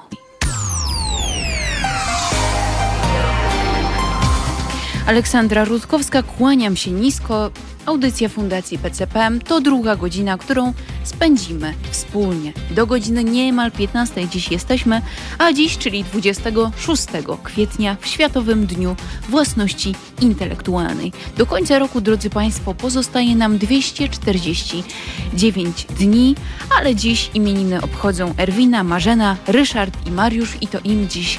Aleksandra 5.06 5.64
Rutkowska, 5.64 6.22
kłaniam 6.22 6.76
się 6.76 6.90
nisko. 6.90 7.50
Audycja 7.86 8.28
Fundacji 8.28 8.78
PCPM 8.78 9.40
to 9.40 9.60
druga 9.60 9.96
godzina, 9.96 10.38
którą 10.38 10.72
spędzimy 11.04 11.74
wspólnie. 11.90 12.52
Do 12.70 12.86
godziny 12.86 13.24
niemal 13.24 13.72
15 13.72 14.28
dziś 14.28 14.50
jesteśmy, 14.50 15.02
a 15.38 15.52
dziś, 15.52 15.78
czyli 15.78 16.04
26 16.04 17.06
kwietnia, 17.42 17.96
w 18.00 18.06
Światowym 18.06 18.66
Dniu 18.66 18.96
Własności 19.28 19.94
Intelektualnej. 20.20 21.12
Do 21.36 21.46
końca 21.46 21.78
roku, 21.78 22.00
drodzy 22.00 22.30
Państwo, 22.30 22.74
pozostaje 22.74 23.36
nam 23.36 23.58
249 23.58 25.84
dni, 25.84 26.34
ale 26.78 26.94
dziś 26.94 27.30
imieniny 27.34 27.82
obchodzą 27.82 28.34
Erwina, 28.36 28.84
Marzena, 28.84 29.36
Ryszard 29.46 30.06
i 30.06 30.10
Mariusz 30.10 30.56
i 30.60 30.66
to 30.66 30.78
im 30.84 31.08
dziś 31.08 31.38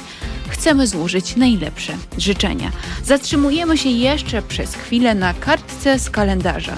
chcemy 0.49 0.87
złożyć 0.87 1.35
najlepsze 1.35 1.93
życzenia. 2.17 2.71
Zatrzymujemy 3.03 3.77
się 3.77 3.89
jeszcze 3.89 4.41
przez 4.41 4.75
chwilę 4.75 5.15
na 5.15 5.33
kartce 5.33 5.99
z 5.99 6.09
kalendarza. 6.09 6.75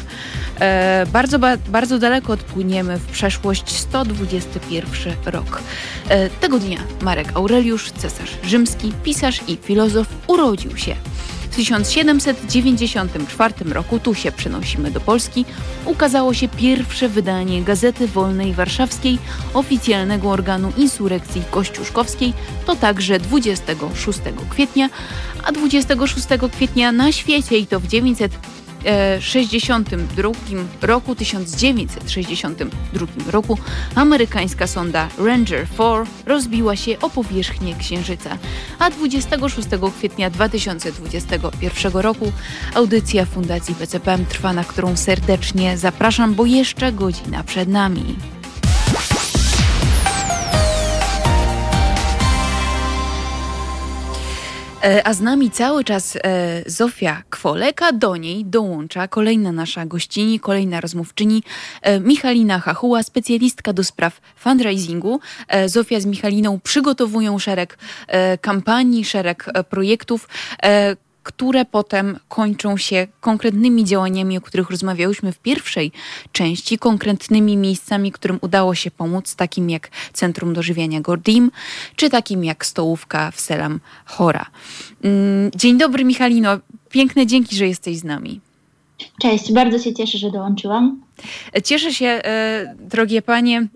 E, 0.60 1.06
bardzo, 1.14 1.40
bardzo 1.70 2.00
daleko 2.00 2.34
odpłyniemy 2.34 2.98
w 2.98 3.06
przeszłość 3.06 3.72
121 3.72 5.14
rok. 5.26 5.62
E, 6.10 6.30
tego 6.30 6.60
dnia 6.60 6.80
Marek 7.02 7.32
Aureliusz, 7.34 7.92
cesarz 7.92 8.32
rzymski, 8.44 8.94
pisarz 9.04 9.42
i 9.48 9.58
filozof, 9.64 10.08
urodził 10.28 10.78
się. 10.78 10.96
W 11.58 11.60
1794 11.60 13.54
roku, 13.66 14.00
tu 14.00 14.16
się 14.16 14.32
przenosimy 14.32 14.92
do 14.92 15.00
Polski, 15.00 15.46
ukazało 15.86 16.34
się 16.34 16.48
pierwsze 16.48 17.10
wydanie 17.10 17.64
Gazety 17.64 18.08
Wolnej 18.08 18.54
Warszawskiej, 18.54 19.20
oficjalnego 19.54 20.30
organu 20.30 20.72
insurekcji 20.78 21.44
kościuszkowskiej, 21.52 22.34
to 22.66 22.76
także 22.76 23.20
26 23.20 24.20
kwietnia, 24.50 24.90
a 25.44 25.52
26 25.52 26.28
kwietnia 26.54 26.92
na 26.92 27.12
świecie 27.12 27.58
i 27.58 27.68
to 27.68 27.80
w 27.80 27.88
900 27.88 28.32
1962 28.84 30.32
roku, 30.82 31.16
1962 31.16 33.32
roku 33.32 33.58
amerykańska 33.96 34.68
sonda 34.68 35.08
Ranger 35.18 35.68
4 35.74 36.04
rozbiła 36.26 36.76
się 36.76 37.00
o 37.00 37.10
powierzchnię 37.10 37.76
Księżyca, 37.76 38.38
a 38.80 38.90
26 38.90 39.68
kwietnia 39.98 40.30
2021 40.30 41.94
roku 41.94 42.32
audycja 42.74 43.26
Fundacji 43.26 43.76
PCPM 43.76 44.26
trwa, 44.26 44.54
na 44.54 44.64
którą 44.64 44.96
serdecznie 44.96 45.78
zapraszam, 45.78 46.36
bo 46.36 46.46
jeszcze 46.46 46.92
godzina 46.92 47.44
przed 47.44 47.70
nami. 47.70 48.16
A 55.04 55.14
z 55.14 55.22
nami 55.22 55.52
cały 55.52 55.84
czas 55.84 56.16
e, 56.16 56.20
Zofia 56.66 57.24
Kwoleka, 57.30 57.92
do 57.92 58.16
niej 58.16 58.46
dołącza 58.46 59.08
kolejna 59.08 59.52
nasza 59.52 59.86
gościni, 59.86 60.40
kolejna 60.40 60.82
rozmówczyni, 60.82 61.44
e, 61.82 62.00
Michalina 62.00 62.60
Hachuła, 62.60 63.04
specjalistka 63.04 63.74
do 63.74 63.84
spraw 63.84 64.22
fundraisingu. 64.36 65.20
Zofia 65.66 66.00
z 66.00 66.06
Michaliną 66.06 66.60
przygotowują 66.60 67.40
szereg 67.40 67.78
kampanii, 68.42 69.06
szereg 69.06 69.46
projektów, 69.70 70.28
które 71.28 71.66
potem 71.66 72.20
kończą 72.30 72.78
się 72.78 73.08
konkretnymi 73.22 73.86
działaniami, 73.86 74.38
o 74.38 74.42
których 74.42 74.70
rozmawiałyśmy 74.70 75.32
w 75.32 75.40
pierwszej 75.40 75.92
części, 76.32 76.78
konkretnymi 76.78 77.58
miejscami, 77.58 78.12
którym 78.12 78.38
udało 78.42 78.76
się 78.76 78.92
pomóc, 78.92 79.36
takim 79.36 79.70
jak 79.70 79.90
Centrum 80.14 80.54
Dożywiania 80.54 81.02
Gordim, 81.02 81.52
czy 81.96 82.10
takim 82.10 82.44
jak 82.44 82.66
stołówka 82.66 83.32
w 83.32 83.40
Selam 83.40 83.80
Chora. 84.06 84.46
Mm, 85.04 85.52
dzień 85.56 85.78
dobry 85.78 86.06
Michalino, 86.06 86.58
piękne 86.90 87.28
dzięki, 87.28 87.56
że 87.56 87.68
jesteś 87.68 87.98
z 87.98 88.04
nami. 88.04 88.42
Cześć, 89.22 89.54
bardzo 89.54 89.80
się 89.80 89.94
cieszę, 89.94 90.18
że 90.18 90.32
dołączyłam. 90.32 91.02
Cieszę 91.64 91.94
się, 91.94 92.08
e, 92.08 92.76
drogie 92.80 93.22
panie. 93.22 93.68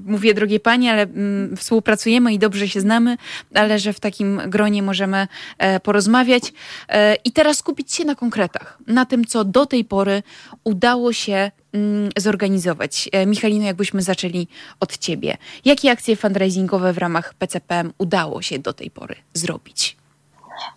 Mówię 0.00 0.34
drogie 0.34 0.60
panie, 0.60 0.92
ale 0.92 1.02
mm, 1.02 1.56
współpracujemy 1.56 2.32
i 2.32 2.38
dobrze 2.38 2.68
się 2.68 2.80
znamy, 2.80 3.16
ale 3.54 3.78
że 3.78 3.92
w 3.92 4.00
takim 4.00 4.40
gronie 4.46 4.82
możemy 4.82 5.28
e, 5.58 5.80
porozmawiać 5.80 6.52
e, 6.88 7.14
i 7.14 7.32
teraz 7.32 7.58
skupić 7.58 7.92
się 7.92 8.04
na 8.04 8.14
konkretach, 8.14 8.78
na 8.86 9.06
tym, 9.06 9.24
co 9.24 9.44
do 9.44 9.66
tej 9.66 9.84
pory 9.84 10.22
udało 10.64 11.12
się 11.12 11.50
mm, 11.72 12.10
zorganizować. 12.16 13.08
E, 13.12 13.26
Michalino, 13.26 13.64
jakbyśmy 13.64 14.02
zaczęli 14.02 14.48
od 14.80 14.98
ciebie. 14.98 15.36
Jakie 15.64 15.90
akcje 15.90 16.16
fundraisingowe 16.16 16.92
w 16.92 16.98
ramach 16.98 17.34
PCPM 17.34 17.92
udało 17.98 18.42
się 18.42 18.58
do 18.58 18.72
tej 18.72 18.90
pory 18.90 19.14
zrobić? 19.34 19.96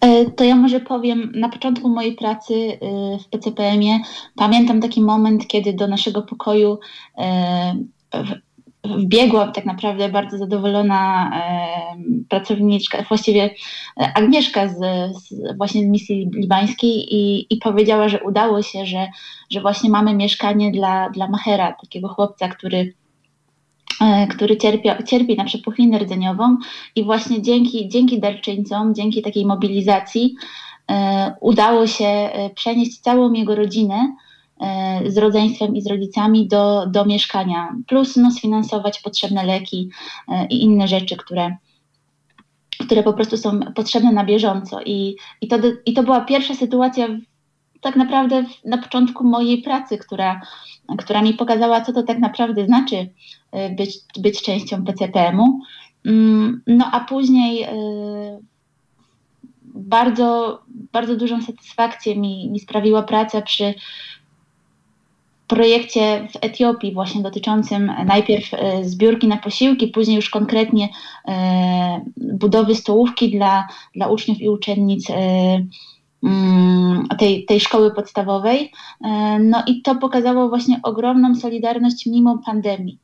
E, 0.01 0.25
to 0.25 0.43
ja 0.43 0.55
może 0.55 0.79
powiem, 0.79 1.31
na 1.35 1.49
początku 1.49 1.89
mojej 1.89 2.15
pracy 2.15 2.53
e, 2.53 2.77
w 3.19 3.27
PCPM-ie 3.27 3.99
pamiętam 4.35 4.81
taki 4.81 5.01
moment, 5.01 5.47
kiedy 5.47 5.73
do 5.73 5.87
naszego 5.87 6.21
pokoju 6.21 6.79
e, 8.83 8.97
wbiegła 8.97 9.47
tak 9.47 9.65
naprawdę 9.65 10.09
bardzo 10.09 10.37
zadowolona 10.37 11.31
pracowniczka, 12.29 13.03
właściwie 13.03 13.43
e, 13.97 14.13
Agnieszka 14.15 14.67
z, 14.67 14.77
z 15.17 15.57
właśnie 15.57 15.87
misji 15.87 16.29
libańskiej 16.33 17.15
i, 17.15 17.53
i 17.53 17.57
powiedziała, 17.57 18.09
że 18.09 18.23
udało 18.23 18.61
się, 18.61 18.85
że, 18.85 19.07
że 19.49 19.61
właśnie 19.61 19.89
mamy 19.89 20.15
mieszkanie 20.15 20.71
dla, 20.71 21.09
dla 21.09 21.27
Mahera, 21.27 21.73
takiego 21.81 22.07
chłopca, 22.07 22.47
który 22.47 22.93
e, 24.01 24.27
który 24.27 24.57
cierpi, 24.57 24.89
cierpi 25.07 25.35
na 25.35 25.45
przepuchlinę 25.45 25.99
rdzeniową 25.99 26.57
i 26.95 27.03
właśnie 27.03 27.41
dzięki, 27.41 27.89
dzięki 27.89 28.19
darczyńcom, 28.19 28.95
dzięki 28.95 29.21
takiej 29.21 29.45
mobilizacji 29.45 30.35
e, 30.91 31.33
udało 31.41 31.87
się 31.87 32.29
przenieść 32.55 32.99
całą 32.99 33.33
jego 33.33 33.55
rodzinę 33.55 34.15
z 35.07 35.17
rodzeństwem 35.17 35.75
i 35.75 35.81
z 35.81 35.87
rodzicami 35.87 36.47
do, 36.47 36.85
do 36.87 37.05
mieszkania, 37.05 37.75
plus 37.87 38.15
no, 38.15 38.31
sfinansować 38.31 38.99
potrzebne 38.99 39.43
leki 39.43 39.89
e, 40.27 40.45
i 40.45 40.63
inne 40.63 40.87
rzeczy, 40.87 41.17
które, 41.17 41.55
które 42.79 43.03
po 43.03 43.13
prostu 43.13 43.37
są 43.37 43.59
potrzebne 43.59 44.11
na 44.11 44.25
bieżąco. 44.25 44.81
I, 44.85 45.15
i, 45.41 45.47
to, 45.47 45.57
I 45.85 45.93
to 45.93 46.03
była 46.03 46.21
pierwsza 46.21 46.55
sytuacja 46.55 47.07
tak 47.81 47.95
naprawdę 47.95 48.45
na 48.65 48.77
początku 48.77 49.23
mojej 49.23 49.61
pracy, 49.61 49.97
która, 49.97 50.41
która 50.97 51.21
mi 51.21 51.33
pokazała, 51.33 51.81
co 51.81 51.93
to 51.93 52.03
tak 52.03 52.19
naprawdę 52.19 52.65
znaczy 52.65 53.09
e, 53.51 53.69
być, 53.69 53.97
być 54.19 54.41
częścią 54.41 54.85
PCPM-u. 54.85 55.59
Mm, 56.05 56.61
no 56.67 56.89
a 56.91 56.99
później 56.99 57.67
bardzo, 59.65 60.59
bardzo 60.69 61.15
dużą 61.15 61.41
satysfakcję 61.41 62.15
mi, 62.15 62.49
mi 62.49 62.59
sprawiła 62.59 63.03
praca 63.03 63.41
przy, 63.41 63.73
projekcie 65.49 66.27
w 66.31 66.37
Etiopii, 66.41 66.93
właśnie 66.93 67.21
dotyczącym 67.21 67.91
najpierw 68.05 68.53
e, 68.53 68.83
zbiórki 68.83 69.27
na 69.27 69.37
posiłki, 69.37 69.87
później 69.87 70.15
już 70.15 70.29
konkretnie 70.29 70.89
e, 71.27 72.05
budowy 72.17 72.75
stołówki 72.75 73.31
dla, 73.31 73.67
dla 73.95 74.07
uczniów 74.07 74.41
i 74.41 74.49
uczennic 74.49 75.07
mm, 76.23 77.07
tej, 77.19 77.45
tej 77.45 77.59
szkoły 77.59 77.91
podstawowej. 77.93 78.71
No 79.39 79.63
i 79.67 79.81
to 79.81 79.95
pokazało 79.95 80.49
właśnie 80.49 80.79
ogromną 80.83 81.35
solidarność 81.35 82.05
mimo 82.05 82.37
pandemii. 82.45 82.99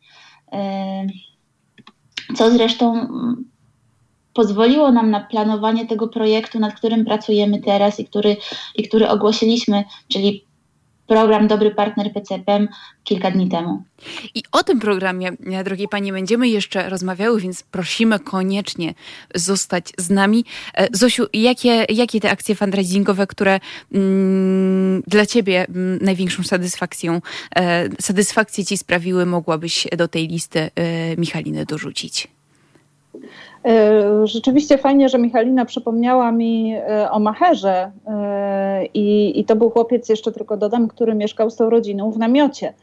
Co 2.36 2.52
zresztą 2.52 3.08
pozwoliło 4.34 4.92
nam 4.92 5.12
na 5.12 5.20
planowanie 5.20 5.86
tego 5.86 6.08
projektu, 6.08 6.60
nad 6.60 6.74
którym 6.74 7.06
pracujemy 7.06 7.62
teraz 7.62 8.00
i 8.00 8.06
który, 8.06 8.38
i 8.76 8.88
który 8.88 9.10
ogłosiliśmy, 9.10 9.84
czyli 10.08 10.46
program 11.08 11.48
Dobry 11.48 11.72
Partner 11.72 12.14
PCPM 12.14 12.68
kilka 13.04 13.32
dni 13.32 13.50
temu. 13.50 13.84
I 14.36 14.44
o 14.52 14.64
tym 14.64 14.80
programie, 14.80 15.32
drogie 15.64 15.88
Panie, 15.88 16.14
będziemy 16.14 16.50
jeszcze 16.50 16.90
rozmawiały, 16.90 17.42
więc 17.42 17.64
prosimy 17.64 18.20
koniecznie 18.20 18.94
zostać 19.36 19.94
z 19.98 20.10
nami. 20.10 20.46
E, 20.74 20.88
Zosiu, 20.92 21.26
jakie, 21.34 21.86
jakie 21.90 22.20
te 22.20 22.32
akcje 22.32 22.56
fundraisingowe, 22.56 23.28
które 23.28 23.60
mm, 23.94 25.02
dla 25.08 25.26
Ciebie 25.26 25.66
mm, 25.70 26.00
największą 26.02 26.44
satysfakcją, 26.44 27.22
e, 27.56 27.90
satysfakcję 28.02 28.66
Ci 28.66 28.78
sprawiły, 28.78 29.26
mogłabyś 29.26 29.88
do 29.98 30.08
tej 30.08 30.28
listy 30.28 30.60
e, 30.60 30.72
Michaliny 31.18 31.66
dorzucić? 31.66 32.35
E, 33.66 34.28
rzeczywiście 34.28 34.78
fajnie, 34.78 35.10
że 35.10 35.18
Michalina 35.18 35.66
przypomniała 35.66 36.32
mi 36.32 36.76
e, 36.76 37.12
o 37.12 37.20
Macherze 37.20 37.92
e, 38.08 38.86
i, 38.86 39.40
i 39.40 39.46
to 39.46 39.56
był 39.56 39.70
chłopiec, 39.70 40.10
jeszcze 40.10 40.32
tylko 40.32 40.58
dodam, 40.58 40.88
który 40.88 41.16
mieszkał 41.16 41.50
z 41.50 41.56
tą 41.56 41.70
rodziną 41.70 42.12
w 42.12 42.18
namiocie. 42.18 42.74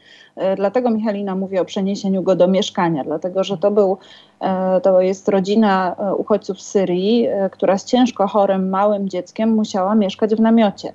Dlatego 0.57 0.91
Michalina 0.91 1.35
mówi 1.35 1.59
o 1.59 1.65
przeniesieniu 1.65 2.23
go 2.23 2.37
do 2.37 2.49
mieszkania, 2.49 3.05
dlatego 3.05 3.45
że 3.45 3.59
to 3.59 3.71
był, 3.71 3.99
to 4.83 5.01
jest 5.01 5.29
rodzina 5.29 5.97
uchodźców 6.17 6.61
z 6.61 6.67
Syrii, 6.67 7.29
która 7.51 7.79
z 7.79 7.85
ciężko 7.85 8.27
chorym, 8.27 8.69
małym 8.69 9.09
dzieckiem 9.09 9.55
musiała 9.55 9.95
mieszkać 9.95 10.35
w 10.35 10.41
namiocie. 10.41 10.93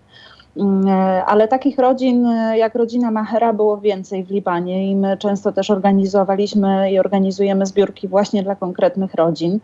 Mm, 0.60 0.88
e, 0.88 1.26
ale 1.26 1.48
takich 1.48 1.80
rodzin 1.80 2.26
e, 2.26 2.58
jak 2.58 2.76
rodzina 2.76 3.12
Mahera 3.12 3.54
było 3.54 3.78
więcej 3.78 4.24
w 4.24 4.32
Libanie 4.32 4.92
i 4.92 4.96
my 4.96 5.18
często 5.18 5.52
też 5.52 5.72
organizowaliśmy 5.72 6.92
i 6.92 7.00
organizujemy 7.00 7.66
zbiórki 7.66 8.08
właśnie 8.08 8.44
dla 8.44 8.56
konkretnych 8.56 9.14
rodzin. 9.14 9.60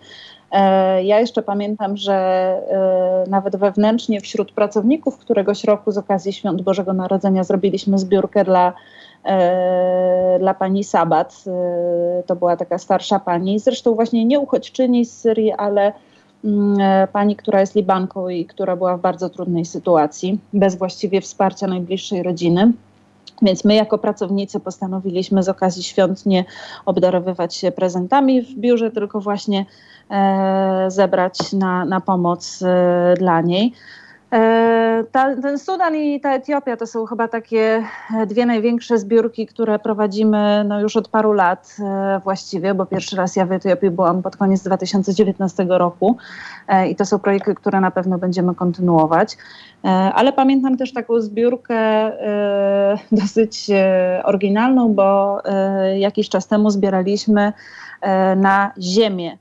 E, 0.51 1.03
ja 1.03 1.19
jeszcze 1.19 1.41
pamiętam, 1.41 1.97
że 1.97 2.43
nawet 3.27 3.55
wewnętrznie 3.55 4.21
wśród 4.21 4.51
pracowników 4.51 5.17
któregoś 5.17 5.63
roku 5.63 5.91
z 5.91 5.97
okazji 5.97 6.33
Świąt 6.33 6.61
Bożego 6.61 6.93
Narodzenia 6.93 7.43
zrobiliśmy 7.43 7.97
zbiórkę 7.97 8.43
dla, 8.43 8.73
dla 10.39 10.53
pani 10.53 10.83
Sabat. 10.83 11.43
To 12.25 12.35
była 12.35 12.57
taka 12.57 12.77
starsza 12.77 13.19
pani, 13.19 13.59
zresztą 13.59 13.95
właśnie 13.95 14.25
nie 14.25 14.39
uchodźczyni 14.39 15.05
z 15.05 15.17
Syrii, 15.17 15.51
ale 15.51 15.93
pani, 17.11 17.35
która 17.35 17.59
jest 17.59 17.75
Libanką 17.75 18.29
i 18.29 18.45
która 18.45 18.75
była 18.75 18.97
w 18.97 19.01
bardzo 19.01 19.29
trudnej 19.29 19.65
sytuacji, 19.65 20.39
bez 20.53 20.75
właściwie 20.75 21.21
wsparcia 21.21 21.67
najbliższej 21.67 22.23
rodziny. 22.23 22.71
Więc 23.41 23.65
my 23.65 23.75
jako 23.75 23.97
pracownicy 23.97 24.59
postanowiliśmy 24.59 25.43
z 25.43 25.49
okazji 25.49 25.83
świąt 25.83 26.25
nie 26.25 26.45
obdarowywać 26.85 27.55
się 27.55 27.71
prezentami 27.71 28.41
w 28.41 28.55
biurze, 28.55 28.91
tylko 28.91 29.19
właśnie 29.19 29.65
e, 30.11 30.85
zebrać 30.87 31.53
na, 31.53 31.85
na 31.85 32.01
pomoc 32.01 32.59
e, 32.61 33.13
dla 33.17 33.41
niej. 33.41 33.73
E, 34.33 35.03
ta, 35.11 35.35
ten 35.41 35.59
Sudan 35.59 35.95
i 35.95 36.21
ta 36.21 36.33
Etiopia 36.33 36.77
to 36.77 36.87
są 36.87 37.05
chyba 37.05 37.27
takie 37.27 37.83
e, 38.17 38.25
dwie 38.25 38.45
największe 38.45 38.97
zbiórki, 38.97 39.47
które 39.47 39.79
prowadzimy 39.79 40.63
no, 40.67 40.81
już 40.81 40.95
od 40.95 41.07
paru 41.07 41.33
lat 41.33 41.75
e, 41.79 42.21
właściwie, 42.23 42.73
bo 42.73 42.85
pierwszy 42.85 43.15
raz 43.15 43.35
ja 43.35 43.45
w 43.45 43.51
Etiopii 43.51 43.89
byłam 43.89 44.21
pod 44.21 44.37
koniec 44.37 44.63
2019 44.63 45.65
roku 45.69 46.17
i 46.89 46.95
to 46.95 47.05
są 47.05 47.19
projekty, 47.19 47.55
które 47.55 47.81
na 47.81 47.91
pewno 47.91 48.17
będziemy 48.17 48.55
kontynuować. 48.55 49.37
Ale 50.13 50.33
pamiętam 50.33 50.77
też 50.77 50.93
taką 50.93 51.21
zbiórkę 51.21 52.11
dosyć 53.11 53.67
oryginalną, 54.23 54.93
bo 54.93 55.37
jakiś 55.97 56.29
czas 56.29 56.47
temu 56.47 56.69
zbieraliśmy 56.69 57.53
na 58.35 58.71
ziemię 58.79 59.37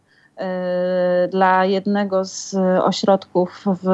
dla 1.31 1.65
jednego 1.65 2.25
z 2.25 2.55
ośrodków 2.85 3.65
w 3.83 3.89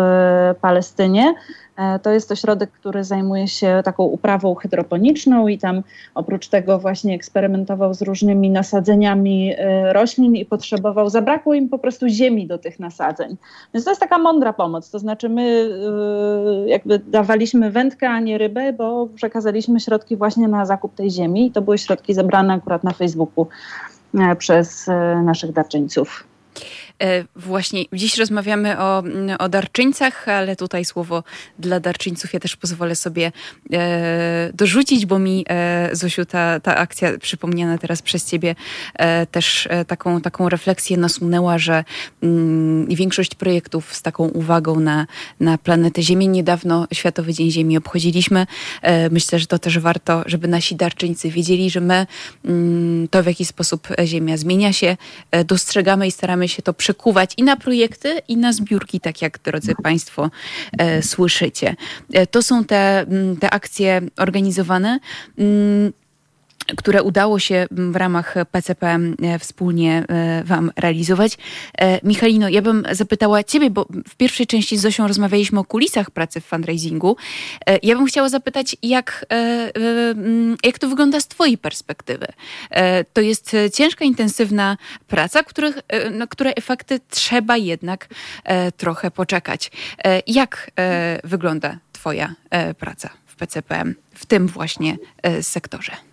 Palestynie. 0.61 1.35
E, 1.79 1.99
to 1.99 2.11
jest 2.11 2.33
ośrodek, 2.33 2.71
który 2.71 3.05
zajmuje 3.05 3.49
się 3.49 3.81
taką 3.85 4.05
uprawą 4.05 4.55
hydroponiczną 4.55 5.49
i 5.49 5.59
tam 5.59 5.83
oprócz 6.15 6.49
tego 6.49 6.79
właśnie 6.79 7.15
eksperymentował 7.15 7.95
z 7.95 8.03
różnymi 8.03 8.51
nasadzeniami 8.51 9.55
e, 9.59 9.93
roślin 9.93 10.37
i 10.37 10.45
potrzebował, 10.45 11.11
zabrakło 11.11 11.55
im 11.55 11.69
po 11.69 11.79
prostu 11.79 12.09
ziemi 12.09 12.47
do 12.47 12.59
tych 12.59 12.81
nasadzeń. 12.81 13.37
Więc 13.75 13.85
to 13.85 13.91
jest 13.91 14.01
taka 14.01 14.19
mądra 14.19 14.53
pomoc, 14.53 14.91
to 14.91 14.99
znaczy 14.99 15.29
my 15.29 15.69
jakby 16.67 16.99
dawaliśmy 16.99 17.71
wędkę, 17.71 18.11
a 18.11 18.21
nie 18.21 18.39
rybę, 18.39 18.73
bo 18.73 19.09
przekazaliśmy 19.15 19.81
środki 19.81 20.17
właśnie 20.17 20.49
na 20.49 20.67
zakup 20.67 20.95
tej 20.95 21.11
ziemi 21.11 21.47
i 21.47 21.51
to 21.51 21.63
były 21.63 21.79
środki 21.79 22.15
zebrane 22.15 22.55
akurat 22.55 22.85
na 22.85 22.93
Facebooku 22.93 23.47
przez 24.39 24.87
naszych 25.25 25.53
darczyńców. 25.53 26.25
E, 27.03 27.25
właśnie 27.37 27.85
dziś 27.93 28.19
rozmawiamy 28.19 28.79
o, 28.79 29.03
o 29.39 29.49
darczyńcach, 29.49 30.29
ale 30.29 30.57
tutaj 30.57 30.85
słowo 30.85 31.25
dla 31.59 31.81
darczyńców 31.81 32.35
ja 32.35 32.41
też 32.41 32.57
pozwolę 32.57 32.97
sobie 32.97 33.33
e, 33.73 34.51
dorzucić, 34.55 35.07
bo 35.07 35.19
mi, 35.19 35.45
e, 35.49 35.89
Zosiu, 35.93 36.25
ta, 36.25 36.61
ta 36.61 36.77
akcja 36.77 37.19
przypomniana 37.19 37.79
teraz 37.79 38.03
przez 38.03 38.25
ciebie 38.31 38.55
też 39.31 39.69
taką, 39.87 40.21
taką 40.21 40.49
refleksję 40.49 40.97
nasunęła, 40.97 41.59
że 41.59 41.85
mm, 42.23 42.87
większość 42.87 43.35
projektów 43.35 43.95
z 43.95 44.03
taką 44.03 44.29
uwagą 44.29 44.81
na, 44.81 45.07
na 45.41 45.59
planetę 45.59 46.03
Ziemię. 46.03 46.29
Niedawno 46.29 46.87
Światowy 46.93 47.35
Dzień 47.35 47.51
Ziemi 47.51 47.77
obchodziliśmy. 47.77 48.47
Myślę, 49.11 49.39
że 49.39 49.47
to 49.47 49.59
też 49.59 49.79
warto, 49.79 50.23
żeby 50.27 50.49
nasi 50.49 50.77
darczyńcy 50.77 51.31
wiedzieli, 51.31 51.71
że 51.71 51.81
my 51.81 52.07
mm, 52.45 53.09
to, 53.09 53.23
w 53.23 53.27
jaki 53.27 53.45
sposób 53.45 53.89
Ziemia 54.05 54.37
zmienia 54.37 54.73
się, 54.73 54.97
dostrzegamy 55.45 56.07
i 56.07 56.11
staramy 56.11 56.49
się 56.49 56.63
to 56.63 56.75
przy 56.75 56.88
przekuwać 56.89 57.35
i 57.37 57.43
na 57.43 57.57
projekty, 57.57 58.19
i 58.29 58.37
na 58.37 58.53
zbiórki, 58.53 59.01
tak 59.01 59.23
jak 59.23 59.39
drodzy 59.39 59.75
Państwo 59.83 60.31
e, 60.79 61.03
słyszycie. 61.03 61.77
E, 62.13 62.27
to 62.27 62.43
są 62.43 62.65
te, 62.65 63.07
te 63.41 63.51
akcje 63.51 64.01
organizowane. 64.17 64.99
Mm, 66.69 66.77
które 66.77 67.03
udało 67.03 67.39
się 67.39 67.67
w 67.71 67.97
ramach 67.97 68.35
PCP 68.53 68.87
e, 68.87 69.39
wspólnie 69.39 70.05
e, 70.09 70.45
Wam 70.45 70.73
realizować. 70.77 71.39
E, 71.79 72.01
Michalino, 72.07 72.49
ja 72.49 72.63
bym 72.63 72.85
zapytała 72.91 73.45
Ciebie, 73.45 73.71
bo 73.71 73.87
w 74.09 74.17
pierwszej 74.17 74.47
części 74.47 74.79
z 74.79 74.81
Zosią 74.81 75.09
rozmawialiśmy 75.09 75.61
o 75.61 75.65
kulisach 75.65 76.11
pracy 76.11 76.41
w 76.41 76.45
fundraisingu. 76.45 77.17
Ja 77.83 77.97
bym 77.97 78.07
chciała 78.07 78.29
zapytać, 78.29 78.77
jak, 78.83 79.27
jak 80.65 80.79
to 80.79 80.89
wygląda 80.89 81.21
z 81.21 81.29
Twojej 81.29 81.59
perspektywy? 81.59 82.27
To 83.13 83.21
jest 83.21 83.57
ciężka, 83.75 84.05
intensywna 84.05 84.77
praca, 85.07 85.43
których, 85.43 85.79
na 86.11 86.27
które 86.27 86.55
efekty 86.55 87.01
trzeba 87.11 87.57
jednak 87.57 88.09
trochę 88.77 89.11
poczekać. 89.11 89.71
Jak 90.27 90.71
wygląda 91.25 91.79
Twoja 91.93 92.35
praca 92.79 93.11
w 93.27 93.37
PCPM 93.37 93.95
w 94.15 94.27
tym 94.27 94.47
właśnie 94.47 94.97
sektorze? 95.43 96.08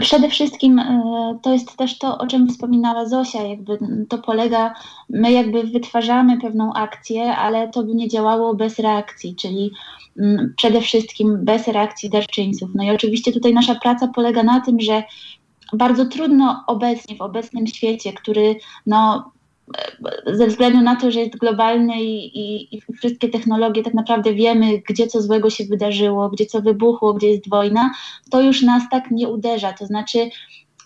Przede 0.00 0.28
wszystkim 0.28 0.78
e, 0.78 1.38
to 1.42 1.52
jest 1.52 1.76
też 1.76 1.98
to, 1.98 2.18
o 2.18 2.26
czym 2.26 2.48
wspominała 2.48 3.06
Zosia, 3.06 3.42
jakby 3.42 3.78
to 4.08 4.18
polega, 4.18 4.74
my 5.10 5.32
jakby 5.32 5.62
wytwarzamy 5.62 6.40
pewną 6.40 6.72
akcję, 6.72 7.36
ale 7.36 7.68
to 7.68 7.82
by 7.82 7.94
nie 7.94 8.08
działało 8.08 8.54
bez 8.54 8.78
reakcji, 8.78 9.36
czyli 9.36 9.70
mm, 10.18 10.54
przede 10.56 10.80
wszystkim 10.80 11.44
bez 11.44 11.68
reakcji 11.68 12.10
darczyńców. 12.10 12.70
No 12.74 12.84
i 12.84 12.90
oczywiście 12.90 13.32
tutaj 13.32 13.54
nasza 13.54 13.74
praca 13.74 14.08
polega 14.08 14.42
na 14.42 14.60
tym, 14.60 14.80
że 14.80 15.02
bardzo 15.72 16.06
trudno 16.06 16.64
obecnie, 16.66 17.16
w 17.16 17.22
obecnym 17.22 17.66
świecie, 17.66 18.12
który 18.12 18.56
no, 18.86 19.32
ze 20.26 20.46
względu 20.46 20.80
na 20.80 20.96
to, 20.96 21.10
że 21.10 21.20
jest 21.20 21.38
globalny 21.38 22.02
i, 22.02 22.38
i, 22.38 22.76
i, 22.76 22.80
wszystkie 22.92 23.28
technologie, 23.28 23.82
tak 23.82 23.94
naprawdę 23.94 24.34
wiemy, 24.34 24.82
gdzie 24.88 25.06
co 25.06 25.22
złego 25.22 25.50
się 25.50 25.64
wydarzyło, 25.64 26.28
gdzie 26.28 26.46
co 26.46 26.62
wybuchło, 26.62 27.14
gdzie 27.14 27.28
jest 27.30 27.50
wojna, 27.50 27.90
to 28.30 28.40
już 28.40 28.62
nas 28.62 28.82
tak 28.90 29.10
nie 29.10 29.28
uderza. 29.28 29.72
To 29.72 29.86
znaczy, 29.86 30.30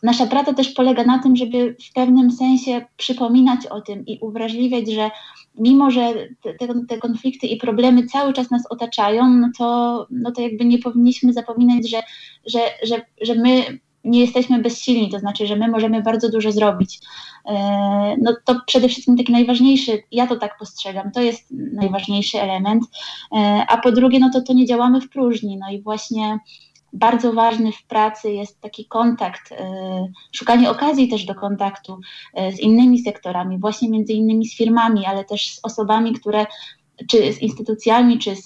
nasza 0.02 0.26
praca 0.26 0.54
też 0.54 0.68
polega 0.68 1.04
na 1.04 1.18
tym, 1.18 1.36
żeby 1.36 1.76
w 1.90 1.92
pewnym 1.92 2.30
sensie 2.30 2.86
przypominać 2.96 3.66
o 3.66 3.80
tym 3.80 4.06
i 4.06 4.18
uwrażliwiać, 4.20 4.92
że 4.92 5.10
mimo, 5.58 5.90
że 5.90 6.14
te, 6.42 6.68
te 6.88 6.98
konflikty 6.98 7.46
i 7.46 7.56
problemy 7.56 8.06
cały 8.06 8.32
czas 8.32 8.50
nas 8.50 8.62
otaczają, 8.70 9.28
no 9.28 9.50
to, 9.58 10.06
no 10.10 10.32
to 10.32 10.42
jakby 10.42 10.64
nie 10.64 10.78
powinniśmy 10.78 11.32
zapominać, 11.32 11.90
że, 11.90 12.02
że, 12.46 12.60
że, 12.82 13.02
że 13.20 13.34
my 13.34 13.78
nie 14.08 14.20
jesteśmy 14.20 14.58
bezsilni, 14.58 15.10
to 15.10 15.18
znaczy, 15.18 15.46
że 15.46 15.56
my 15.56 15.68
możemy 15.68 16.02
bardzo 16.02 16.30
dużo 16.30 16.52
zrobić. 16.52 17.00
E, 17.46 17.54
no 18.22 18.36
to 18.44 18.60
przede 18.66 18.88
wszystkim 18.88 19.16
taki 19.16 19.32
najważniejszy, 19.32 20.02
ja 20.12 20.26
to 20.26 20.36
tak 20.36 20.58
postrzegam, 20.58 21.12
to 21.12 21.20
jest 21.20 21.46
najważniejszy 21.72 22.40
element, 22.40 22.84
e, 23.32 23.64
a 23.68 23.76
po 23.76 23.92
drugie, 23.92 24.18
no 24.18 24.30
to 24.32 24.42
to 24.42 24.52
nie 24.52 24.66
działamy 24.66 25.00
w 25.00 25.08
próżni, 25.08 25.56
no 25.56 25.70
i 25.70 25.82
właśnie 25.82 26.38
bardzo 26.92 27.32
ważny 27.32 27.72
w 27.72 27.86
pracy 27.86 28.32
jest 28.32 28.60
taki 28.60 28.86
kontakt, 28.86 29.54
szukanie 30.32 30.70
okazji 30.70 31.08
też 31.08 31.24
do 31.24 31.34
kontaktu 31.34 31.98
z 32.54 32.60
innymi 32.60 32.98
sektorami, 32.98 33.58
właśnie 33.58 33.90
między 33.90 34.12
innymi 34.12 34.46
z 34.46 34.56
firmami, 34.56 35.06
ale 35.06 35.24
też 35.24 35.54
z 35.54 35.60
osobami, 35.62 36.12
które 36.12 36.46
czy 37.06 37.32
z 37.32 37.42
instytucjami, 37.42 38.18
czy 38.18 38.36
z, 38.36 38.42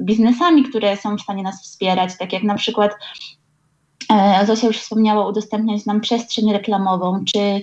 biznesami, 0.00 0.64
które 0.64 0.96
są 0.96 1.16
w 1.16 1.20
stanie 1.20 1.42
nas 1.42 1.62
wspierać, 1.62 2.18
tak 2.18 2.32
jak 2.32 2.42
na 2.42 2.54
przykład 2.54 2.92
e, 2.92 2.96
Zosia 4.46 4.66
już 4.66 4.78
wspomniała, 4.78 5.28
udostępniać 5.28 5.86
nam 5.86 6.00
przestrzeń 6.00 6.52
reklamową, 6.52 7.24
czy, 7.24 7.60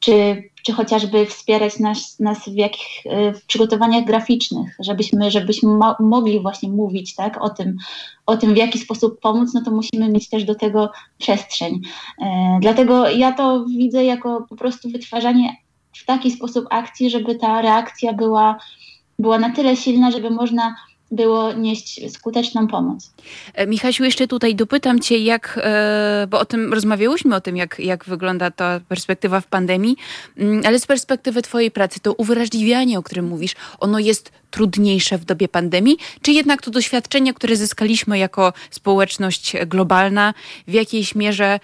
czy, 0.00 0.42
czy 0.62 0.72
chociażby 0.72 1.26
wspierać 1.26 1.78
nas, 1.78 2.20
nas 2.20 2.48
w, 2.48 2.54
jakich, 2.54 3.06
e, 3.06 3.32
w 3.32 3.46
przygotowaniach 3.46 4.04
graficznych, 4.04 4.76
żebyśmy, 4.80 5.30
żebyśmy 5.30 5.68
mo 5.68 5.96
mogli 6.00 6.40
właśnie 6.40 6.68
mówić 6.68 7.14
tak, 7.14 7.42
o, 7.42 7.50
tym, 7.50 7.76
o 8.26 8.36
tym, 8.36 8.54
w 8.54 8.56
jaki 8.56 8.78
sposób 8.78 9.20
pomóc, 9.20 9.54
no 9.54 9.62
to 9.64 9.70
musimy 9.70 10.08
mieć 10.08 10.28
też 10.28 10.44
do 10.44 10.54
tego 10.54 10.90
przestrzeń. 11.18 11.80
E, 12.22 12.58
dlatego 12.60 13.08
ja 13.08 13.32
to 13.32 13.64
widzę 13.64 14.04
jako 14.04 14.46
po 14.48 14.56
prostu 14.56 14.90
wytwarzanie 14.90 15.56
w 15.92 16.04
taki 16.04 16.30
sposób 16.30 16.66
akcji, 16.70 17.10
żeby 17.10 17.34
ta 17.34 17.62
reakcja 17.62 18.12
była 18.12 18.58
była 19.18 19.38
na 19.38 19.50
tyle 19.50 19.76
silna, 19.76 20.10
żeby 20.10 20.30
można 20.30 20.76
było 21.10 21.52
nieść 21.52 22.12
skuteczną 22.12 22.66
pomoc. 22.66 23.12
E, 23.54 23.66
Michasiu, 23.66 24.04
jeszcze 24.04 24.26
tutaj 24.26 24.54
dopytam 24.54 25.00
Cię, 25.00 25.18
jak, 25.18 25.60
e, 25.62 26.26
bo 26.30 26.40
o 26.40 26.44
tym 26.44 26.72
rozmawiałyśmy, 26.72 27.34
o 27.34 27.40
tym, 27.40 27.56
jak, 27.56 27.78
jak 27.78 28.04
wygląda 28.04 28.50
ta 28.50 28.80
perspektywa 28.88 29.40
w 29.40 29.46
pandemii, 29.46 29.96
mm, 30.36 30.62
ale 30.66 30.78
z 30.78 30.86
perspektywy 30.86 31.42
Twojej 31.42 31.70
pracy, 31.70 32.00
to 32.00 32.12
uwrażliwianie, 32.12 32.98
o 32.98 33.02
którym 33.02 33.28
mówisz, 33.28 33.54
ono 33.78 33.98
jest 33.98 34.32
trudniejsze 34.50 35.18
w 35.18 35.24
dobie 35.24 35.48
pandemii, 35.48 35.96
czy 36.22 36.32
jednak 36.32 36.62
to 36.62 36.70
doświadczenie, 36.70 37.34
które 37.34 37.56
zyskaliśmy 37.56 38.18
jako 38.18 38.52
społeczność 38.70 39.56
globalna, 39.66 40.34
w 40.68 40.72
jakiejś 40.72 41.14
mierze 41.14 41.60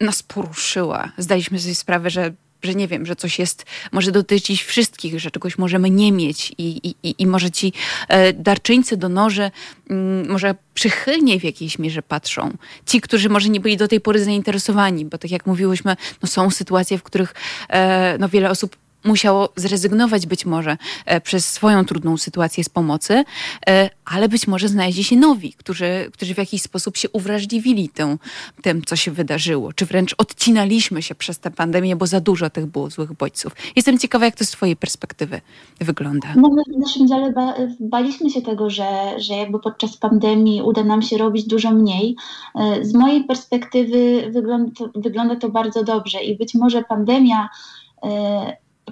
nas 0.00 0.22
poruszyła? 0.22 1.12
Zdaliśmy 1.18 1.58
sobie 1.58 1.74
sprawę, 1.74 2.10
że 2.10 2.32
że 2.62 2.74
nie 2.74 2.88
wiem, 2.88 3.06
że 3.06 3.16
coś 3.16 3.38
jest, 3.38 3.66
może 3.92 4.12
dotyczyć 4.12 4.62
wszystkich, 4.62 5.20
że 5.20 5.30
czegoś 5.30 5.58
możemy 5.58 5.90
nie 5.90 6.12
mieć 6.12 6.52
i, 6.58 6.94
i, 7.02 7.14
i 7.18 7.26
może 7.26 7.50
ci 7.50 7.72
e, 8.08 8.32
darczyńcy, 8.32 8.96
donorzy 8.96 9.50
mm, 9.90 10.30
może 10.30 10.54
przychylnie 10.74 11.40
w 11.40 11.44
jakiejś 11.44 11.78
mierze 11.78 12.02
patrzą. 12.02 12.56
Ci, 12.86 13.00
którzy 13.00 13.28
może 13.28 13.48
nie 13.48 13.60
byli 13.60 13.76
do 13.76 13.88
tej 13.88 14.00
pory 14.00 14.24
zainteresowani, 14.24 15.04
bo 15.04 15.18
tak 15.18 15.30
jak 15.30 15.46
mówiłyśmy, 15.46 15.96
no 16.22 16.28
są 16.28 16.50
sytuacje, 16.50 16.98
w 16.98 17.02
których 17.02 17.34
e, 17.68 18.16
no 18.18 18.28
wiele 18.28 18.50
osób 18.50 18.76
musiało 19.04 19.48
zrezygnować 19.56 20.26
być 20.26 20.46
może 20.46 20.76
e, 21.06 21.20
przez 21.20 21.50
swoją 21.50 21.84
trudną 21.84 22.16
sytuację 22.16 22.64
z 22.64 22.68
pomocy, 22.68 23.24
e, 23.68 23.90
ale 24.04 24.28
być 24.28 24.46
może 24.46 24.68
znaleźli 24.68 25.04
się 25.04 25.16
nowi, 25.16 25.52
którzy, 25.52 26.10
którzy 26.12 26.34
w 26.34 26.38
jakiś 26.38 26.62
sposób 26.62 26.96
się 26.96 27.08
uwrażliwili 27.10 27.88
tym, 27.88 28.18
tym, 28.62 28.82
co 28.82 28.96
się 28.96 29.10
wydarzyło, 29.10 29.72
czy 29.72 29.86
wręcz 29.86 30.14
odcinaliśmy 30.18 31.02
się 31.02 31.14
przez 31.14 31.38
tę 31.38 31.50
pandemię, 31.50 31.96
bo 31.96 32.06
za 32.06 32.20
dużo 32.20 32.50
tych 32.50 32.66
było 32.66 32.90
złych 32.90 33.12
bodźców. 33.12 33.52
Jestem 33.76 33.98
ciekawa, 33.98 34.24
jak 34.24 34.36
to 34.36 34.44
z 34.44 34.50
twojej 34.50 34.76
perspektywy 34.76 35.40
wygląda. 35.80 36.28
No 36.36 36.48
my 36.48 36.62
w 36.76 36.80
naszym 36.80 37.08
dziale 37.08 37.32
ba 37.32 37.54
baliśmy 37.80 38.30
się 38.30 38.42
tego, 38.42 38.70
że, 38.70 39.20
że 39.20 39.34
jakby 39.34 39.58
podczas 39.58 39.96
pandemii 39.96 40.62
uda 40.62 40.84
nam 40.84 41.02
się 41.02 41.18
robić 41.18 41.46
dużo 41.46 41.70
mniej. 41.70 42.16
E, 42.54 42.84
z 42.84 42.94
mojej 42.94 43.24
perspektywy 43.24 44.30
wygląda 44.30 44.72
to, 44.78 45.00
wygląda 45.00 45.36
to 45.36 45.48
bardzo 45.48 45.84
dobrze 45.84 46.20
i 46.20 46.38
być 46.38 46.54
może 46.54 46.82
pandemia 46.82 47.48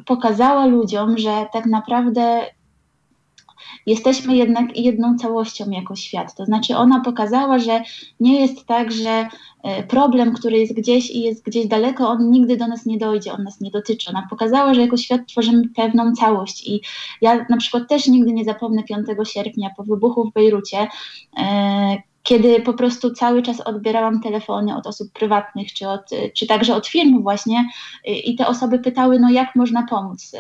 pokazała 0.07 0.67
ludziom, 0.67 1.19
że 1.19 1.47
tak 1.53 1.67
naprawdę 1.67 2.47
jesteśmy 3.87 4.37
jednak 4.37 4.77
jedną 4.77 5.19
całością 5.19 5.71
jako 5.71 5.97
świat. 5.97 6.35
To 6.35 6.45
znaczy, 6.45 6.77
ona 6.77 7.01
pokazała, 7.01 7.59
że 7.59 7.83
nie 8.21 8.41
jest 8.41 8.67
tak, 8.67 8.93
że 8.93 9.29
e, 9.63 9.83
problem, 9.83 10.35
który 10.35 10.59
jest 10.59 10.75
gdzieś 10.75 11.11
i 11.11 11.23
jest 11.23 11.45
gdzieś 11.45 11.67
daleko, 11.67 12.09
on 12.09 12.31
nigdy 12.31 12.57
do 12.57 12.67
nas 12.67 12.87
nie 12.87 12.99
dojdzie, 12.99 13.33
on 13.33 13.43
nas 13.43 13.61
nie 13.61 13.71
dotyczy. 13.71 14.11
Ona 14.11 14.27
pokazała, 14.31 14.75
że 14.75 14.81
jako 14.81 14.97
świat 14.97 15.21
tworzymy 15.27 15.63
pewną 15.77 16.13
całość. 16.13 16.69
I 16.69 16.81
ja 17.21 17.47
na 17.51 17.57
przykład 17.57 17.89
też 17.89 18.07
nigdy 18.07 18.33
nie 18.33 18.45
zapomnę 18.45 18.83
5 18.83 19.07
sierpnia 19.25 19.71
po 19.77 19.85
wybuchu 19.85 20.31
w 20.31 20.33
Bejrucie, 20.33 20.89
e, 21.39 21.96
kiedy 22.27 22.61
po 22.61 22.75
prostu 22.75 23.11
cały 23.11 23.43
czas 23.43 23.61
odbierałam 23.61 24.21
telefony 24.21 24.77
od 24.77 24.87
osób 24.87 25.13
prywatnych, 25.13 25.73
czy, 25.73 25.89
od, 25.89 26.11
czy 26.35 26.47
także 26.47 26.75
od 26.75 26.87
firm 26.87 27.23
właśnie 27.23 27.65
i 28.25 28.37
te 28.37 28.47
osoby 28.47 28.79
pytały, 28.79 29.19
no 29.19 29.31
jak 29.31 29.55
można 29.55 29.87
pomóc. 29.91 30.33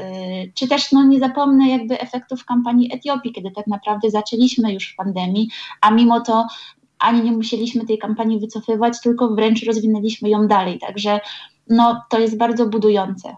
Czy 0.54 0.68
też 0.68 0.92
no 0.92 1.04
nie 1.04 1.18
zapomnę 1.18 1.68
jakby 1.68 2.00
efektów 2.00 2.44
kampanii 2.44 2.94
Etiopii, 2.94 3.32
kiedy 3.32 3.50
tak 3.50 3.66
naprawdę 3.66 4.10
zaczęliśmy 4.10 4.72
już 4.72 4.92
w 4.92 4.96
pandemii, 4.96 5.48
a 5.80 5.90
mimo 5.90 6.20
to 6.20 6.46
ani 6.98 7.22
nie 7.22 7.32
musieliśmy 7.32 7.86
tej 7.86 7.98
kampanii 7.98 8.40
wycofywać, 8.40 9.00
tylko 9.00 9.28
wręcz 9.28 9.64
rozwinęliśmy 9.66 10.28
ją 10.28 10.48
dalej. 10.48 10.78
Także 10.78 11.20
no, 11.68 12.02
to 12.10 12.18
jest 12.18 12.36
bardzo 12.36 12.66
budujące. 12.66 13.36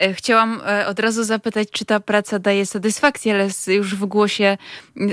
E, 0.00 0.14
chciałam 0.14 0.60
e, 0.66 0.86
od 0.86 1.00
razu 1.00 1.24
zapytać, 1.24 1.68
czy 1.70 1.84
ta 1.84 2.00
praca 2.00 2.38
daje 2.38 2.66
satysfakcję, 2.66 3.34
ale 3.34 3.48
już 3.66 3.94
w 3.94 4.04
głosie 4.04 4.58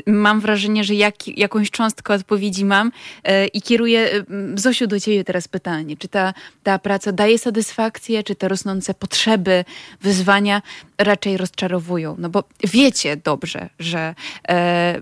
mam 0.08 0.40
wrażenie, 0.40 0.84
że 0.84 0.96
jak, 0.96 1.28
jakąś 1.28 1.72
cząstkę 1.72 2.14
odpowiedzi 2.14 2.66
mam 2.66 2.92
e, 3.24 3.48
i 3.48 3.62
kieruję, 3.62 4.26
Zosiu, 4.56 4.88
do 4.88 5.00
ciebie 5.00 5.24
teraz 5.24 5.48
pytanie. 5.48 5.98
Czy 5.98 6.08
ta, 6.08 6.34
ta 6.64 6.80
praca 6.80 7.12
daje 7.12 7.40
satysfakcję, 7.40 8.24
czy 8.24 8.36
te 8.36 8.48
rosnące 8.48 8.94
potrzeby, 8.94 9.66
wyzwania 10.02 10.62
raczej 11.04 11.38
rozczarowują? 11.38 12.16
No 12.20 12.30
bo 12.30 12.44
wiecie 12.64 13.18
dobrze, 13.18 13.70
że 13.80 14.16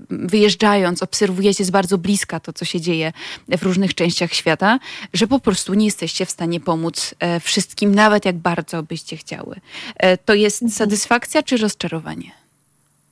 wyjeżdżając, 0.09 1.03
obserwujecie 1.03 1.65
z 1.65 1.69
bardzo 1.69 1.97
bliska 1.97 2.39
to, 2.39 2.53
co 2.53 2.65
się 2.65 2.81
dzieje 2.81 3.13
w 3.47 3.63
różnych 3.63 3.93
częściach 3.95 4.33
świata, 4.33 4.79
że 5.13 5.27
po 5.27 5.39
prostu 5.39 5.73
nie 5.73 5.85
jesteście 5.85 6.25
w 6.25 6.31
stanie 6.31 6.59
pomóc 6.59 7.15
wszystkim, 7.41 7.95
nawet 7.95 8.25
jak 8.25 8.37
bardzo 8.37 8.83
byście 8.83 9.17
chciały. 9.17 9.55
E, 9.95 10.17
to 10.17 10.33
jest 10.33 10.61
mhm. 10.61 10.77
satysfakcja 10.77 11.43
czy 11.43 11.57
rozczarowanie? 11.57 12.38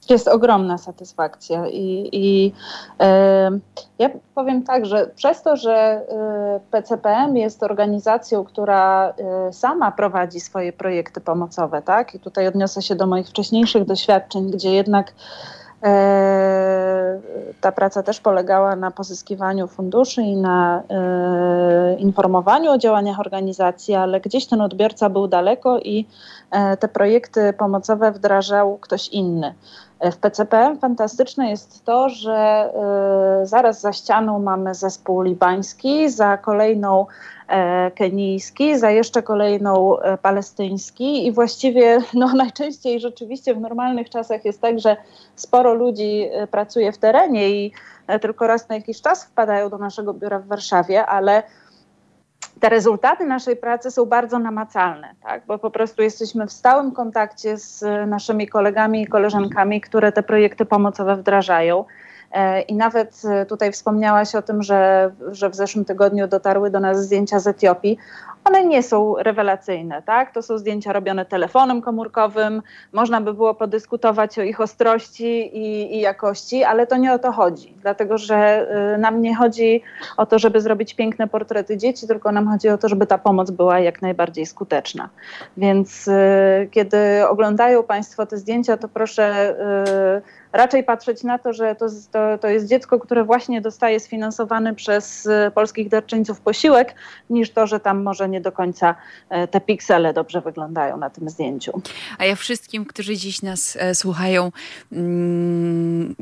Jest 0.09 0.27
ogromna 0.27 0.77
satysfakcja 0.77 1.67
i, 1.67 2.09
i 2.11 2.53
e, 2.99 3.51
ja 3.99 4.09
powiem 4.35 4.63
tak, 4.63 4.85
że 4.85 5.07
przez 5.15 5.41
to, 5.41 5.55
że 5.55 5.73
e, 5.73 6.59
PCPM 6.71 7.37
jest 7.37 7.63
organizacją, 7.63 8.43
która 8.43 9.09
e, 9.09 9.53
sama 9.53 9.91
prowadzi 9.91 10.39
swoje 10.39 10.73
projekty 10.73 11.21
pomocowe, 11.21 11.81
tak, 11.81 12.15
i 12.15 12.19
tutaj 12.19 12.47
odniosę 12.47 12.81
się 12.81 12.95
do 12.95 13.07
moich 13.07 13.27
wcześniejszych 13.27 13.85
doświadczeń, 13.85 14.51
gdzie 14.51 14.73
jednak 14.73 15.13
E, 15.83 17.19
ta 17.61 17.71
praca 17.71 18.03
też 18.03 18.19
polegała 18.19 18.75
na 18.75 18.91
pozyskiwaniu 18.91 19.67
funduszy 19.67 20.21
i 20.21 20.35
na 20.35 20.83
e, 20.89 21.95
informowaniu 21.99 22.71
o 22.71 22.77
działaniach 22.77 23.19
organizacji, 23.19 23.95
ale 23.95 24.21
gdzieś 24.21 24.45
ten 24.45 24.61
odbiorca 24.61 25.09
był 25.09 25.27
daleko 25.27 25.79
i 25.79 26.05
e, 26.51 26.77
te 26.77 26.87
projekty 26.87 27.53
pomocowe 27.53 28.11
wdrażał 28.11 28.77
ktoś 28.77 29.07
inny. 29.07 29.55
W 30.01 30.17
PCPM 30.17 30.79
fantastyczne 30.79 31.49
jest 31.49 31.85
to, 31.85 32.09
że 32.09 32.69
zaraz 33.43 33.81
za 33.81 33.93
ścianą 33.93 34.39
mamy 34.39 34.75
zespół 34.75 35.21
libański, 35.21 36.09
za 36.09 36.37
kolejną 36.37 37.05
E, 37.47 37.91
kenijski, 37.91 38.77
za 38.77 38.91
jeszcze 38.91 39.23
kolejną 39.23 39.99
e, 39.99 40.17
palestyński 40.17 41.27
i 41.27 41.31
właściwie 41.31 41.99
no, 42.13 42.33
najczęściej 42.33 42.99
rzeczywiście 42.99 43.55
w 43.55 43.61
normalnych 43.61 44.09
czasach 44.09 44.45
jest 44.45 44.61
tak, 44.61 44.79
że 44.79 44.97
sporo 45.35 45.73
ludzi 45.73 46.29
e, 46.31 46.47
pracuje 46.47 46.91
w 46.91 46.97
terenie 46.97 47.49
i 47.49 47.71
tylko 48.21 48.47
raz 48.47 48.69
na 48.69 48.75
jakiś 48.75 49.01
czas 49.01 49.25
wpadają 49.25 49.69
do 49.69 49.77
naszego 49.77 50.13
biura 50.13 50.39
w 50.39 50.47
Warszawie, 50.47 51.05
ale 51.05 51.43
te 52.59 52.69
rezultaty 52.69 53.25
naszej 53.25 53.55
pracy 53.55 53.91
są 53.91 54.05
bardzo 54.05 54.39
namacalne, 54.39 55.15
tak? 55.23 55.45
bo 55.47 55.59
po 55.59 55.71
prostu 55.71 56.01
jesteśmy 56.01 56.47
w 56.47 56.51
stałym 56.51 56.91
kontakcie 56.91 57.57
z 57.57 57.83
naszymi 58.09 58.47
kolegami 58.47 59.01
i 59.01 59.07
koleżankami, 59.07 59.81
które 59.81 60.11
te 60.11 60.23
projekty 60.23 60.65
pomocowe 60.65 61.15
wdrażają. 61.15 61.85
E, 62.31 62.61
I 62.61 62.75
nawet 62.75 63.21
e, 63.25 63.45
tutaj 63.45 63.71
wspomniałaś 63.71 64.35
o 64.35 64.41
tym, 64.41 64.63
że, 64.63 65.11
że 65.31 65.49
w 65.49 65.55
zeszłym 65.55 65.85
tygodniu 65.85 66.27
dotarły 66.27 66.69
do 66.69 66.79
nas 66.79 67.03
zdjęcia 67.03 67.39
z 67.39 67.47
Etiopii. 67.47 67.97
One 68.47 68.65
nie 68.65 68.83
są 68.83 69.15
rewelacyjne, 69.17 70.01
tak? 70.01 70.33
To 70.33 70.41
są 70.41 70.57
zdjęcia 70.57 70.93
robione 70.93 71.25
telefonem 71.25 71.81
komórkowym. 71.81 72.61
Można 72.93 73.21
by 73.21 73.33
było 73.33 73.53
podyskutować 73.53 74.39
o 74.39 74.41
ich 74.41 74.61
ostrości 74.61 75.57
i, 75.57 75.95
i 75.95 75.99
jakości, 75.99 76.63
ale 76.63 76.87
to 76.87 76.97
nie 76.97 77.13
o 77.13 77.19
to 77.19 77.31
chodzi, 77.31 77.73
dlatego 77.81 78.17
że 78.17 78.67
y, 78.95 78.97
nam 78.97 79.21
nie 79.21 79.35
chodzi 79.35 79.81
o 80.17 80.25
to, 80.25 80.39
żeby 80.39 80.61
zrobić 80.61 80.93
piękne 80.93 81.27
portrety 81.27 81.77
dzieci, 81.77 82.07
tylko 82.07 82.31
nam 82.31 82.47
chodzi 82.47 82.69
o 82.69 82.77
to, 82.77 82.89
żeby 82.89 83.07
ta 83.07 83.17
pomoc 83.17 83.51
była 83.51 83.79
jak 83.79 84.01
najbardziej 84.01 84.45
skuteczna. 84.45 85.09
Więc 85.57 86.07
y, 86.07 86.69
kiedy 86.71 87.27
oglądają 87.27 87.83
Państwo 87.83 88.25
te 88.25 88.37
zdjęcia, 88.37 88.77
to 88.77 88.87
proszę. 88.87 89.55
Y, 90.23 90.47
raczej 90.53 90.83
patrzeć 90.83 91.23
na 91.23 91.37
to, 91.37 91.53
że 91.53 91.75
to, 91.75 91.85
to, 92.11 92.37
to 92.37 92.47
jest 92.47 92.67
dziecko, 92.67 92.99
które 92.99 93.23
właśnie 93.23 93.61
dostaje 93.61 93.99
sfinansowany 93.99 94.75
przez 94.75 95.29
polskich 95.53 95.89
darczyńców 95.89 96.41
posiłek, 96.41 96.95
niż 97.29 97.51
to, 97.51 97.67
że 97.67 97.79
tam 97.79 98.03
może 98.03 98.29
nie 98.29 98.36
do 98.41 98.51
końca 98.51 98.95
te 99.51 99.61
piksele 99.61 100.13
dobrze 100.13 100.41
wyglądają 100.41 100.97
na 100.97 101.09
tym 101.09 101.29
zdjęciu. 101.29 101.81
A 102.17 102.25
ja 102.25 102.35
wszystkim, 102.35 102.85
którzy 102.85 103.17
dziś 103.17 103.41
nas 103.41 103.77
słuchają, 103.93 104.51
mm, 104.91 106.15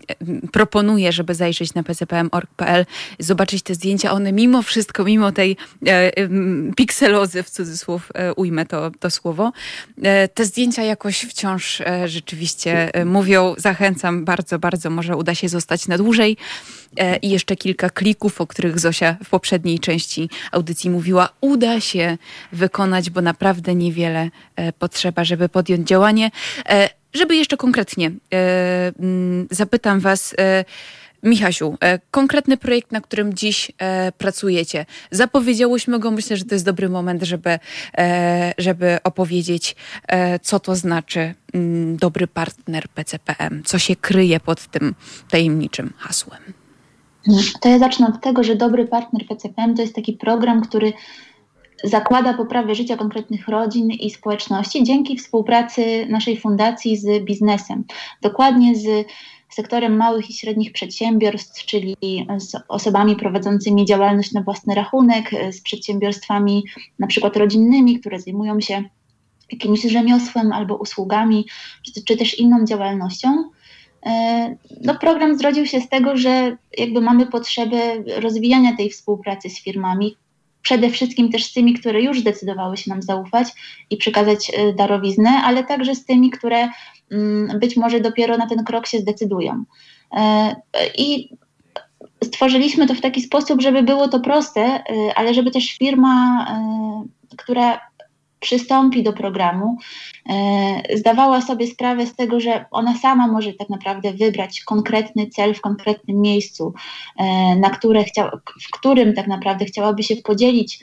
proponuję, 0.51 1.11
żeby 1.11 1.35
zajrzeć 1.35 1.73
na 1.73 1.83
pcpm.org.pl, 1.83 2.85
zobaczyć 3.19 3.63
te 3.63 3.75
zdjęcia. 3.75 4.11
One 4.11 4.31
mimo 4.31 4.61
wszystko, 4.61 5.03
mimo 5.03 5.31
tej 5.31 5.57
e, 5.87 6.11
pikselozy, 6.75 7.43
w 7.43 7.49
cudzysłów 7.49 8.11
e, 8.13 8.33
ujmę 8.33 8.65
to, 8.65 8.91
to 8.99 9.09
słowo, 9.09 9.51
e, 10.03 10.27
te 10.27 10.45
zdjęcia 10.45 10.83
jakoś 10.83 11.21
wciąż 11.21 11.81
e, 11.81 12.07
rzeczywiście 12.07 12.93
e, 12.93 13.05
mówią. 13.05 13.55
Zachęcam 13.57 14.25
bardzo, 14.25 14.59
bardzo. 14.59 14.89
Może 14.89 15.17
uda 15.17 15.35
się 15.35 15.49
zostać 15.49 15.87
na 15.87 15.97
dłużej. 15.97 16.37
E, 16.97 17.17
I 17.17 17.29
jeszcze 17.29 17.55
kilka 17.55 17.89
klików, 17.89 18.41
o 18.41 18.47
których 18.47 18.79
Zosia 18.79 19.15
w 19.23 19.29
poprzedniej 19.29 19.79
części 19.79 20.29
audycji 20.51 20.89
mówiła, 20.89 21.29
uda 21.41 21.79
się 21.79 22.04
wykonać, 22.51 23.09
bo 23.09 23.21
naprawdę 23.21 23.75
niewiele 23.75 24.29
potrzeba, 24.79 25.23
żeby 25.23 25.49
podjąć 25.49 25.87
działanie. 25.87 26.31
Żeby 27.13 27.35
jeszcze 27.35 27.57
konkretnie 27.57 28.11
zapytam 29.51 29.99
Was, 29.99 30.35
Michasiu, 31.25 31.77
e, 31.83 31.99
konkretny 32.11 32.57
projekt, 32.57 32.91
na 32.91 33.01
którym 33.01 33.33
dziś 33.33 33.71
e, 33.77 34.11
pracujecie. 34.11 34.85
Zapowiedziałyśmy 35.11 35.99
go, 35.99 36.11
myślę, 36.11 36.37
że 36.37 36.45
to 36.45 36.55
jest 36.55 36.65
dobry 36.65 36.89
moment, 36.89 37.23
żeby, 37.23 37.59
e, 37.97 38.53
żeby 38.57 38.97
opowiedzieć, 39.03 39.75
co 40.41 40.59
to 40.59 40.75
znaczy 40.75 41.33
mm, 41.53 41.97
dobry 41.97 42.27
partner 42.27 42.87
PCPM, 42.89 43.63
co 43.63 43.79
się 43.79 43.95
kryje 43.95 44.39
pod 44.39 44.67
tym 44.67 44.95
tajemniczym 45.29 45.93
hasłem. 45.97 46.41
To 47.61 47.69
ja 47.69 47.79
zacznę 47.79 48.07
od 48.07 48.21
tego, 48.21 48.43
że 48.43 48.55
dobry 48.55 48.87
partner 48.87 49.25
PCPM 49.27 49.75
to 49.75 49.81
jest 49.81 49.95
taki 49.95 50.13
program, 50.13 50.61
który 50.61 50.93
zakłada 51.83 52.33
poprawę 52.33 52.75
życia 52.75 52.97
konkretnych 52.97 53.47
rodzin 53.47 53.91
i 53.91 54.11
społeczności 54.11 54.83
dzięki 54.83 55.17
współpracy 55.17 56.05
naszej 56.09 56.37
fundacji 56.37 56.97
z 56.97 57.23
biznesem. 57.23 57.83
Dokładnie 58.21 58.75
z 58.75 59.07
sektorem 59.49 59.97
małych 59.97 60.29
i 60.29 60.33
średnich 60.33 60.71
przedsiębiorstw, 60.71 61.65
czyli 61.65 61.95
z 62.37 62.55
osobami 62.67 63.15
prowadzącymi 63.15 63.85
działalność 63.85 64.31
na 64.31 64.41
własny 64.41 64.75
rachunek, 64.75 65.31
z 65.51 65.61
przedsiębiorstwami 65.61 66.63
na 66.99 67.07
przykład 67.07 67.37
rodzinnymi, 67.37 67.99
które 67.99 68.19
zajmują 68.19 68.61
się 68.61 68.83
jakimś 69.51 69.81
rzemiosłem 69.81 70.53
albo 70.53 70.75
usługami, 70.75 71.45
czy, 71.85 72.03
czy 72.03 72.17
też 72.17 72.39
inną 72.39 72.65
działalnością. 72.65 73.49
E, 74.05 74.55
no, 74.83 74.95
program 74.95 75.37
zrodził 75.37 75.65
się 75.65 75.81
z 75.81 75.89
tego, 75.89 76.17
że 76.17 76.57
jakby 76.77 77.01
mamy 77.01 77.25
potrzebę 77.25 77.77
rozwijania 78.21 78.77
tej 78.77 78.89
współpracy 78.89 79.49
z 79.49 79.63
firmami, 79.63 80.17
przede 80.65 80.89
wszystkim 80.89 81.31
też 81.31 81.45
z 81.45 81.53
tymi, 81.53 81.73
które 81.73 82.01
już 82.01 82.19
zdecydowały 82.19 82.77
się 82.77 82.89
nam 82.89 83.01
zaufać 83.01 83.47
i 83.89 83.97
przekazać 83.97 84.51
e, 84.53 84.73
darowiznę, 84.73 85.29
ale 85.29 85.63
także 85.63 85.95
z 85.95 86.05
tymi, 86.05 86.29
które 86.31 86.69
mm, 87.11 87.59
być 87.59 87.77
może 87.77 87.99
dopiero 87.99 88.37
na 88.37 88.47
ten 88.47 88.63
krok 88.63 88.87
się 88.87 88.99
zdecydują. 88.99 89.63
E, 90.11 90.55
I 90.97 91.29
stworzyliśmy 92.23 92.87
to 92.87 92.93
w 92.93 93.01
taki 93.01 93.21
sposób, 93.21 93.61
żeby 93.61 93.83
było 93.83 94.07
to 94.07 94.19
proste, 94.19 94.61
e, 94.61 94.83
ale 95.15 95.33
żeby 95.33 95.51
też 95.51 95.77
firma, 95.77 96.45
która 97.37 97.79
przystąpi 98.45 99.03
do 99.03 99.13
programu, 99.13 99.77
e, 100.29 100.97
zdawała 100.97 101.41
sobie 101.41 101.67
sprawę 101.67 102.07
z 102.07 102.15
tego, 102.15 102.39
że 102.39 102.65
ona 102.71 102.97
sama 102.97 103.27
może 103.27 103.53
tak 103.53 103.69
naprawdę 103.69 104.13
wybrać 104.13 104.61
konkretny 104.61 105.27
cel 105.27 105.53
w 105.53 105.61
konkretnym 105.61 106.21
miejscu, 106.21 106.73
e, 107.17 107.55
na 107.55 107.69
które 107.69 108.03
chcia, 108.03 108.31
w 108.61 108.71
którym 108.71 109.13
tak 109.13 109.27
naprawdę 109.27 109.65
chciałaby 109.65 110.03
się 110.03 110.15
podzielić 110.15 110.79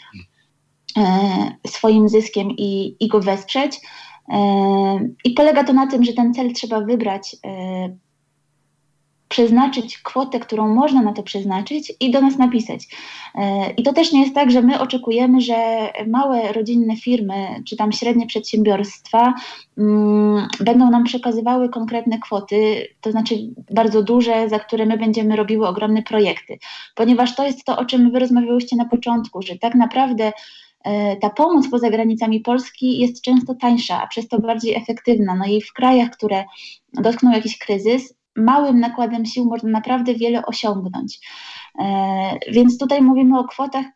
e, 0.96 1.02
swoim 1.66 2.08
zyskiem 2.08 2.50
i, 2.50 2.96
i 3.00 3.08
go 3.08 3.20
wesprzeć. 3.20 3.80
I 5.24 5.30
polega 5.30 5.64
to 5.64 5.72
na 5.72 5.86
tym, 5.86 6.04
że 6.04 6.12
ten 6.12 6.34
cel 6.34 6.52
trzeba 6.52 6.80
wybrać 6.80 7.36
przeznaczyć 9.32 9.98
kwotę, 9.98 10.40
którą 10.40 10.74
można 10.74 11.02
na 11.02 11.12
to 11.12 11.22
przeznaczyć 11.22 11.92
i 12.00 12.10
do 12.10 12.20
nas 12.20 12.38
napisać. 12.38 12.88
E, 13.34 13.70
I 13.70 13.82
to 13.82 13.92
też 13.92 14.12
nie 14.12 14.20
jest 14.20 14.34
tak, 14.34 14.50
że 14.50 14.62
my 14.62 14.80
oczekujemy, 14.80 15.40
że 15.40 15.88
małe 16.06 16.52
rodzinne 16.52 16.96
firmy 16.96 17.62
czy 17.68 17.76
tam 17.76 17.92
średnie 17.92 18.26
przedsiębiorstwa 18.26 19.34
mm, 19.78 20.48
będą 20.60 20.90
nam 20.90 21.04
przekazywały 21.04 21.68
konkretne 21.68 22.18
kwoty, 22.18 22.88
to 23.00 23.10
znaczy 23.10 23.34
bardzo 23.70 24.02
duże, 24.02 24.48
za 24.48 24.58
które 24.58 24.86
my 24.86 24.98
będziemy 24.98 25.36
robiły 25.36 25.68
ogromne 25.68 26.02
projekty. 26.02 26.58
Ponieważ 26.94 27.34
to 27.34 27.46
jest 27.46 27.64
to, 27.64 27.78
o 27.78 27.84
czym 27.84 28.10
wy 28.10 28.18
rozmawiałyście 28.18 28.76
na 28.76 28.84
początku, 28.84 29.42
że 29.42 29.58
tak 29.58 29.74
naprawdę 29.74 30.32
e, 30.84 31.16
ta 31.16 31.30
pomoc 31.30 31.68
poza 31.70 31.90
granicami 31.90 32.40
Polski 32.40 32.98
jest 32.98 33.22
często 33.22 33.54
tańsza, 33.54 34.02
a 34.02 34.06
przez 34.06 34.28
to 34.28 34.38
bardziej 34.38 34.74
efektywna. 34.74 35.34
No 35.34 35.44
i 35.46 35.62
w 35.62 35.72
krajach, 35.72 36.10
które 36.10 36.44
dotknął 36.92 37.32
jakiś 37.32 37.58
kryzys, 37.58 38.21
małym 38.36 38.80
nakładem 38.80 39.26
sił 39.26 39.44
można 39.44 39.70
naprawdę 39.70 40.14
wiele 40.14 40.46
osiągnąć. 40.46 41.20
E, 41.78 42.38
więc 42.48 42.78
tutaj 42.78 43.02
mówimy 43.02 43.38
o 43.38 43.44
kwotach 43.44 43.86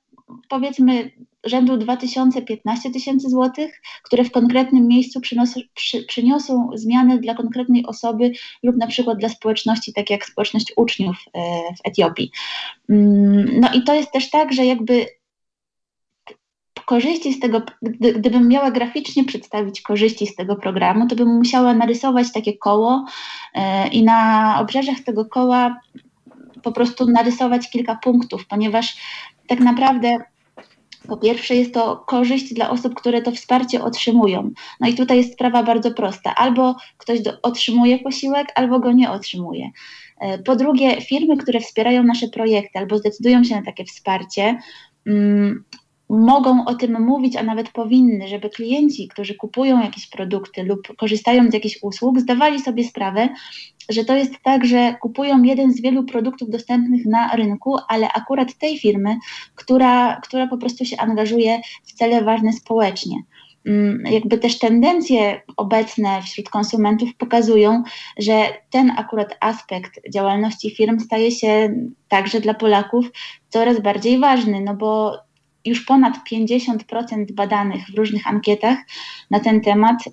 powiedzmy 0.48 1.10
rzędu 1.44 1.76
2015 1.76 2.90
tysięcy 2.90 3.30
złotych, 3.30 3.80
które 4.02 4.24
w 4.24 4.30
konkretnym 4.30 4.88
miejscu 4.88 5.20
przy, 5.74 6.02
przyniosą 6.02 6.70
zmiany 6.74 7.18
dla 7.18 7.34
konkretnej 7.34 7.86
osoby 7.86 8.32
lub 8.62 8.76
na 8.76 8.86
przykład 8.86 9.18
dla 9.18 9.28
społeczności, 9.28 9.92
tak 9.92 10.10
jak 10.10 10.24
społeczność 10.24 10.72
uczniów 10.76 11.16
e, 11.34 11.40
w 11.74 11.88
Etiopii. 11.88 12.30
Mm, 12.90 13.60
no 13.60 13.68
i 13.74 13.82
to 13.82 13.94
jest 13.94 14.12
też 14.12 14.30
tak, 14.30 14.52
że 14.52 14.66
jakby 14.66 15.06
korzyści 16.86 17.32
z 17.32 17.40
tego, 17.40 17.62
gdy, 17.82 18.12
gdybym 18.12 18.48
miała 18.48 18.70
graficznie 18.70 19.24
przedstawić 19.24 19.80
korzyści 19.80 20.26
z 20.26 20.34
tego 20.34 20.56
programu, 20.56 21.06
to 21.06 21.16
bym 21.16 21.28
musiała 21.28 21.74
narysować 21.74 22.32
takie 22.32 22.58
koło 22.58 23.04
yy, 23.54 23.62
i 23.92 24.04
na 24.04 24.56
obrzeżach 24.60 25.00
tego 25.00 25.24
koła 25.24 25.80
po 26.62 26.72
prostu 26.72 27.10
narysować 27.10 27.70
kilka 27.70 27.98
punktów, 28.02 28.46
ponieważ 28.46 28.96
tak 29.46 29.60
naprawdę 29.60 30.18
po 31.08 31.16
pierwsze, 31.16 31.54
jest 31.54 31.74
to 31.74 31.96
korzyść 31.96 32.54
dla 32.54 32.70
osób, 32.70 32.94
które 32.94 33.22
to 33.22 33.32
wsparcie 33.32 33.84
otrzymują. 33.84 34.50
No 34.80 34.88
i 34.88 34.94
tutaj 34.94 35.16
jest 35.16 35.32
sprawa 35.32 35.62
bardzo 35.62 35.90
prosta: 35.90 36.34
albo 36.34 36.76
ktoś 36.98 37.18
otrzymuje 37.42 37.98
posiłek, 37.98 38.52
albo 38.54 38.80
go 38.80 38.92
nie 38.92 39.10
otrzymuje. 39.10 39.70
E, 40.20 40.38
po 40.38 40.56
drugie, 40.56 41.00
firmy, 41.00 41.36
które 41.36 41.60
wspierają 41.60 42.02
nasze 42.02 42.28
projekty 42.28 42.78
albo 42.78 42.98
zdecydują 42.98 43.44
się 43.44 43.56
na 43.56 43.62
takie 43.62 43.84
wsparcie, 43.84 44.58
mm, 45.06 45.64
mogą 46.08 46.64
o 46.64 46.74
tym 46.74 47.02
mówić, 47.02 47.36
a 47.36 47.42
nawet 47.42 47.70
powinny, 47.70 48.28
żeby 48.28 48.50
klienci, 48.50 49.08
którzy 49.08 49.34
kupują 49.34 49.82
jakieś 49.82 50.06
produkty 50.06 50.62
lub 50.62 50.96
korzystają 50.96 51.50
z 51.50 51.54
jakichś 51.54 51.78
usług, 51.82 52.20
zdawali 52.20 52.60
sobie 52.60 52.84
sprawę, 52.84 53.28
że 53.88 54.04
to 54.04 54.16
jest 54.16 54.32
tak, 54.42 54.64
że 54.64 54.96
kupują 55.00 55.42
jeden 55.42 55.72
z 55.72 55.80
wielu 55.80 56.04
produktów 56.04 56.50
dostępnych 56.50 57.06
na 57.06 57.36
rynku, 57.36 57.76
ale 57.88 58.12
akurat 58.12 58.58
tej 58.58 58.78
firmy, 58.78 59.16
która, 59.54 60.20
która 60.20 60.46
po 60.46 60.58
prostu 60.58 60.84
się 60.84 60.96
angażuje 60.96 61.60
w 61.84 61.92
cele 61.92 62.24
ważne 62.24 62.52
społecznie. 62.52 63.16
Mm, 63.66 64.02
jakby 64.12 64.38
też 64.38 64.58
tendencje 64.58 65.42
obecne 65.56 66.22
wśród 66.22 66.48
konsumentów 66.48 67.16
pokazują, 67.18 67.82
że 68.18 68.46
ten 68.70 68.92
akurat 68.96 69.36
aspekt 69.40 70.10
działalności 70.14 70.70
firm 70.70 71.00
staje 71.00 71.30
się 71.30 71.74
także 72.08 72.40
dla 72.40 72.54
Polaków 72.54 73.06
coraz 73.48 73.80
bardziej 73.80 74.18
ważny, 74.18 74.60
no 74.60 74.74
bo 74.74 75.16
już 75.66 75.84
ponad 75.84 76.14
50% 76.32 77.32
badanych 77.32 77.86
w 77.86 77.94
różnych 77.94 78.26
ankietach 78.26 78.78
na 79.30 79.40
ten 79.40 79.60
temat 79.60 79.96
y, 80.06 80.10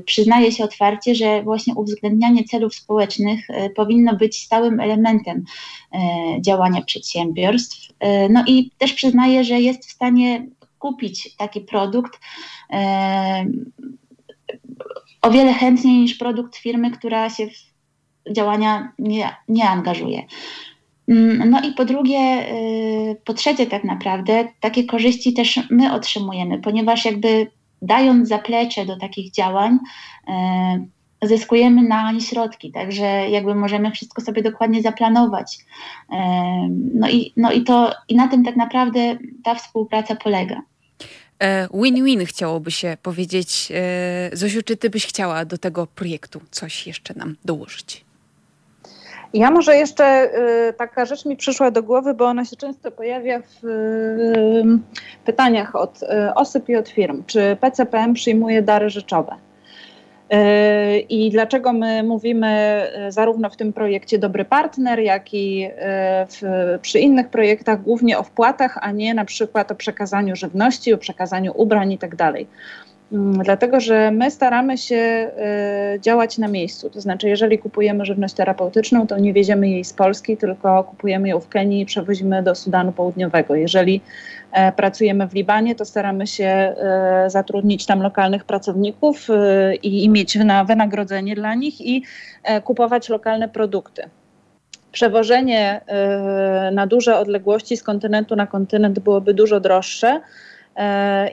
przyznaje 0.00 0.52
się 0.52 0.64
otwarcie, 0.64 1.14
że 1.14 1.42
właśnie 1.42 1.74
uwzględnianie 1.74 2.44
celów 2.44 2.74
społecznych 2.74 3.50
y, 3.50 3.70
powinno 3.76 4.16
być 4.16 4.44
stałym 4.44 4.80
elementem 4.80 5.38
y, 5.94 5.98
działania 6.40 6.82
przedsiębiorstw. 6.82 7.92
No 8.30 8.44
i 8.46 8.70
też 8.78 8.92
przyznaje, 8.92 9.44
że 9.44 9.60
jest 9.60 9.86
w 9.86 9.92
stanie 9.92 10.46
kupić 10.78 11.36
taki 11.36 11.60
produkt 11.60 12.20
o 15.22 15.30
wiele 15.30 15.52
chętniej 15.52 15.98
niż 15.98 16.14
produkt 16.14 16.56
firmy, 16.56 16.90
która 16.90 17.30
się 17.30 17.46
w 17.46 17.72
działania 18.32 18.92
nie, 18.98 19.36
nie 19.48 19.68
angażuje. 19.68 20.22
Mm, 21.08 21.50
no 21.50 21.60
i 21.60 21.72
po 21.72 21.84
drugie, 21.84 22.46
y, 23.10 23.16
po 23.24 23.34
trzecie, 23.34 23.66
tak 23.66 23.84
naprawdę, 23.84 24.48
takie 24.60 24.84
korzyści 24.84 25.32
też 25.32 25.60
my 25.70 25.92
otrzymujemy, 25.94 26.58
ponieważ 26.58 27.04
jakby 27.04 27.46
dając 27.82 28.28
zaplecze 28.28 28.86
do 28.86 28.96
takich 28.96 29.32
działań, 29.32 29.78
y, 31.22 31.28
zyskujemy 31.28 31.82
na 31.82 32.12
nie 32.12 32.20
środki, 32.20 32.72
także 32.72 33.30
jakby 33.30 33.54
możemy 33.54 33.90
wszystko 33.90 34.22
sobie 34.22 34.42
dokładnie 34.42 34.82
zaplanować. 34.82 35.58
Y, 35.58 36.16
no 36.94 37.10
i, 37.10 37.32
no 37.36 37.52
i 37.52 37.62
to 37.62 37.92
i 38.08 38.16
na 38.16 38.28
tym 38.28 38.44
tak 38.44 38.56
naprawdę 38.56 39.18
ta 39.44 39.54
współpraca 39.54 40.16
polega. 40.16 40.62
E, 41.42 41.68
win-win 41.74 42.26
chciałoby 42.26 42.70
się 42.70 42.96
powiedzieć. 43.02 43.72
E, 43.74 44.30
Zosiu, 44.32 44.62
czy 44.62 44.76
ty 44.76 44.90
byś 44.90 45.06
chciała 45.06 45.44
do 45.44 45.58
tego 45.58 45.86
projektu 45.86 46.40
coś 46.50 46.86
jeszcze 46.86 47.14
nam 47.14 47.36
dołożyć? 47.44 48.04
Ja 49.34 49.50
może 49.50 49.76
jeszcze 49.76 50.30
y, 50.68 50.72
taka 50.72 51.04
rzecz 51.04 51.26
mi 51.26 51.36
przyszła 51.36 51.70
do 51.70 51.82
głowy, 51.82 52.14
bo 52.14 52.26
ona 52.26 52.44
się 52.44 52.56
często 52.56 52.90
pojawia 52.90 53.40
w 53.40 53.64
y, 53.64 54.64
pytaniach 55.24 55.76
od 55.76 56.02
y, 56.02 56.34
osób 56.34 56.68
i 56.68 56.76
od 56.76 56.88
firm. 56.88 57.22
Czy 57.26 57.56
PCPM 57.60 58.14
przyjmuje 58.14 58.62
dary 58.62 58.90
rzeczowe? 58.90 59.36
I 61.08 61.30
dlaczego 61.30 61.72
my 61.72 62.02
mówimy 62.02 62.82
zarówno 63.08 63.50
w 63.50 63.56
tym 63.56 63.72
projekcie 63.72 64.18
dobry 64.18 64.44
partner, 64.44 65.00
jak 65.00 65.34
i 65.34 65.70
w, 66.28 66.40
przy 66.82 66.98
innych 67.00 67.28
projektach 67.28 67.82
głównie 67.82 68.18
o 68.18 68.22
wpłatach, 68.22 68.78
a 68.80 68.92
nie 68.92 69.14
na 69.14 69.24
przykład 69.24 69.72
o 69.72 69.74
przekazaniu 69.74 70.36
żywności, 70.36 70.94
o 70.94 70.98
przekazaniu 70.98 71.52
ubrań 71.56 71.92
i 71.92 71.98
tak 71.98 72.16
dlatego, 73.44 73.80
że 73.80 74.10
my 74.10 74.30
staramy 74.30 74.78
się 74.78 75.30
działać 76.00 76.38
na 76.38 76.48
miejscu. 76.48 76.90
To 76.90 77.00
znaczy, 77.00 77.28
jeżeli 77.28 77.58
kupujemy 77.58 78.04
żywność 78.04 78.34
terapeutyczną, 78.34 79.06
to 79.06 79.18
nie 79.18 79.32
wieziemy 79.32 79.68
jej 79.68 79.84
z 79.84 79.92
Polski, 79.92 80.36
tylko 80.36 80.84
kupujemy 80.84 81.28
ją 81.28 81.40
w 81.40 81.48
Kenii 81.48 81.80
i 81.80 81.86
przewozimy 81.86 82.42
do 82.42 82.54
Sudanu 82.54 82.92
Południowego. 82.92 83.54
Jeżeli 83.54 84.00
E, 84.52 84.72
pracujemy 84.72 85.28
w 85.28 85.34
Libanie, 85.34 85.74
to 85.74 85.84
staramy 85.84 86.26
się 86.26 86.44
e, 86.44 87.24
zatrudnić 87.30 87.86
tam 87.86 88.02
lokalnych 88.02 88.44
pracowników 88.44 89.28
e, 89.30 89.74
i 89.74 90.08
mieć 90.08 90.34
na 90.34 90.64
wynagrodzenie 90.64 91.34
dla 91.34 91.54
nich 91.54 91.80
i 91.80 92.04
kupować 92.64 93.08
lokalne 93.08 93.48
produkty. 93.48 94.02
Przewożenie 94.92 95.80
na 96.72 96.86
duże 96.86 97.18
odległości 97.18 97.76
z 97.76 97.82
kontynentu 97.82 98.36
na 98.36 98.46
kontynent 98.46 98.98
byłoby 98.98 99.34
dużo 99.34 99.60
droższe 99.60 100.20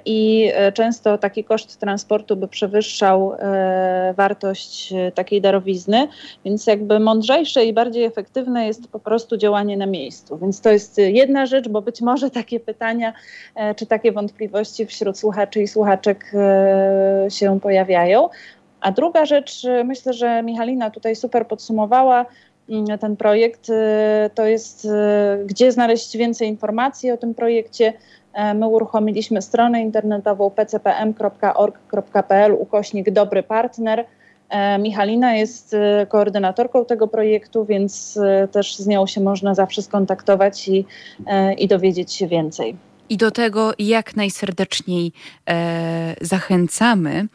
i 0.05 0.51
e, 0.53 0.71
często 0.71 1.17
taki 1.17 1.43
koszt 1.43 1.79
transportu 1.79 2.35
by 2.35 2.47
przewyższał 2.47 3.33
e, 3.33 4.13
wartość 4.17 4.93
takiej 5.15 5.41
darowizny, 5.41 6.07
więc 6.45 6.67
jakby 6.67 6.99
mądrzejsze 6.99 7.65
i 7.65 7.73
bardziej 7.73 8.03
efektywne 8.03 8.67
jest 8.67 8.87
po 8.87 8.99
prostu 8.99 9.37
działanie 9.37 9.77
na 9.77 9.85
miejscu. 9.85 10.37
Więc 10.37 10.61
to 10.61 10.69
jest 10.69 10.97
jedna 10.97 11.45
rzecz, 11.45 11.69
bo 11.69 11.81
być 11.81 12.01
może 12.01 12.29
takie 12.29 12.59
pytania 12.59 13.13
czy 13.75 13.85
takie 13.85 14.11
wątpliwości 14.11 14.85
wśród 14.85 15.19
słuchaczy 15.19 15.61
i 15.61 15.67
słuchaczek 15.67 16.31
się 17.29 17.59
pojawiają. 17.59 18.29
A 18.81 18.91
druga 18.91 19.25
rzecz, 19.25 19.61
myślę, 19.85 20.13
że 20.13 20.43
Michalina 20.43 20.89
tutaj 20.89 21.15
super 21.15 21.47
podsumowała, 21.47 22.25
mm, 22.69 22.99
ten 22.99 23.15
projekt, 23.15 23.67
to 24.35 24.45
jest 24.45 24.87
gdzie 25.45 25.71
znaleźć 25.71 26.17
więcej 26.17 26.47
informacji 26.47 27.11
o 27.11 27.17
tym 27.17 27.33
projekcie, 27.35 27.93
E, 27.93 28.18
my 28.55 28.67
uruchomiliśmy 28.67 29.41
stronę 29.41 29.81
internetową 29.81 30.49
pcpm.org.pl 30.49 32.53
ukośnik 32.53 33.11
dobry 33.11 33.43
partner. 33.43 34.05
E, 34.49 34.79
Michalina 34.79 35.35
jest 35.35 35.73
e, 35.73 36.05
koordynatorką 36.09 36.85
tego 36.85 37.07
projektu, 37.07 37.65
więc 37.65 38.19
też 38.51 38.75
z 38.75 38.87
nią 38.87 39.07
się 39.07 39.21
można 39.21 39.55
zawsze 39.55 39.81
skontaktować 39.81 40.67
i, 40.67 40.85
i 41.57 41.67
dowiedzieć 41.67 42.13
się 42.13 42.27
więcej. 42.27 42.75
I 43.09 43.17
do 43.17 43.31
tego 43.31 43.73
jak 43.79 44.15
najserdeczniej 44.15 45.11
e, 45.49 46.15
zachęcamy. 46.21 47.27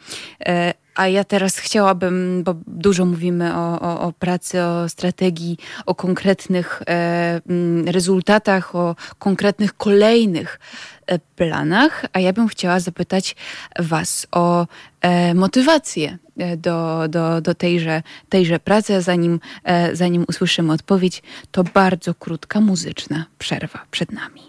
E, 0.45 0.73
a 0.95 1.07
ja 1.07 1.23
teraz 1.23 1.57
chciałabym, 1.57 2.43
bo 2.43 2.55
dużo 2.67 3.05
mówimy 3.05 3.55
o, 3.55 3.81
o, 3.81 3.99
o 3.99 4.11
pracy, 4.11 4.63
o 4.63 4.89
strategii, 4.89 5.57
o 5.85 5.95
konkretnych 5.95 6.81
e, 6.87 7.41
rezultatach, 7.85 8.75
o 8.75 8.95
konkretnych 9.19 9.73
kolejnych 9.73 10.59
e, 11.07 11.19
planach, 11.19 12.05
a 12.13 12.19
ja 12.19 12.33
bym 12.33 12.47
chciała 12.47 12.79
zapytać 12.79 13.35
Was 13.79 14.27
o 14.31 14.67
e, 15.01 15.33
motywację 15.33 16.17
e, 16.37 16.57
do, 16.57 17.07
do, 17.09 17.41
do 17.41 17.55
tejże, 17.55 18.03
tejże 18.29 18.59
pracy. 18.59 19.01
Zanim, 19.01 19.39
e, 19.63 19.95
zanim 19.95 20.25
usłyszymy 20.27 20.73
odpowiedź, 20.73 21.23
to 21.51 21.63
bardzo 21.63 22.13
krótka 22.13 22.61
muzyczna 22.61 23.25
przerwa 23.37 23.85
przed 23.91 24.11
nami. 24.11 24.41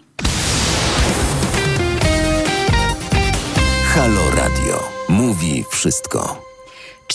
Halo 3.97 4.31
Radio. 4.31 4.83
Mówi 5.09 5.63
wszystko. 5.71 6.41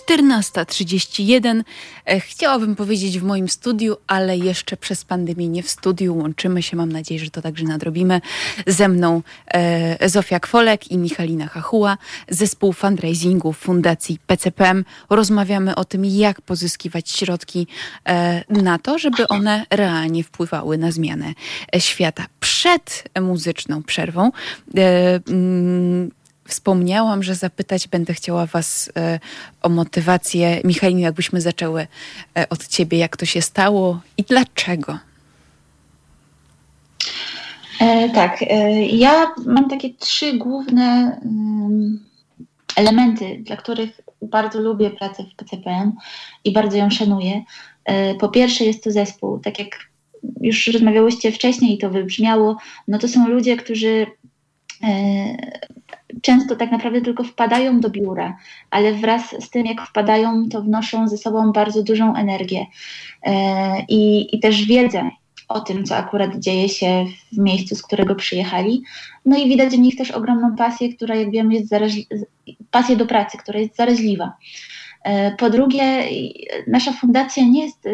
14.31. 0.08 1.62
E, 2.06 2.20
chciałabym 2.20 2.76
powiedzieć 2.76 3.18
w 3.18 3.22
moim 3.22 3.48
studiu, 3.48 3.96
ale 4.06 4.38
jeszcze 4.38 4.76
przez 4.76 5.04
pandemię 5.04 5.48
nie 5.48 5.62
w 5.62 5.70
studiu. 5.70 6.16
Łączymy 6.16 6.62
się, 6.62 6.76
mam 6.76 6.92
nadzieję, 6.92 7.20
że 7.20 7.30
to 7.30 7.42
także 7.42 7.64
nadrobimy. 7.64 8.20
Ze 8.66 8.88
mną 8.88 9.22
e, 9.46 10.08
Zofia 10.08 10.40
Kwolek 10.40 10.90
i 10.90 10.98
Michalina 10.98 11.46
Hachuła, 11.46 11.98
zespół 12.28 12.72
fundraisingu 12.72 13.52
Fundacji 13.52 14.18
PCPM. 14.26 14.84
Rozmawiamy 15.10 15.74
o 15.74 15.84
tym, 15.84 16.04
jak 16.04 16.40
pozyskiwać 16.40 17.10
środki 17.10 17.66
e, 18.08 18.44
na 18.62 18.78
to, 18.78 18.98
żeby 18.98 19.28
one 19.28 19.66
realnie 19.70 20.24
wpływały 20.24 20.78
na 20.78 20.92
zmianę 20.92 21.34
e, 21.74 21.80
świata. 21.80 22.26
Przed 22.40 23.04
muzyczną 23.20 23.82
przerwą 23.82 24.30
e, 24.76 25.20
mm, 25.28 26.10
wspomniałam, 26.48 27.22
że 27.22 27.34
zapytać 27.34 27.88
będę 27.88 28.14
chciała 28.14 28.46
Was 28.46 28.90
e, 28.96 29.20
o 29.62 29.68
motywację. 29.68 30.60
Michał, 30.64 30.90
jakbyśmy 30.90 31.40
zaczęły 31.40 31.86
e, 32.38 32.48
od 32.48 32.66
Ciebie, 32.66 32.98
jak 32.98 33.16
to 33.16 33.26
się 33.26 33.42
stało 33.42 34.00
i 34.16 34.22
dlaczego? 34.22 34.98
E, 37.80 38.08
tak, 38.08 38.42
e, 38.42 38.86
ja 38.86 39.34
mam 39.46 39.68
takie 39.68 39.94
trzy 39.94 40.38
główne 40.38 41.20
elementy, 42.76 43.42
dla 43.42 43.56
których 43.56 44.00
bardzo 44.22 44.60
lubię 44.60 44.90
pracę 44.90 45.24
w 45.24 45.36
PCPM 45.36 45.92
i 46.44 46.52
bardzo 46.52 46.76
ją 46.76 46.90
szanuję. 46.90 47.42
E, 47.84 48.14
po 48.14 48.28
pierwsze 48.28 48.64
jest 48.64 48.84
to 48.84 48.90
zespół, 48.90 49.38
tak 49.38 49.58
jak 49.58 49.68
już 50.40 50.66
rozmawiałyście 50.66 51.32
wcześniej 51.32 51.74
i 51.74 51.78
to 51.78 51.90
wybrzmiało, 51.90 52.56
no 52.88 52.98
to 52.98 53.08
są 53.08 53.28
ludzie, 53.28 53.56
którzy 53.56 54.06
e, 54.82 55.36
często 56.22 56.56
tak 56.56 56.70
naprawdę 56.70 57.00
tylko 57.00 57.24
wpadają 57.24 57.80
do 57.80 57.90
biura, 57.90 58.36
ale 58.70 58.92
wraz 58.92 59.44
z 59.44 59.50
tym, 59.50 59.66
jak 59.66 59.86
wpadają, 59.86 60.48
to 60.48 60.62
wnoszą 60.62 61.08
ze 61.08 61.18
sobą 61.18 61.52
bardzo 61.52 61.82
dużą 61.82 62.14
energię 62.14 62.66
e, 63.22 63.84
i, 63.88 64.36
i 64.36 64.40
też 64.40 64.64
wiedzę 64.64 65.10
o 65.48 65.60
tym, 65.60 65.84
co 65.84 65.96
akurat 65.96 66.38
dzieje 66.38 66.68
się 66.68 67.06
w 67.32 67.38
miejscu, 67.38 67.76
z 67.76 67.82
którego 67.82 68.14
przyjechali. 68.14 68.82
No 69.26 69.38
i 69.38 69.48
widać 69.48 69.74
w 69.74 69.78
nich 69.78 69.96
też 69.96 70.10
ogromną 70.10 70.56
pasję, 70.56 70.94
która, 70.94 71.14
jak 71.14 71.30
wiemy, 71.30 71.54
jest 71.54 71.72
zaraźli- 71.72 72.06
pasję 72.70 72.96
do 72.96 73.06
pracy, 73.06 73.38
która 73.38 73.60
jest 73.60 73.76
zaraźliwa. 73.76 74.32
E, 75.04 75.36
po 75.36 75.50
drugie, 75.50 76.04
nasza 76.66 76.92
fundacja 76.92 77.44
nie 77.44 77.64
jest, 77.64 77.86
e, 77.86 77.90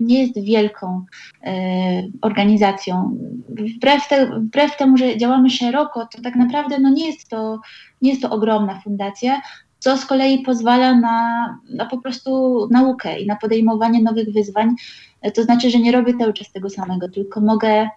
nie 0.00 0.22
jest 0.22 0.40
wielką 0.40 1.04
e, 1.42 1.52
organizacją. 2.20 3.16
Wbrew, 3.48 4.08
te, 4.08 4.26
wbrew 4.26 4.76
temu, 4.76 4.96
że 4.96 5.16
działamy 5.16 5.50
szeroko, 5.50 6.08
to 6.16 6.22
tak 6.22 6.36
naprawdę 6.36 6.78
no 6.78 6.90
nie, 6.90 7.06
jest 7.06 7.28
to, 7.28 7.60
nie 8.02 8.10
jest 8.10 8.22
to 8.22 8.30
ogromna 8.30 8.80
fundacja, 8.80 9.42
co 9.78 9.96
z 9.96 10.06
kolei 10.06 10.38
pozwala 10.38 11.00
na, 11.00 11.58
na 11.70 11.86
po 11.86 11.98
prostu 11.98 12.68
naukę 12.70 13.20
i 13.20 13.26
na 13.26 13.36
podejmowanie 13.36 14.02
nowych 14.02 14.32
wyzwań. 14.32 14.74
To 15.34 15.42
znaczy, 15.42 15.70
że 15.70 15.78
nie 15.78 15.92
robię 15.92 16.14
cały 16.18 16.32
czas 16.32 16.52
tego 16.52 16.70
samego, 16.70 17.08
tylko 17.08 17.40
mogę, 17.40 17.88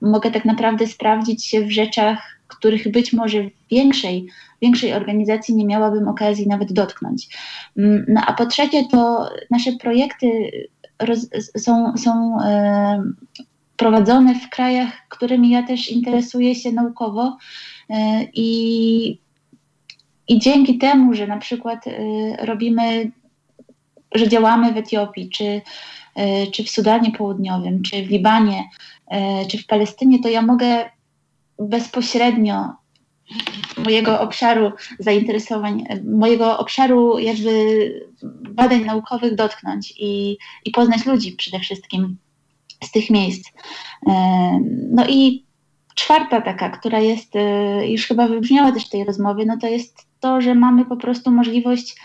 mogę 0.00 0.30
tak 0.30 0.44
naprawdę 0.44 0.86
sprawdzić 0.86 1.46
się 1.46 1.60
w 1.60 1.70
rzeczach, 1.70 2.34
których 2.58 2.90
być 2.90 3.12
może 3.12 3.42
w 3.42 3.50
większej, 3.70 4.26
większej 4.62 4.92
organizacji 4.92 5.54
nie 5.54 5.66
miałabym 5.66 6.08
okazji 6.08 6.46
nawet 6.46 6.72
dotknąć. 6.72 7.28
Mm, 7.78 8.04
no 8.08 8.20
a 8.26 8.32
po 8.32 8.46
trzecie, 8.46 8.84
to 8.90 9.28
nasze 9.50 9.72
projekty 9.72 10.50
roz, 10.98 11.28
są, 11.56 11.96
są 11.96 12.40
e, 12.44 13.02
prowadzone 13.76 14.34
w 14.34 14.48
krajach, 14.48 15.08
którymi 15.08 15.50
ja 15.50 15.62
też 15.62 15.88
interesuję 15.88 16.54
się 16.54 16.72
naukowo 16.72 17.36
e, 17.90 18.24
i, 18.34 19.18
i 20.28 20.38
dzięki 20.38 20.78
temu, 20.78 21.14
że 21.14 21.26
na 21.26 21.38
przykład 21.38 21.86
e, 21.86 21.92
robimy, 22.46 23.10
że 24.14 24.28
działamy 24.28 24.72
w 24.72 24.76
Etiopii, 24.76 25.30
czy, 25.30 25.60
e, 26.14 26.46
czy 26.46 26.64
w 26.64 26.70
Sudanie 26.70 27.12
Południowym, 27.12 27.82
czy 27.82 28.02
w 28.02 28.10
Libanie, 28.10 28.64
e, 29.08 29.46
czy 29.46 29.58
w 29.58 29.66
Palestynie, 29.66 30.18
to 30.22 30.28
ja 30.28 30.42
mogę 30.42 30.90
bezpośrednio 31.58 32.74
mojego 33.84 34.20
obszaru 34.20 34.72
zainteresowań, 34.98 35.84
mojego 36.04 36.58
obszaru 36.58 37.18
jakby 37.18 38.06
badań 38.50 38.84
naukowych 38.84 39.34
dotknąć 39.34 39.94
i, 39.96 40.38
i 40.64 40.70
poznać 40.70 41.06
ludzi 41.06 41.32
przede 41.32 41.60
wszystkim 41.60 42.16
z 42.84 42.90
tych 42.90 43.10
miejsc. 43.10 43.48
E, 44.06 44.12
no 44.90 45.06
i 45.08 45.44
czwarta 45.94 46.40
taka, 46.40 46.70
która 46.70 47.00
jest, 47.00 47.36
e, 47.36 47.88
już 47.88 48.06
chyba 48.06 48.28
wybrzmiała 48.28 48.72
też 48.72 48.86
w 48.86 48.90
tej 48.90 49.04
rozmowie, 49.04 49.44
no 49.46 49.56
to 49.60 49.66
jest 49.66 50.06
to, 50.20 50.40
że 50.40 50.54
mamy 50.54 50.84
po 50.84 50.96
prostu 50.96 51.30
możliwość 51.30 51.96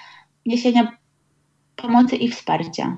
niesienia 0.46 0.98
pomocy 1.76 2.16
i 2.16 2.30
wsparcia. 2.30 2.98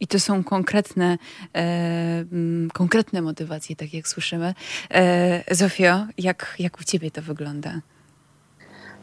I 0.00 0.06
to 0.06 0.20
są 0.20 0.44
konkretne, 0.44 1.18
e, 1.56 2.24
konkretne 2.72 3.22
motywacje, 3.22 3.76
tak 3.76 3.94
jak 3.94 4.08
słyszymy. 4.08 4.54
E, 4.94 5.54
Zofio, 5.54 6.06
jak, 6.18 6.56
jak 6.58 6.80
u 6.80 6.84
Ciebie 6.84 7.10
to 7.10 7.22
wygląda? 7.22 7.70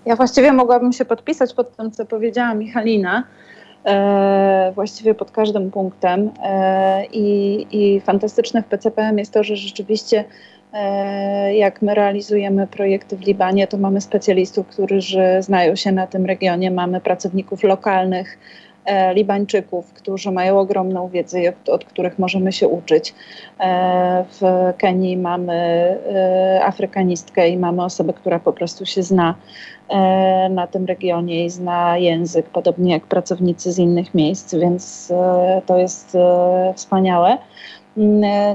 Ja 0.05 0.15
właściwie 0.15 0.51
mogłabym 0.51 0.93
się 0.93 1.05
podpisać 1.05 1.53
pod 1.53 1.77
tym, 1.77 1.91
co 1.91 2.05
powiedziała 2.05 2.53
Michalina. 2.53 3.23
właściwie 4.75 5.15
pod 5.15 5.31
każdym 5.31 5.71
punktem. 5.71 6.31
I, 7.11 7.67
I 7.71 8.01
fantastyczne 8.01 8.63
w 8.63 8.65
PCPM 8.65 9.17
jest 9.17 9.33
to, 9.33 9.43
że 9.43 9.55
rzeczywiście 9.55 10.25
jak 11.53 11.81
my 11.81 11.95
realizujemy 11.95 12.67
projekty 12.67 13.17
w 13.17 13.21
Libanie, 13.21 13.67
to 13.67 13.77
mamy 13.77 14.01
specjalistów, 14.01 14.67
którzy 14.67 15.23
znają 15.39 15.75
się 15.75 15.91
na 15.91 16.07
tym 16.07 16.25
regionie, 16.25 16.71
mamy 16.71 17.01
pracowników 17.01 17.63
lokalnych, 17.63 18.37
E, 18.37 18.62
Libańczyków, 19.13 19.93
którzy 19.93 20.31
mają 20.31 20.59
ogromną 20.59 21.09
wiedzę 21.09 21.39
od, 21.67 21.85
których 21.85 22.19
możemy 22.19 22.51
się 22.51 22.67
uczyć. 22.67 23.13
E, 23.59 24.25
w 24.31 24.41
Kenii 24.77 25.17
mamy 25.17 25.53
e, 25.53 26.61
afrykanistkę 26.65 27.49
i 27.49 27.57
mamy 27.57 27.83
osobę, 27.83 28.13
która 28.13 28.39
po 28.39 28.53
prostu 28.53 28.85
się 28.85 29.03
zna 29.03 29.35
na 30.49 30.67
tym 30.67 30.85
regionie 30.85 31.45
i 31.45 31.49
zna 31.49 31.97
język, 31.97 32.49
podobnie 32.49 32.93
jak 32.93 33.03
pracownicy 33.03 33.71
z 33.71 33.79
innych 33.79 34.13
miejsc, 34.13 34.55
więc 34.55 35.13
to 35.65 35.77
jest 35.77 36.17
wspaniałe. 36.75 37.37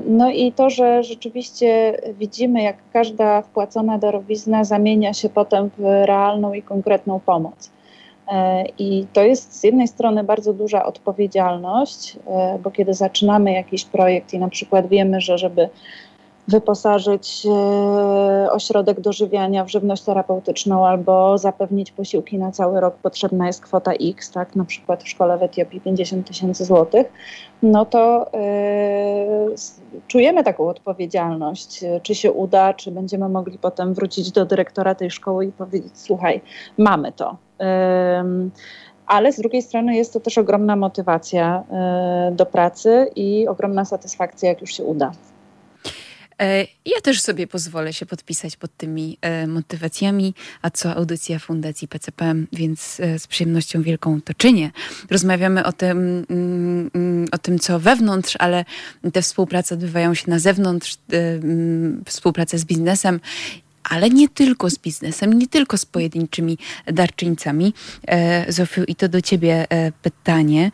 No 0.07 0.31
i 0.31 0.53
to, 0.53 0.71
że 0.71 1.03
rzeczywiście 1.03 1.99
widzimy, 2.19 2.63
jak 2.63 2.77
każda 2.93 3.43
wpłacona 3.43 3.99
darowizna 3.99 4.65
zamienia 4.65 5.15
się 5.15 5.29
potem 5.29 5.71
w 5.79 5.83
realną 6.05 6.53
i 6.53 6.63
konkretną 6.63 7.21
pomoc. 7.21 7.71
E, 8.29 8.65
I 8.79 9.07
to 9.13 9.23
jest 9.23 9.61
z 9.61 9.65
jednej 9.65 9.89
strony 9.89 10.25
bardzo 10.25 10.53
duża 10.53 10.85
odpowiedzialność, 10.85 12.17
e, 12.27 12.59
bo 12.63 12.71
kiedy 12.71 12.95
zaczynamy 12.95 13.53
jakiś 13.53 13.85
projekt 13.85 14.35
i 14.35 14.39
na 14.39 14.49
przykład 14.49 14.89
wiemy, 14.89 15.21
że 15.21 15.39
żeby 15.39 15.69
wyposażyć 16.49 17.47
e, 17.47 18.51
ośrodek 18.53 19.01
dożywiania 19.01 19.65
w 19.65 19.69
żywność 19.69 20.03
terapeutyczną 20.03 20.87
albo 20.87 21.39
zapewnić 21.39 21.93
posiłki 21.93 22.39
na 22.39 22.53
cały 22.53 22.81
rok 22.81 22.97
potrzebna 22.97 23.47
jest 23.47 23.61
kwota 23.61 23.93
X, 23.93 24.31
tak, 24.31 24.57
na 24.57 24.65
przykład 24.65 25.03
w 25.03 25.09
szkole 25.09 25.39
w 25.39 25.43
Etiopii 25.43 25.81
50 25.81 26.29
tysięcy 26.29 26.65
złotych, 26.65 27.13
no 27.63 27.85
to 27.85 28.31
czujemy 30.07 30.45
taką 30.45 30.69
odpowiedzialność, 30.69 31.85
czy 32.03 32.15
się 32.15 32.33
uda, 32.33 32.75
czy 32.75 32.91
będziemy 32.91 33.29
mogli 33.29 33.59
potem 33.59 33.95
wrócić 33.95 34.31
do 34.31 34.47
dyrektora 34.47 34.95
tej 34.95 35.11
szkoły 35.11 35.47
i 35.47 35.53
powiedzieć, 35.53 35.93
słuchaj, 35.95 36.41
mamy 36.79 37.13
to, 37.13 37.37
ale 39.07 39.33
z 39.33 39.37
drugiej 39.37 39.63
strony 39.63 39.97
jest 39.97 40.13
to 40.13 40.21
też 40.21 40.39
ogromna 40.39 40.77
motywacja 40.77 41.65
e, 41.71 42.33
do 42.37 42.47
pracy 42.47 43.11
i 43.17 43.49
ogromna 43.49 43.85
satysfakcja, 43.85 44.49
jak 44.49 44.61
już 44.61 44.73
się 44.73 44.85
uda. 44.85 45.13
E, 46.41 46.61
ja 46.87 47.01
też 47.03 47.21
sobie 47.21 47.47
pozwolę 47.47 47.93
się 47.93 48.07
podpisać 48.07 48.57
pod 48.57 48.77
tymi 48.77 49.19
e, 49.21 49.47
motywacjami, 49.47 50.35
a 50.63 50.71
co 50.71 50.95
audycja 50.95 51.39
Fundacji 51.39 51.89
PCPM, 51.89 52.47
więc 52.53 53.01
z 53.19 53.27
przyjemnością 53.27 53.83
wielką 53.83 54.21
to 54.21 54.35
czynię. 54.35 54.71
Rozmawiamy 55.11 55.65
o 55.65 55.73
tym, 55.73 56.25
mm, 56.31 56.91
mm, 56.95 57.27
o 57.33 57.39
tym, 57.39 57.59
co 57.59 57.81
wewnątrz, 57.81 58.37
ale 58.39 58.65
te 59.13 59.23
współprace 59.23 59.75
odbywają 59.75 60.15
się 60.15 60.31
na 60.31 60.39
zewnątrz, 60.39 60.97
mm, 61.13 62.03
współpraca 62.07 62.59
z 62.59 62.65
biznesem 62.65 63.21
ale 63.89 64.11
nie 64.11 64.29
tylko 64.29 64.71
z 64.71 64.79
biznesem, 64.79 65.33
nie 65.33 65.47
tylko 65.47 65.77
z 65.77 65.87
pojedynczymi 65.87 66.59
darczyńcami. 66.87 67.75
E, 68.09 68.53
Zofiu, 68.53 68.85
i 68.85 68.95
to 68.95 69.09
do 69.09 69.21
ciebie 69.21 69.67
e, 69.71 69.93
pytanie, 69.93 70.71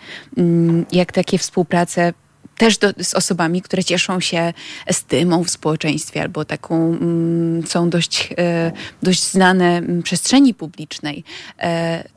jak 0.92 1.12
takie 1.12 1.38
współprace 1.38 2.12
też 2.58 2.78
do, 2.78 2.88
z 3.02 3.14
osobami, 3.14 3.62
które 3.62 3.84
cieszą 3.84 4.20
się 4.20 4.52
estymą 4.86 5.44
w 5.44 5.50
społeczeństwie 5.50 6.22
albo 6.22 6.44
taką 6.44 6.74
mm, 6.76 7.66
są 7.66 7.90
dość, 7.90 8.34
e, 8.38 8.72
dość 9.02 9.24
znane 9.24 9.76
mm, 9.76 10.02
przestrzeni 10.02 10.54
publicznej. 10.54 11.24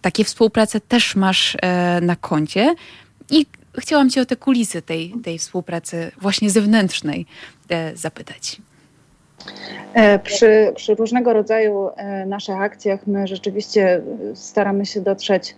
takie 0.01 0.23
współprace 0.23 0.79
też 0.79 1.15
masz 1.15 1.57
na 2.01 2.15
koncie 2.15 2.75
i 3.31 3.45
chciałam 3.77 4.09
cię 4.09 4.21
o 4.21 4.25
te 4.25 4.35
kulisy 4.35 4.81
tej, 4.81 5.13
tej 5.23 5.39
współpracy 5.39 6.11
właśnie 6.21 6.49
zewnętrznej 6.49 7.25
zapytać. 7.93 8.61
E, 9.93 10.19
przy, 10.19 10.71
przy, 10.75 10.95
różnego 10.95 11.33
rodzaju 11.33 11.89
e, 11.95 12.25
naszych 12.25 12.55
akcjach 12.55 13.07
my 13.07 13.27
rzeczywiście 13.27 14.01
staramy 14.33 14.85
się 14.85 15.01
dotrzeć 15.01 15.55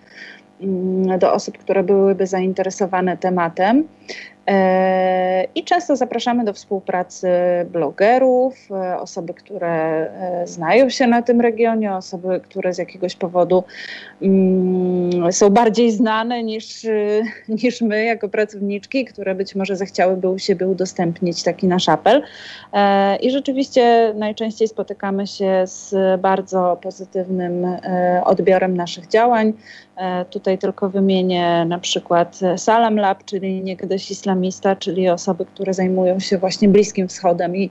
mm, 0.62 1.20
do 1.20 1.34
osób, 1.34 1.58
które 1.58 1.84
byłyby 1.84 2.28
zainteresowane 2.28 3.18
tematem. 3.18 3.88
E, 4.50 5.48
I 5.56 5.64
często 5.64 5.96
zapraszamy 5.96 6.46
do 6.46 6.54
współpracy 6.54 7.30
blogerów, 7.72 8.54
e, 8.72 9.00
osoby, 9.00 9.34
które 9.34 9.72
e, 9.72 10.48
znają 10.48 10.90
się 10.90 11.08
na 11.08 11.22
tym 11.22 11.42
regionie, 11.42 11.94
osoby, 11.94 12.40
które 12.44 12.74
z 12.74 12.78
jakiegoś 12.78 13.16
powodu 13.16 13.64
mm, 14.22 15.32
są 15.32 15.50
bardziej 15.50 15.92
znane 15.92 16.44
niż, 16.44 16.88
niż 17.64 17.82
my 17.82 18.04
jako 18.04 18.30
pracowniczki, 18.30 19.06
które 19.06 19.36
być 19.36 19.56
może 19.56 19.76
zechciałyby 19.76 20.30
u 20.30 20.40
siebie 20.40 20.68
udostępnić 20.68 21.44
taki 21.44 21.68
nasz 21.68 21.90
apel. 21.90 22.24
I 23.22 23.32
rzeczywiście 23.32 24.14
najczęściej 24.16 24.68
spotykamy 24.68 25.28
się 25.28 25.64
z 25.66 25.96
bardzo 26.22 26.78
pozytywnym 26.82 27.68
odbiorem 28.24 28.78
naszych 28.78 29.08
działań. 29.08 29.54
Tutaj 30.30 30.58
tylko 30.58 30.90
wymienię 30.90 31.66
na 31.66 31.80
przykład 31.80 32.40
Salam 32.58 32.96
Lab, 32.96 33.24
czyli 33.26 33.64
niegdyś 33.64 34.12
islam 34.12 34.30
islamista, 34.30 34.76
czyli 34.76 35.10
osoby, 35.10 35.46
które 35.46 35.74
zajmują 35.74 36.20
się 36.20 36.38
właśnie 36.38 36.70
Bliskim 36.70 37.08
Wschodem 37.08 37.56
i, 37.56 37.70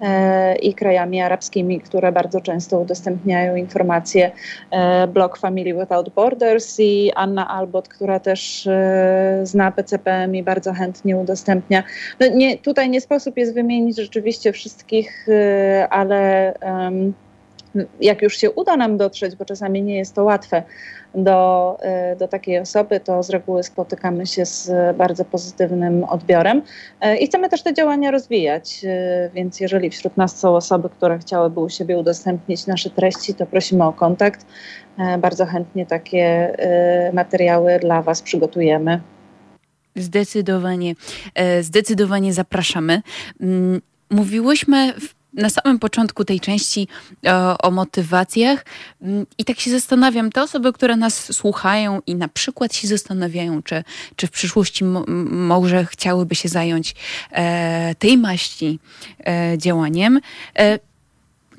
e, 0.00 0.56
i 0.56 0.74
krajami 0.74 1.20
arabskimi, 1.20 1.80
które 1.80 2.12
bardzo 2.12 2.40
często 2.40 2.80
udostępniają 2.80 3.56
informacje. 3.56 4.30
E, 4.70 5.06
blog 5.06 5.38
Family 5.38 5.74
Without 5.74 6.10
Borders 6.10 6.80
i 6.80 7.12
Anna 7.14 7.48
Albot, 7.48 7.88
która 7.88 8.20
też 8.20 8.66
e, 8.66 9.40
zna 9.42 9.72
PCPM 9.72 10.34
i 10.34 10.42
bardzo 10.42 10.72
chętnie 10.72 11.16
udostępnia. 11.16 11.82
No 12.20 12.26
nie, 12.28 12.58
tutaj 12.58 12.90
nie 12.90 13.00
sposób 13.00 13.36
jest 13.36 13.54
wymienić 13.54 13.96
rzeczywiście 13.96 14.52
wszystkich, 14.52 15.26
ale 15.90 16.54
um, 16.62 17.14
jak 18.00 18.22
już 18.22 18.36
się 18.36 18.50
uda 18.50 18.76
nam 18.76 18.96
dotrzeć, 18.96 19.36
bo 19.36 19.44
czasami 19.44 19.82
nie 19.82 19.96
jest 19.96 20.14
to 20.14 20.24
łatwe, 20.24 20.62
do, 21.16 21.76
e, 21.80 22.16
do 22.16 22.28
takiej 22.28 22.58
osoby, 22.58 23.00
to 23.00 23.22
z 23.22 23.30
reguły 23.30 23.62
spotykamy 23.62 24.26
się 24.26 24.46
z 24.46 24.70
bardzo 24.96 25.24
pozytywnym 25.24 26.04
odbiorem 26.04 26.62
e, 27.00 27.16
i 27.16 27.26
chcemy 27.26 27.48
też 27.48 27.62
te 27.62 27.74
działania 27.74 28.10
rozwijać. 28.10 28.84
E, 28.84 29.30
więc 29.34 29.60
jeżeli 29.60 29.90
wśród 29.90 30.16
nas 30.16 30.38
są 30.38 30.56
osoby, 30.56 30.88
które 30.88 31.18
chciałyby 31.18 31.60
u 31.60 31.68
siebie 31.68 31.98
udostępnić 31.98 32.66
nasze 32.66 32.90
treści, 32.90 33.34
to 33.34 33.46
prosimy 33.46 33.84
o 33.84 33.92
kontakt. 33.92 34.46
Bardzo 35.18 35.46
chętnie 35.46 35.86
takie 35.86 36.56
materiały 37.12 37.78
dla 37.80 38.02
Was 38.02 38.22
przygotujemy. 38.22 39.00
Zdecydowanie, 39.96 40.94
zdecydowanie 41.60 42.32
zapraszamy. 42.32 43.02
Mm, 43.40 43.80
mówiłyśmy 44.10 44.92
w 44.92 45.15
na 45.36 45.50
samym 45.50 45.78
początku 45.78 46.24
tej 46.24 46.40
części 46.40 46.88
o, 47.26 47.58
o, 47.58 47.70
motywacjach. 47.70 48.64
Mm, 49.02 49.26
i 49.38 49.44
tak 49.44 49.60
się 49.60 49.70
zastanawiam, 49.70 50.32
te 50.32 50.42
osoby, 50.42 50.72
które 50.72 50.96
nas 50.96 51.36
słuchają 51.36 52.00
i 52.06 52.14
na 52.14 52.28
przykład 52.28 52.74
się 52.74 52.88
zastanawiają, 52.88 53.62
czy, 53.62 53.84
czy 54.16 54.26
w 54.26 54.30
przyszłości 54.30 54.84
może 55.30 55.84
chciałyby 55.84 56.34
się 56.34 56.48
zająć 56.48 56.94
e, 57.30 57.94
tej 57.94 58.18
maści 58.18 58.78
e, 59.26 59.58
działaniem, 59.58 60.20
e, 60.58 60.78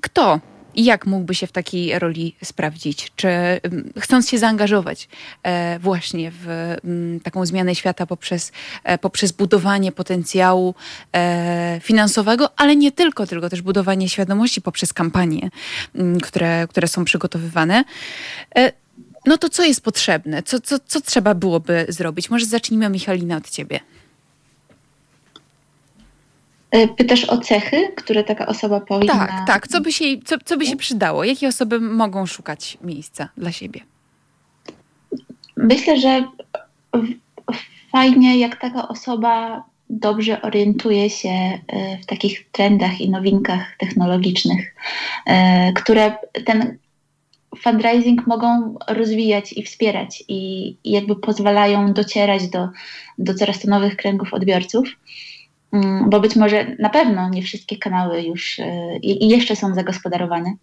kto 0.02 0.40
i 0.78 0.84
jak 0.84 1.06
mógłby 1.06 1.36
się 1.36 1.48
w 1.48 1.52
takiej 1.52 2.00
roli 2.00 2.36
sprawdzić? 2.44 3.12
Czy 3.16 3.30
chcąc 4.00 4.30
się 4.30 4.38
zaangażować 4.38 5.10
e, 5.44 5.80
właśnie 5.80 6.32
w 6.32 6.48
mm, 6.84 7.20
taką 7.20 7.46
zmianę 7.46 7.76
świata 7.76 8.06
poprzez, 8.06 8.52
e, 8.84 8.98
poprzez 8.98 9.32
budowanie 9.32 9.92
potencjału 9.92 10.76
e, 11.14 11.80
finansowego, 11.84 12.60
ale 12.60 12.76
nie 12.76 12.92
tylko, 12.92 13.28
tylko 13.28 13.50
też 13.50 13.62
budowanie 13.62 14.10
świadomości 14.10 14.62
poprzez 14.62 14.94
kampanie, 14.94 15.50
mm, 15.96 16.20
które, 16.20 16.68
które 16.70 16.88
są 16.88 17.06
przygotowywane. 17.06 17.84
No 19.26 19.38
to 19.38 19.50
co 19.50 19.64
jest 19.64 19.82
potrzebne? 19.82 20.44
Co, 20.44 20.60
co, 20.60 20.80
co 20.80 21.02
trzeba 21.02 21.34
byłoby 21.34 21.86
zrobić? 21.90 22.30
Może 22.30 22.46
zacznijmy, 22.46 22.90
Michalina, 22.90 23.38
od 23.38 23.50
ciebie. 23.50 23.80
E, 26.72 26.88
pytasz 26.88 27.26
o 27.26 27.38
cechy, 27.38 27.92
które 27.96 28.24
taka 28.24 28.46
osoba 28.46 28.80
powinna... 28.80 29.14
Tak, 29.14 29.48
tak. 29.48 29.68
Co 29.68 29.82
by 29.82 29.92
się, 29.92 30.06
co, 30.26 30.36
co 30.46 30.58
by 30.58 30.66
się 30.66 30.76
przydało? 30.76 31.24
Jakie 31.24 31.48
osoby 31.48 31.80
mogą 31.80 32.26
szukać 32.26 32.78
miejsca 32.82 33.30
dla 33.38 33.52
siebie? 33.52 33.82
Myślę, 35.58 36.00
że 36.00 36.28
fajnie, 37.92 38.40
jak 38.40 38.62
taka 38.62 38.88
osoba 38.88 39.64
dobrze 39.90 40.42
orientuje 40.42 41.10
się 41.10 41.30
e, 41.30 41.60
w 41.98 42.06
takich 42.06 42.50
trendach 42.52 43.02
i 43.02 43.10
nowinkach 43.10 43.76
technologicznych, 43.78 44.76
e, 45.26 45.74
które 45.74 46.18
ten 46.46 46.78
fundraising 47.58 48.28
mogą 48.28 48.76
rozwijać 48.88 49.54
i 49.54 49.64
wspierać 49.64 50.24
i, 50.28 50.70
i 50.84 50.92
jakby 50.92 51.16
pozwalają 51.16 51.94
docierać 51.94 52.48
do, 52.50 52.70
do 53.18 53.34
coraz 53.34 53.60
to 53.60 53.70
nowych 53.70 53.96
kręgów 53.96 54.34
odbiorców. 54.34 54.88
Mm, 55.72 56.10
bo 56.10 56.20
być 56.20 56.36
może 56.36 56.76
na 56.80 56.90
pewno 56.90 57.30
nie 57.30 57.42
wszystkie 57.42 57.78
kanały 57.78 58.22
już 58.22 58.60
e, 58.60 58.98
i 58.98 59.28
jeszcze 59.28 59.56
są 59.56 59.74
zagospodarowane. 59.74 60.54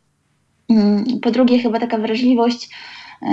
Mm, 0.70 1.04
po 1.20 1.30
drugie, 1.30 1.58
chyba 1.58 1.80
taka 1.80 1.98
wrażliwość 1.98 2.70
e, 3.22 3.26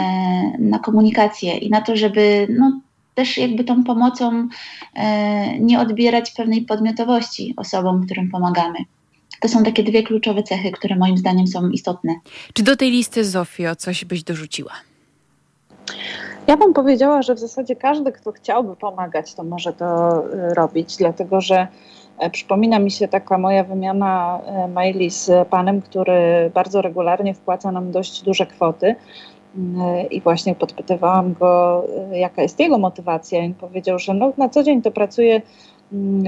na 0.59 0.79
komunikację 0.79 1.57
i 1.57 1.69
na 1.69 1.81
to, 1.81 1.97
żeby 1.97 2.47
no, 2.59 2.81
też 3.15 3.37
jakby 3.37 3.63
tą 3.63 3.83
pomocą 3.83 4.47
e, 4.95 5.59
nie 5.59 5.79
odbierać 5.79 6.31
pewnej 6.31 6.61
podmiotowości 6.61 7.53
osobom, 7.57 8.05
którym 8.05 8.29
pomagamy. 8.29 8.79
To 9.39 9.47
są 9.47 9.63
takie 9.63 9.83
dwie 9.83 10.03
kluczowe 10.03 10.43
cechy, 10.43 10.71
które 10.71 10.95
moim 10.95 11.17
zdaniem 11.17 11.47
są 11.47 11.69
istotne. 11.69 12.15
Czy 12.53 12.63
do 12.63 12.75
tej 12.75 12.91
listy, 12.91 13.25
Zofio, 13.25 13.75
coś 13.75 14.05
byś 14.05 14.23
dorzuciła? 14.23 14.73
Ja 16.47 16.57
bym 16.57 16.73
powiedziała, 16.73 17.21
że 17.21 17.35
w 17.35 17.39
zasadzie 17.39 17.75
każdy, 17.75 18.11
kto 18.11 18.31
chciałby 18.31 18.75
pomagać, 18.75 19.33
to 19.33 19.43
może 19.43 19.73
to 19.73 20.17
y, 20.25 20.53
robić, 20.53 20.97
dlatego 20.97 21.41
że 21.41 21.67
e, 22.19 22.29
przypomina 22.29 22.79
mi 22.79 22.91
się 22.91 23.07
taka 23.07 23.37
moja 23.37 23.63
wymiana 23.63 24.39
e, 24.45 24.67
maili 24.67 25.09
z 25.09 25.47
panem, 25.47 25.81
który 25.81 26.51
bardzo 26.53 26.81
regularnie 26.81 27.33
wpłaca 27.33 27.71
nam 27.71 27.91
dość 27.91 28.21
duże 28.21 28.45
kwoty. 28.45 28.95
Y, 29.55 30.07
I 30.11 30.21
właśnie 30.21 30.55
podpytywałam 30.55 31.33
go, 31.33 31.83
jaka 32.11 32.41
jest 32.41 32.59
jego 32.59 32.77
motywacja. 32.77 33.45
I 33.45 33.53
powiedział, 33.53 33.99
że 33.99 34.13
no, 34.13 34.33
na 34.37 34.49
co 34.49 34.63
dzień 34.63 34.81
to 34.81 34.91
pracuje 34.91 35.33
mm, 35.35 35.41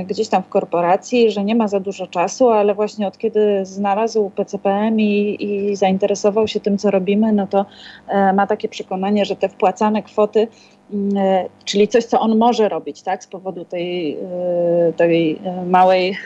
gdzieś 0.06 0.28
tam 0.28 0.44
w 0.44 0.50
korporacji, 0.50 1.32
że 1.32 1.44
nie 1.44 1.56
ma 1.56 1.68
za 1.68 1.80
dużo 1.80 2.08
czasu, 2.08 2.50
ale 2.50 2.76
właśnie 2.76 3.08
od 3.08 3.18
kiedy 3.18 3.66
znalazł 3.66 4.30
PCPM 4.30 5.00
i, 5.00 5.38
i 5.40 5.76
zainteresował 5.76 6.48
się 6.48 6.60
tym, 6.60 6.78
co 6.78 6.92
robimy, 6.92 7.34
no 7.34 7.48
to 7.48 7.66
e, 8.08 8.34
ma 8.34 8.48
takie 8.48 8.70
przekonanie, 8.70 9.26
że 9.26 9.36
te 9.36 9.50
wpłacane 9.50 10.04
kwoty 10.04 10.48
Mm, 10.83 10.83
czyli 11.66 11.88
coś, 11.88 12.06
co 12.06 12.20
on 12.20 12.38
może 12.38 12.70
robić, 12.70 13.02
tak, 13.02 13.24
z 13.24 13.28
powodu 13.28 13.66
tej, 13.66 14.18
e, 14.90 14.94
tej 14.94 15.40
e, 15.44 15.66
małej, 15.66 16.18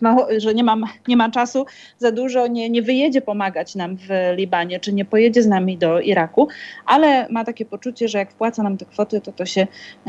mało, 0.00 0.26
że 0.38 0.54
nie, 0.54 0.64
mam, 0.64 0.84
nie 1.08 1.16
ma 1.16 1.30
czasu 1.30 1.66
za 1.98 2.12
dużo, 2.12 2.46
nie, 2.46 2.70
nie 2.70 2.82
wyjedzie 2.82 3.20
pomagać 3.20 3.74
nam 3.74 3.96
w 3.96 4.08
Libanie, 4.36 4.80
czy 4.80 4.92
nie 4.92 5.04
pojedzie 5.04 5.42
z 5.42 5.46
nami 5.46 5.78
do 5.78 6.00
Iraku, 6.00 6.48
ale 6.86 7.28
ma 7.30 7.44
takie 7.44 7.64
poczucie, 7.64 8.08
że 8.08 8.18
jak 8.18 8.30
wpłaca 8.30 8.62
nam 8.62 8.76
te 8.76 8.84
kwoty, 8.84 9.20
to 9.20 9.32
to 9.32 9.46
się 9.46 9.66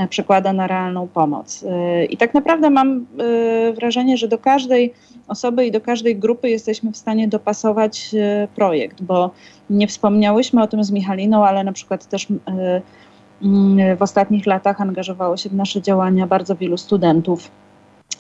przekłada 0.10 0.54
na 0.54 0.68
realną 0.68 1.08
pomoc. 1.08 1.66
I 2.10 2.18
tak 2.18 2.34
naprawdę 2.34 2.70
mam 2.70 3.06
wrażenie, 3.74 4.18
że 4.18 4.28
do 4.28 4.38
każdej 4.38 4.94
osoby 5.28 5.66
i 5.66 5.72
do 5.72 5.82
każdej 5.82 6.16
grupy 6.16 6.50
jesteśmy 6.50 6.92
w 6.92 6.98
stanie 6.98 7.28
dopasować 7.28 8.12
projekt, 8.56 9.02
bo 9.02 9.32
nie 9.70 9.88
wspomniałyśmy 9.88 10.64
o 10.64 10.68
tym 10.68 10.84
z 10.84 10.92
Michaliną, 10.92 11.46
ale 11.46 11.64
na 11.64 11.72
przykład 11.72 12.06
też 12.06 12.28
Mm, 12.30 12.82
w 13.98 14.02
ostatnich 14.02 14.46
latach 14.46 14.82
angażowało 14.82 15.38
się 15.38 15.50
w 15.50 15.54
nasze 15.54 15.82
działania 15.82 16.28
bardzo 16.28 16.56
wielu 16.56 16.78
studentów 16.78 17.52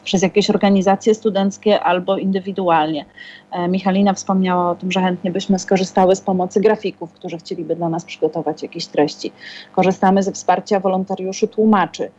przez 0.04 0.22
jakieś 0.22 0.50
organizacje 0.50 1.16
studenckie 1.16 1.80
albo 1.80 2.18
indywidualnie. 2.18 3.06
E, 3.52 3.68
Michalina 3.68 4.14
wspomniała 4.14 4.72
o 4.72 4.76
tym, 4.76 4.92
że 4.92 5.02
chętnie 5.02 5.32
byśmy 5.32 5.60
skorzystały 5.60 6.16
z 6.16 6.22
pomocy 6.22 6.62
grafików, 6.62 7.14
którzy 7.14 7.38
chcieliby 7.38 7.76
dla 7.76 7.90
nas 7.90 8.06
przygotować 8.06 8.64
jakieś 8.64 8.86
treści. 8.86 9.32
Korzystamy 9.76 10.24
ze 10.24 10.32
wsparcia 10.32 10.80
wolontariuszy 10.80 11.48
tłumaczy. 11.48 12.12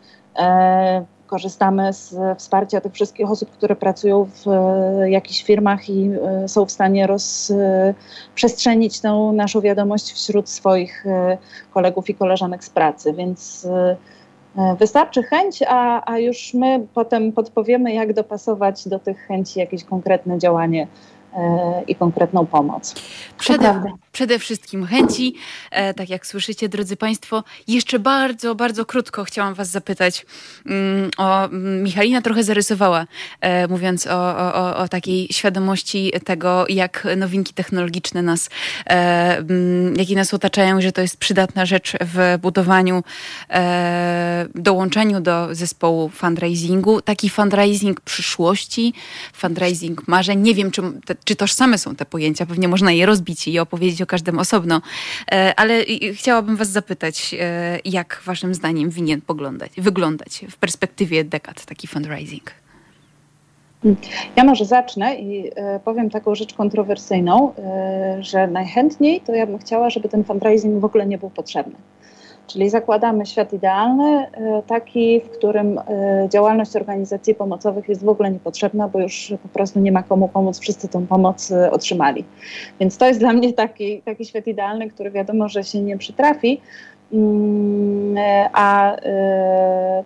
Korzystamy 1.31 1.93
z 1.93 2.17
wsparcia 2.39 2.81
tych 2.81 2.93
wszystkich 2.93 3.31
osób, 3.31 3.51
które 3.51 3.77
pracują 3.77 4.25
w 4.25 4.49
e, 4.49 5.11
jakichś 5.11 5.43
firmach 5.43 5.89
i 5.89 6.11
e, 6.11 6.49
są 6.49 6.67
w 6.67 6.71
stanie 6.71 7.07
rozprzestrzenić 7.07 9.01
tę 9.01 9.33
naszą 9.35 9.61
wiadomość 9.61 10.13
wśród 10.13 10.49
swoich 10.49 11.07
e, 11.07 11.39
kolegów 11.75 12.11
i 12.11 12.15
koleżanek 12.15 12.65
z 12.65 12.71
pracy. 12.71 13.13
Więc 13.13 13.69
Wystarczy 14.79 15.23
chęć, 15.23 15.63
a, 15.69 16.13
a 16.13 16.19
już 16.19 16.55
my 16.55 16.87
potem 16.95 17.33
podpowiemy, 17.33 17.93
jak 17.93 18.13
dopasować 18.13 18.89
do 18.89 18.99
tych 18.99 19.19
chęci 19.27 19.61
jakieś 19.61 19.85
konkretne 19.85 20.39
działanie 20.39 20.87
i 21.87 21.95
konkretną 21.95 22.47
pomoc. 22.47 22.95
Przede, 23.39 23.83
przede 24.13 24.39
wszystkim 24.39 24.87
chęci. 24.87 25.35
E, 25.71 25.95
tak 25.95 26.11
jak 26.11 26.27
słyszycie, 26.27 26.69
drodzy 26.69 26.97
Państwo, 26.97 27.45
jeszcze 27.69 27.99
bardzo, 27.99 28.55
bardzo 28.55 28.85
krótko 28.85 29.25
chciałam 29.25 29.55
Was 29.55 29.69
zapytać 29.69 30.27
mm, 30.67 31.11
o. 31.19 31.45
Mm, 31.45 31.83
Michalina 31.83 32.23
trochę 32.23 32.45
zarysowała, 32.45 33.07
e, 33.41 33.69
mówiąc 33.69 34.07
o, 34.07 34.39
o, 34.55 34.77
o, 34.77 34.89
takiej 34.89 35.29
świadomości 35.31 36.13
tego, 36.25 36.65
jak 36.69 37.07
nowinki 37.17 37.55
technologiczne 37.55 38.23
nas, 38.23 38.51
e, 38.87 39.39
mm, 39.39 39.95
jakie 39.97 40.17
nas 40.17 40.35
otaczają, 40.35 40.81
że 40.81 40.93
to 40.93 41.01
jest 41.01 41.17
przydatna 41.17 41.67
rzecz 41.67 41.93
w 42.01 42.39
budowaniu, 42.43 43.03
e, 43.51 44.47
dołączeniu 44.55 45.21
do 45.21 45.55
zespołu 45.55 46.09
fundraisingu. 46.09 47.01
Taki 47.03 47.31
fundraising 47.31 48.01
przyszłości, 48.01 48.95
fundraising 49.33 50.09
marzeń. 50.09 50.41
Nie 50.41 50.55
wiem, 50.55 50.71
czy, 50.71 50.83
czy 51.25 51.37
tożsame 51.37 51.79
są 51.79 51.97
te 51.97 52.05
pojęcia, 52.05 52.47
pewnie 52.47 52.69
można 52.69 52.93
je 52.93 53.07
rozbić 53.07 53.49
i 53.49 53.59
opowiedzieć 53.59 54.03
o 54.03 54.07
każdym 54.07 54.39
osobno. 54.39 54.81
E, 55.33 55.55
ale 55.57 55.85
chciałabym 56.15 56.57
Was 56.57 56.69
zapytać, 56.71 57.35
e, 57.41 57.79
jak 57.85 58.23
Waszym 58.25 58.55
zdaniem 58.55 58.91
winien 58.91 59.21
poglądać, 59.21 59.73
wyglądać 59.79 60.45
w 60.51 60.57
perspektywie 60.57 61.25
dekad 61.25 61.65
taki 61.65 61.87
fundraising? 61.87 62.51
Ja 64.37 64.45
może 64.45 64.65
zacznę 64.65 65.15
i 65.15 65.51
e, 65.57 65.81
powiem 65.85 66.11
taką 66.11 66.35
rzecz 66.35 66.55
kontrowersyjną, 66.55 67.55
że 68.21 68.47
najchętniej 68.47 69.21
to 69.21 69.33
ja 69.33 69.47
bym 69.47 69.59
chciała, 69.59 69.91
żeby 69.91 70.09
ten 70.09 70.25
fundraising 70.25 70.81
w 70.81 70.85
ogóle 70.85 71.07
nie 71.07 71.19
był 71.19 71.31
potrzebny. 71.31 71.75
Czyli 72.53 72.71
zakładamy 72.71 73.27
świat 73.27 73.53
idealny, 73.53 74.05
e, 74.05 74.63
taki, 74.67 75.21
w 75.21 75.31
którym 75.31 75.79
e, 75.79 75.83
działalność 76.29 76.77
organizacji 76.77 77.35
pomocowych 77.35 77.89
jest 77.89 78.05
w 78.05 78.09
ogóle 78.09 78.31
niepotrzebna, 78.31 78.89
bo 78.89 79.01
już 79.01 79.33
po 79.43 79.49
prostu 79.49 79.81
nie 79.81 79.93
ma 79.93 80.03
komu 80.03 80.29
pomóc, 80.29 80.59
wszyscy 80.59 80.89
tą 80.89 81.07
pomoc 81.07 81.53
e, 81.53 81.71
otrzymali. 81.71 82.25
Więc 82.81 82.97
to 82.97 83.07
jest 83.07 83.21
dla 83.21 83.33
mnie 83.33 83.53
taki, 83.53 84.03
taki 84.03 84.25
świat 84.25 84.47
idealny, 84.47 84.91
który 84.91 85.11
wiadomo, 85.11 85.49
że 85.49 85.65
się 85.65 85.81
nie 85.81 85.99
przytrafi. 85.99 86.61
Mm, 87.13 88.17
a 88.53 88.97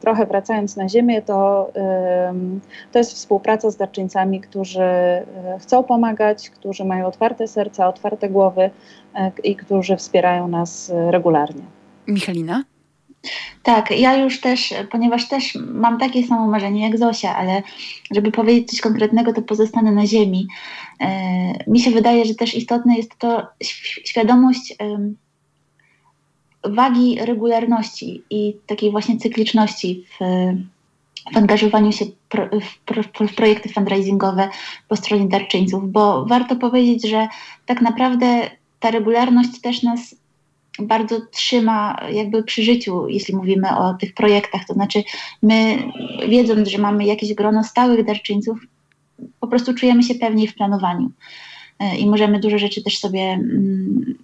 trochę 0.00 0.26
wracając 0.26 0.76
na 0.76 0.88
ziemię, 0.88 1.22
to, 1.22 1.70
to 2.92 2.98
jest 2.98 3.12
współpraca 3.12 3.70
z 3.70 3.76
darczyńcami, 3.76 4.40
którzy 4.40 4.82
chcą 5.60 5.82
pomagać, 5.82 6.50
którzy 6.50 6.84
mają 6.84 7.06
otwarte 7.06 7.48
serca, 7.48 7.88
otwarte 7.88 8.28
głowy 8.28 8.70
i 9.44 9.56
którzy 9.56 9.96
wspierają 9.96 10.48
nas 10.48 10.92
regularnie. 11.10 11.62
Michalina? 12.06 12.64
Tak, 13.62 13.90
ja 13.90 14.16
już 14.16 14.40
też, 14.40 14.74
ponieważ 14.90 15.28
też 15.28 15.58
mam 15.74 15.98
takie 15.98 16.26
samo 16.26 16.46
marzenie 16.46 16.82
jak 16.82 16.98
Zosia, 16.98 17.36
ale 17.36 17.62
żeby 18.10 18.32
powiedzieć 18.32 18.70
coś 18.70 18.80
konkretnego, 18.80 19.32
to 19.32 19.42
pozostanę 19.42 19.92
na 19.92 20.06
ziemi. 20.06 20.46
E, 21.00 21.70
mi 21.70 21.80
się 21.80 21.90
wydaje, 21.90 22.24
że 22.24 22.34
też 22.34 22.54
istotne 22.54 22.96
jest 22.96 23.18
to 23.18 23.46
świadomość 24.04 24.76
wagi 26.64 27.18
regularności 27.20 28.22
i 28.30 28.56
takiej 28.66 28.90
właśnie 28.90 29.18
cykliczności 29.18 30.04
w, 30.10 30.24
w 31.34 31.36
angażowaniu 31.36 31.92
się 31.92 32.04
pro, 32.28 32.48
w, 32.60 32.78
pro, 32.78 33.28
w 33.28 33.34
projekty 33.34 33.68
fundraisingowe 33.68 34.48
po 34.88 34.96
stronie 34.96 35.28
darczyńców, 35.28 35.92
bo 35.92 36.26
warto 36.26 36.56
powiedzieć, 36.56 37.08
że 37.08 37.28
tak 37.66 37.80
naprawdę 37.80 38.50
ta 38.80 38.90
regularność 38.90 39.60
też 39.60 39.82
nas 39.82 40.16
bardzo 40.78 41.20
trzyma 41.20 42.00
jakby 42.12 42.42
przy 42.42 42.62
życiu, 42.62 43.08
jeśli 43.08 43.36
mówimy 43.36 43.76
o 43.76 43.94
tych 43.94 44.14
projektach. 44.14 44.64
To 44.64 44.74
znaczy, 44.74 45.02
my 45.42 45.78
wiedząc, 46.28 46.68
że 46.68 46.78
mamy 46.78 47.04
jakieś 47.04 47.34
grono 47.34 47.64
stałych 47.64 48.04
darczyńców, 48.04 48.58
po 49.40 49.46
prostu 49.46 49.74
czujemy 49.74 50.02
się 50.02 50.14
pewniej 50.14 50.48
w 50.48 50.54
planowaniu 50.54 51.10
e, 51.78 51.96
i 51.96 52.10
możemy 52.10 52.40
dużo 52.40 52.58
rzeczy 52.58 52.82
też 52.82 52.98
sobie 52.98 53.20
mm, 53.20 54.14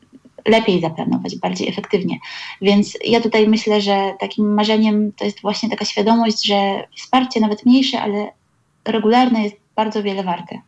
lepiej 0.46 0.80
zaplanować, 0.80 1.36
bardziej 1.36 1.68
efektywnie. 1.68 2.18
Więc 2.62 2.98
ja 3.04 3.20
tutaj 3.20 3.48
myślę, 3.48 3.80
że 3.80 4.14
takim 4.20 4.54
marzeniem 4.54 5.12
to 5.12 5.24
jest 5.24 5.40
właśnie 5.40 5.70
taka 5.70 5.84
świadomość, 5.84 6.46
że 6.46 6.86
wsparcie 6.96 7.40
nawet 7.40 7.66
mniejsze, 7.66 8.00
ale 8.00 8.32
regularne 8.84 9.42
jest 9.42 9.56
bardzo 9.76 10.02
wiele 10.02 10.22
warte. 10.22 10.60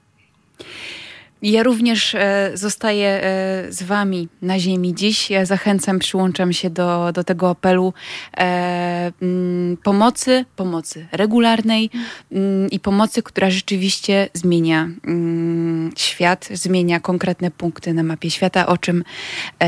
Ja 1.43 1.63
również 1.63 2.15
e, 2.15 2.51
zostaję 2.55 3.09
e, 3.09 3.73
z 3.73 3.83
Wami 3.83 4.29
na 4.43 4.59
ziemi 4.59 4.95
dziś. 4.95 5.31
Ja 5.31 5.45
zachęcam, 5.45 5.99
przyłączam 5.99 6.53
się 6.53 6.71
do, 6.71 7.13
do 7.13 7.25
tego 7.25 7.51
apelu 7.51 7.95
e, 8.37 9.13
mm, 9.23 9.77
pomocy, 9.77 10.45
pomocy 10.57 11.07
regularnej 11.13 11.91
mm, 12.33 12.71
i 12.71 12.81
pomocy, 12.81 13.23
która 13.23 13.51
rzeczywiście 13.51 14.29
zmienia 14.35 14.89
mm, 15.07 15.93
świat, 15.97 16.49
zmienia 16.53 17.01
konkretne 17.01 17.51
punkty 17.51 17.95
na 17.95 18.03
mapie 18.03 18.31
świata, 18.31 18.67
o 18.67 18.79
czym 18.79 19.05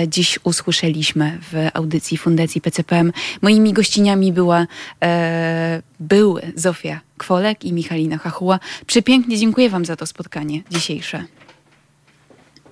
dziś 0.08 0.38
usłyszeliśmy 0.44 1.38
w 1.52 1.68
audycji 1.74 2.18
Fundacji 2.18 2.60
PCPM. 2.60 3.12
Moimi 3.42 3.72
gościniami 3.72 4.32
była, 4.32 4.66
były 6.00 6.52
Zofia 6.54 7.00
Kwolek 7.18 7.64
i 7.64 7.72
Michalina 7.72 8.18
Hachuła. 8.18 8.58
Przepięknie 8.86 9.38
dziękuję 9.38 9.70
Wam 9.70 9.84
za 9.84 9.96
to 9.96 10.06
spotkanie 10.06 10.62
dzisiejsze. 10.70 11.24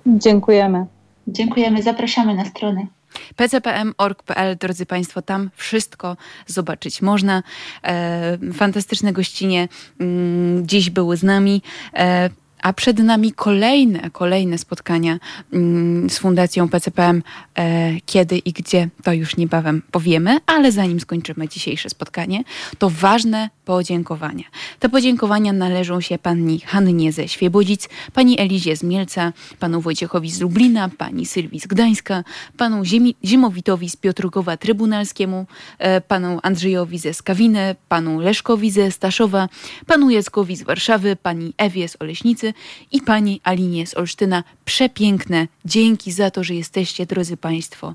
Dziękujemy. 0.05 0.85
Dziękujemy, 1.27 1.83
zapraszamy 1.83 2.35
na 2.35 2.45
stronę 2.45 2.87
pcpm.org.pl, 3.35 4.57
drodzy 4.57 4.85
Państwo, 4.85 5.21
tam 5.21 5.49
wszystko 5.55 6.17
zobaczyć 6.47 7.01
można. 7.01 7.43
E, 7.83 8.37
fantastyczne 8.53 9.13
gościnie 9.13 9.67
mm, 9.99 10.67
dziś 10.67 10.89
były 10.89 11.17
z 11.17 11.23
nami. 11.23 11.61
E, 11.93 12.29
a 12.63 12.73
przed 12.73 12.99
nami 12.99 13.31
kolejne, 13.31 14.09
kolejne 14.11 14.57
spotkania 14.57 15.19
mm, 15.53 16.09
z 16.09 16.17
Fundacją 16.17 16.69
PCPM. 16.69 17.23
E, 17.57 17.91
kiedy 18.05 18.37
i 18.37 18.51
gdzie, 18.51 18.89
to 19.03 19.13
już 19.13 19.37
niebawem 19.37 19.81
powiemy, 19.91 20.37
ale 20.45 20.71
zanim 20.71 20.99
skończymy 20.99 21.47
dzisiejsze 21.47 21.89
spotkanie, 21.89 22.43
to 22.77 22.89
ważne 22.89 23.49
podziękowania. 23.65 24.43
Te 24.79 24.89
podziękowania 24.89 25.53
należą 25.53 26.01
się 26.01 26.17
pani 26.17 26.59
Hannie 26.59 27.11
ze 27.11 27.27
Świebodzic, 27.27 27.89
pani 28.13 28.39
Elizie 28.39 28.75
z 28.75 28.83
Mielca, 28.83 29.33
panu 29.59 29.81
Wojciechowi 29.81 30.31
z 30.31 30.41
Lublina, 30.41 30.89
pani 30.97 31.25
Sylwii 31.25 31.59
z 31.59 31.67
Gdańska, 31.67 32.23
panu 32.57 32.85
Ziemi, 32.85 33.15
Zimowitowi 33.25 33.89
z 33.89 33.95
Piotrkowa 33.95 34.57
Trybunalskiemu, 34.57 35.45
e, 35.79 36.01
panu 36.01 36.39
Andrzejowi 36.43 36.99
ze 36.99 37.13
Skawiny, 37.13 37.75
panu 37.89 38.19
Leszkowi 38.19 38.71
ze 38.71 38.91
Staszowa, 38.91 39.49
panu 39.87 40.09
Jackowi 40.09 40.55
z 40.55 40.63
Warszawy, 40.63 41.15
pani 41.15 41.53
Ewie 41.57 41.87
z 41.87 42.01
Oleśnicy 42.01 42.52
i 42.91 43.01
pani 43.01 43.41
Alinie 43.43 43.87
z 43.87 43.97
Olsztyna. 43.97 44.43
Przepiękne 44.65 45.47
dzięki 45.65 46.11
za 46.11 46.31
to, 46.31 46.43
że 46.43 46.55
jesteście, 46.55 47.05
drodzy 47.05 47.37
Państwo, 47.37 47.93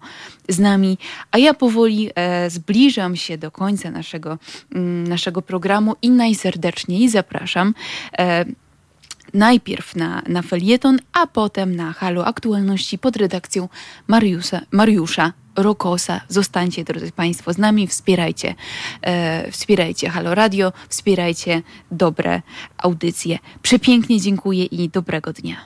z 0.48 0.58
nami. 0.58 0.98
A 1.30 1.38
ja 1.38 1.54
powoli 1.54 2.10
e, 2.14 2.50
zbliżam 2.50 3.16
się 3.16 3.38
do 3.38 3.50
końca 3.50 3.90
naszego, 3.90 4.38
mm, 4.74 5.08
naszego 5.08 5.42
programu 5.42 5.96
i 6.02 6.10
najserdeczniej 6.10 7.08
zapraszam. 7.08 7.74
E, 8.18 8.44
najpierw 9.34 9.96
na, 9.96 10.22
na 10.28 10.42
felieton, 10.42 10.98
a 11.12 11.26
potem 11.26 11.76
na 11.76 11.92
Halo 11.92 12.26
Aktualności 12.26 12.98
pod 12.98 13.16
redakcją 13.16 13.68
Mariusza, 14.06 14.60
Mariusza 14.70 15.32
Rokosa. 15.62 16.20
Zostańcie, 16.28 16.84
drodzy 16.84 17.12
Państwo, 17.12 17.52
z 17.52 17.58
nami, 17.58 17.86
wspierajcie, 17.86 18.54
e, 19.02 19.50
wspierajcie 19.50 20.08
Halo 20.08 20.34
Radio, 20.34 20.72
wspierajcie 20.88 21.62
dobre 21.90 22.42
audycje. 22.78 23.38
Przepięknie 23.62 24.20
dziękuję 24.20 24.64
i 24.64 24.88
dobrego 24.88 25.32
dnia. 25.32 25.58